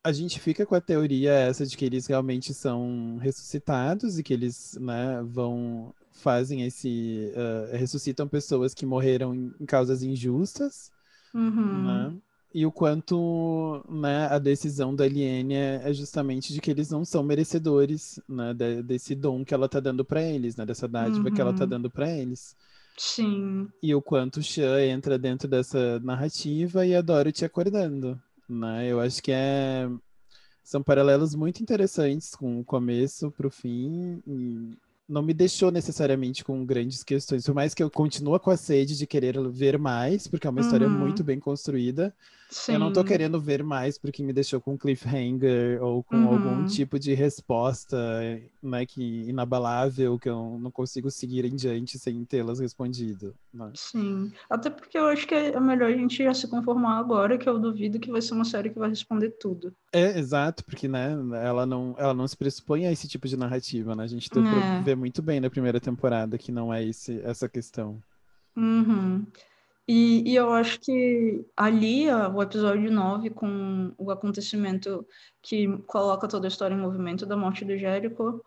a 0.06 0.12
gente 0.12 0.39
fica 0.39 0.66
com 0.66 0.76
a 0.76 0.82
teoria 0.82 1.32
essa 1.34 1.66
de 1.66 1.76
que 1.76 1.84
eles 1.86 2.06
realmente 2.08 2.53
são 2.53 3.18
ressuscitados 3.18 4.20
e 4.20 4.24
que 4.24 4.34
eles, 4.34 4.78
né, 4.80 5.22
vão 5.24 5.93
fazem 6.14 6.64
esse 6.64 7.32
uh, 7.36 7.76
ressuscitam 7.76 8.28
pessoas 8.28 8.74
que 8.74 8.86
morreram 8.86 9.34
em, 9.36 9.51
causas 9.66 10.01
injustas, 10.03 10.91
Uhum. 11.34 11.84
né? 11.84 12.14
E 12.53 12.66
o 12.66 12.72
quanto, 12.72 13.84
né, 13.89 14.28
a 14.28 14.39
decisão 14.39 14.95
da 14.95 15.03
Aliene 15.03 15.56
é, 15.56 15.82
é 15.89 15.93
justamente 15.93 16.53
de 16.53 16.62
que 16.62 16.72
eles 16.72 16.89
não 16.89 17.03
são 17.03 17.22
merecedores, 17.22 18.18
né, 18.30 18.53
de- 18.53 18.82
desse 18.82 19.14
dom 19.14 19.43
que 19.43 19.53
ela 19.53 19.68
tá 19.68 19.82
dando 19.82 20.06
para 20.06 20.22
eles, 20.24 20.56
né, 20.56 20.66
dessa 20.66 20.88
dádiva 20.88 21.30
que 21.30 21.41
ela 21.41 21.51
tá 21.53 21.66
Uhum. 21.66 21.70
dando 21.72 21.89
para 21.89 22.10
eles. 22.10 22.56
Sim. 22.97 23.68
E 23.84 23.93
o 23.93 24.01
quanto 24.01 24.39
o 24.39 24.80
entra 24.80 25.18
dentro 25.18 25.47
dessa 25.49 25.99
narrativa 25.99 26.86
e 26.86 26.95
a 26.95 27.01
Dorothy 27.01 27.43
acordando, 27.43 28.18
né? 28.48 28.88
Eu 28.88 29.00
acho 29.00 29.22
que 29.22 29.32
é... 29.32 29.89
são 30.64 30.82
paralelos 30.84 31.36
muito 31.36 31.62
interessantes 31.62 32.36
com 32.36 32.60
o 32.60 32.66
começo 32.66 33.32
pro 33.32 33.50
fim. 33.50 34.22
E 34.28 34.78
não 35.08 35.22
me 35.22 35.34
deixou 35.34 35.72
necessariamente 35.72 36.43
com 36.43 36.66
grandes 36.66 37.04
questões. 37.04 37.46
Por 37.46 37.54
mais 37.54 37.74
que 37.74 37.84
eu 37.84 37.91
continue 37.91 38.39
com 38.39 38.50
a 38.50 38.58
sede 38.58 38.98
de 38.98 39.06
querer 39.06 39.38
ver 39.50 39.78
mais, 39.78 40.28
porque 40.28 40.48
é 40.48 40.50
uma 40.50 40.62
história 40.62 40.88
Uhum. 40.88 40.98
muito 40.98 41.24
bem 41.24 41.39
construída, 41.39 42.14
Sim. 42.50 42.74
eu 42.74 42.80
não 42.80 42.93
tô 42.93 43.04
querendo 43.04 43.39
ver 43.41 43.64
mais 43.64 43.98
porque 43.98 44.22
me 44.24 44.32
deixou 44.32 44.62
com 44.62 44.78
cliffhanger 44.78 45.82
ou 45.84 46.04
com 46.04 46.16
Uhum. 46.18 46.28
algum 46.28 46.66
tipo 46.66 46.98
de 47.00 47.14
resposta, 47.14 47.98
né, 48.62 48.86
que 48.86 49.24
inabalável, 49.28 50.18
que 50.20 50.30
eu 50.30 50.58
não 50.62 50.70
consigo 50.72 51.10
seguir 51.10 51.43
em 51.46 51.56
diante 51.56 51.98
sem 52.00 52.24
tê-las 52.24 52.60
respondido. 52.60 53.36
né? 53.54 53.72
Sim. 53.76 54.32
Até 54.50 54.70
porque 54.70 54.98
eu 54.98 55.06
acho 55.08 55.26
que 55.28 55.34
é 55.34 55.60
melhor 55.60 55.89
a 55.91 55.96
gente 55.98 56.24
já 56.24 56.34
se 56.34 56.48
conformar 56.48 56.98
agora, 57.00 57.38
que 57.38 57.48
eu 57.48 57.58
duvido 57.60 58.00
que 58.00 58.12
vai 58.12 58.22
ser 58.22 58.34
uma 58.34 58.46
série 58.46 58.70
que 58.70 58.78
vai 58.80 58.89
responder 58.89 59.32
tudo. 59.39 59.74
É, 59.93 60.18
exato, 60.20 60.64
porque, 60.66 60.88
né, 60.88 61.12
ela 61.43 61.66
não, 61.66 61.96
ela 61.98 62.14
não 62.14 62.28
se 62.28 62.36
pressupõe 62.38 62.86
a 62.86 62.91
esse 62.91 63.08
tipo 63.08 63.28
de 63.28 63.38
narrativa, 63.38 63.96
né? 63.96 64.04
A 64.04 64.08
gente 64.08 64.30
É. 64.38 64.82
ver 64.84 64.96
muito 64.96 65.22
bem 65.22 65.39
na 65.39 65.50
primeira 65.50 65.80
temporada 65.80 66.38
que 66.38 66.52
não 66.52 66.74
é 66.74 66.84
esse, 66.84 67.20
essa 67.22 67.48
questão. 67.50 68.00
Uhum. 68.56 69.26
E, 69.88 70.32
e 70.32 70.36
eu 70.36 70.52
acho 70.52 70.80
que 70.80 71.46
ali, 71.56 72.10
o 72.10 72.42
episódio 72.42 72.92
9, 72.92 73.30
com 73.30 73.94
o 73.98 74.10
acontecimento 74.10 75.06
que 75.42 75.68
coloca 75.86 76.28
toda 76.28 76.48
a 76.48 76.50
história 76.50 76.74
em 76.74 76.80
movimento 76.80 77.26
da 77.26 77.38
morte 77.38 77.64
do 77.64 77.78
Jericho, 77.78 78.44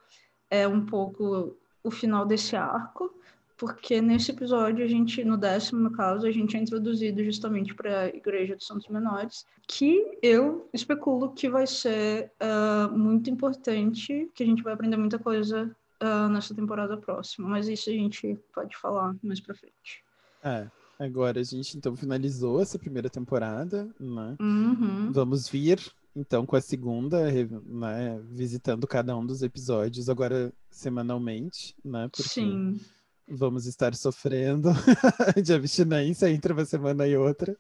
é 0.51 0.67
um 0.67 0.85
pouco 0.85 1.57
o 1.83 1.91
final 1.91 2.27
desse 2.27 2.57
arco, 2.57 3.15
porque 3.57 4.01
nesse 4.01 4.31
episódio, 4.31 4.85
a 4.85 4.89
gente, 4.89 5.25
no 5.25 5.37
décimo, 5.37 5.81
no 5.81 5.91
caso, 5.91 6.27
a 6.27 6.31
gente 6.31 6.57
é 6.57 6.61
introduzido 6.61 7.25
justamente 7.25 7.75
para 7.75 8.03
a 8.03 8.09
Igreja 8.09 8.55
dos 8.55 8.67
Santos 8.67 8.89
Menores, 8.89 9.45
que 9.67 10.19
eu 10.23 10.69
especulo 10.73 11.33
que 11.33 11.49
vai 11.49 11.67
ser 11.67 12.31
ah, 12.41 12.89
muito 12.93 13.29
importante, 13.31 14.31
que 14.35 14.43
a 14.43 14.47
gente 14.47 14.63
vai 14.63 14.75
aprender 14.75 14.97
muita 14.97 15.19
coisa 15.19 15.75
ah, 16.01 16.29
nessa 16.29 16.55
temporada 16.55 16.97
próxima, 16.97 17.49
mas 17.49 17.69
isso 17.69 17.91
a 17.91 17.93
gente 17.93 18.39
pode 18.55 18.77
falar 18.77 19.15
mais 19.23 19.41
pra 19.41 19.55
frente. 19.55 20.05
É, 20.43 20.69
agora 20.99 21.41
a 21.41 21.45
gente 21.45 21.77
então 21.77 21.95
finalizou 21.97 22.61
essa 22.61 22.79
primeira 22.79 23.09
temporada, 23.09 23.89
né? 24.01 24.37
Uhum. 24.41 25.13
Vamos 25.13 25.49
vir 25.49 25.81
então 26.17 26.45
com 26.45 26.57
a 26.57 26.61
segunda, 26.61 27.31
né, 27.31 28.21
visitando 28.31 28.87
cada 28.87 29.17
um 29.17 29.25
dos 29.25 29.41
episódios 29.43 30.09
agora 30.09 30.53
semanalmente, 30.71 31.77
né? 31.85 32.09
Porque 32.09 32.29
Sim, 32.29 32.81
vamos 33.29 33.67
estar 33.67 33.95
sofrendo 33.95 34.71
de 35.45 35.53
abstinência 35.53 36.29
entre 36.31 36.53
uma 36.53 36.65
semana 36.65 37.07
e 37.07 37.17
outra. 37.17 37.57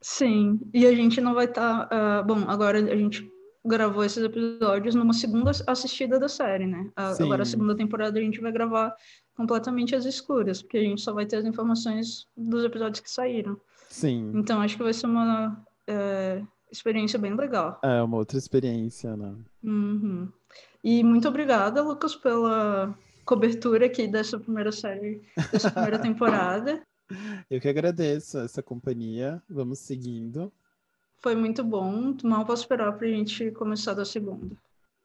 sim. 0.00 0.58
E 0.72 0.86
a 0.86 0.94
gente 0.94 1.20
não 1.20 1.34
vai 1.34 1.44
estar. 1.44 1.88
bom, 2.26 2.44
agora 2.48 2.78
a 2.78 2.96
gente 2.96 3.30
gravou 3.64 4.04
esses 4.04 4.22
episódios 4.22 4.94
numa 4.94 5.12
segunda 5.14 5.50
assistida 5.66 6.18
da 6.18 6.28
série, 6.28 6.66
né? 6.66 6.90
A- 6.96 7.14
Sim. 7.14 7.22
Agora 7.24 7.42
a 7.42 7.46
segunda 7.46 7.74
temporada 7.76 8.18
a 8.18 8.22
gente 8.22 8.40
vai 8.40 8.52
gravar 8.52 8.94
completamente 9.36 9.94
às 9.94 10.04
escuras, 10.04 10.62
porque 10.62 10.78
a 10.78 10.82
gente 10.82 11.00
só 11.00 11.12
vai 11.12 11.26
ter 11.26 11.36
as 11.36 11.44
informações 11.44 12.26
dos 12.36 12.64
episódios 12.64 13.00
que 13.00 13.10
saíram. 13.10 13.60
Sim, 13.88 14.32
Então 14.34 14.60
acho 14.60 14.76
que 14.76 14.82
vai 14.82 14.92
ser 14.92 15.06
uma 15.06 15.64
é, 15.86 16.42
experiência 16.70 17.18
bem 17.18 17.34
legal. 17.34 17.78
é 17.82 18.02
uma 18.02 18.16
outra 18.16 18.38
experiência, 18.38 19.16
né? 19.16 19.34
Uhum. 19.62 20.28
E 20.82 21.02
muito 21.02 21.28
obrigada, 21.28 21.82
Lucas, 21.82 22.14
pela 22.16 22.96
cobertura 23.24 23.86
aqui 23.86 24.06
dessa 24.06 24.38
primeira 24.38 24.70
série, 24.72 25.22
dessa 25.50 25.70
primeira 25.70 25.98
temporada. 26.00 26.82
Eu 27.50 27.60
que 27.60 27.68
agradeço 27.68 28.38
essa 28.38 28.62
companhia. 28.62 29.42
Vamos 29.48 29.78
seguindo. 29.78 30.52
Foi 31.18 31.34
muito 31.34 31.62
bom. 31.64 32.16
Mal 32.22 32.44
posso 32.44 32.62
esperar 32.62 32.92
para 32.92 33.06
a 33.06 33.10
gente 33.10 33.50
começar 33.52 33.94
da 33.94 34.04
segunda. 34.04 34.56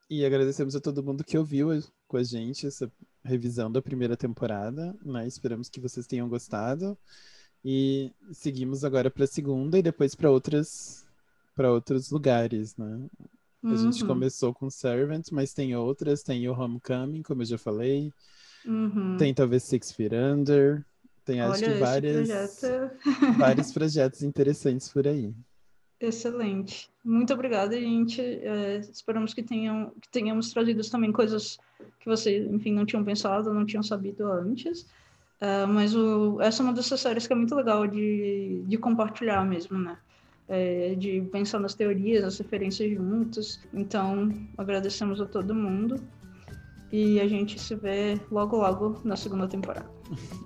E 0.10 0.26
agradecemos 0.26 0.76
a 0.76 0.82
todo 0.82 1.04
mundo 1.04 1.24
que 1.24 1.38
ouviu 1.38 1.70
com 2.08 2.18
a 2.18 2.24
gente 2.24 2.66
essa 2.68 2.92
revisão 3.24 3.72
da 3.72 3.82
primeira 3.82 4.18
temporada, 4.18 4.96
né? 5.06 5.28
Esperamos 5.28 5.70
que 5.70 5.80
vocês 5.80 6.08
tenham 6.08 6.28
gostado. 6.28 6.98
E 7.64 8.12
seguimos 8.34 8.84
agora 8.86 9.12
para 9.12 9.26
a 9.26 9.28
segunda 9.28 9.78
e 9.78 9.84
depois 9.84 10.16
para 10.16 10.32
outras 10.32 11.06
para 11.56 11.72
outros 11.72 12.10
lugares, 12.10 12.76
né? 12.78 13.10
A 13.68 13.76
gente 13.76 14.04
Uhum, 14.04 14.08
começou 14.08 14.54
com 14.54 14.70
Servant, 14.70 15.28
mas 15.32 15.54
tem 15.54 15.76
outras, 15.76 16.24
tem 16.24 16.48
o 16.50 16.54
Homecoming, 16.54 17.22
como 17.24 17.42
eu 17.42 17.46
já 17.46 17.58
falei, 17.58 18.14
uhum. 18.66 19.18
tem 19.18 19.34
talvez 19.34 19.64
Six 19.64 19.92
Feet 19.92 20.14
Under, 20.14 20.86
tem 21.26 21.42
acho 21.42 21.64
Olha, 21.64 21.64
que 21.64 21.72
esse 21.72 21.80
várias, 21.80 22.08
projeto 22.08 22.98
vários 23.38 23.72
projetos 23.72 24.24
interessantes 24.24 24.90
por 24.90 25.08
aí. 25.08 25.34
Excelente. 26.00 26.90
Muito 27.04 27.34
obrigada, 27.34 27.80
gente. 27.80 28.22
É, 28.22 28.78
esperamos 28.78 29.34
que, 29.34 29.44
tenham, 29.44 29.92
que 30.02 30.10
tenhamos 30.10 30.52
trazido 30.52 30.88
também 30.90 31.12
coisas 31.12 31.58
que 32.00 32.06
vocês, 32.08 32.50
enfim, 32.52 32.74
não 32.74 32.86
tinham 32.86 33.04
pensado, 33.04 33.54
não 33.54 33.66
tinham 33.66 33.84
sabido 33.84 34.32
antes. 34.32 34.86
É, 35.42 35.66
mas 35.66 35.96
o, 35.96 36.42
essa 36.42 36.62
é 36.62 36.64
uma 36.66 36.74
dessas 36.74 37.00
séries 37.00 37.26
que 37.26 37.34
é 37.34 37.36
muito 37.36 37.56
legal 37.56 37.88
de, 37.88 38.64
de 38.68 38.78
compartilhar 38.78 39.46
mesmo, 39.46 39.78
né? 39.78 39.98
É, 40.48 40.96
de 40.96 41.22
pensar 41.32 41.60
nas 41.60 41.76
teorias, 41.76 42.24
as 42.24 42.38
referências 42.40 42.92
juntos. 42.92 43.62
Então, 43.74 44.30
agradecemos 44.58 45.22
a 45.22 45.26
todo 45.26 45.54
mundo. 45.54 45.96
E 46.92 47.20
a 47.20 47.28
gente 47.28 47.60
se 47.60 47.76
vê 47.76 48.20
logo, 48.32 48.58
logo 48.58 49.00
na 49.04 49.16
segunda 49.16 49.48
temporada. 49.48 49.90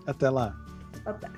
Até 0.05 0.29
lá. 0.29 0.55
Até. 1.05 1.29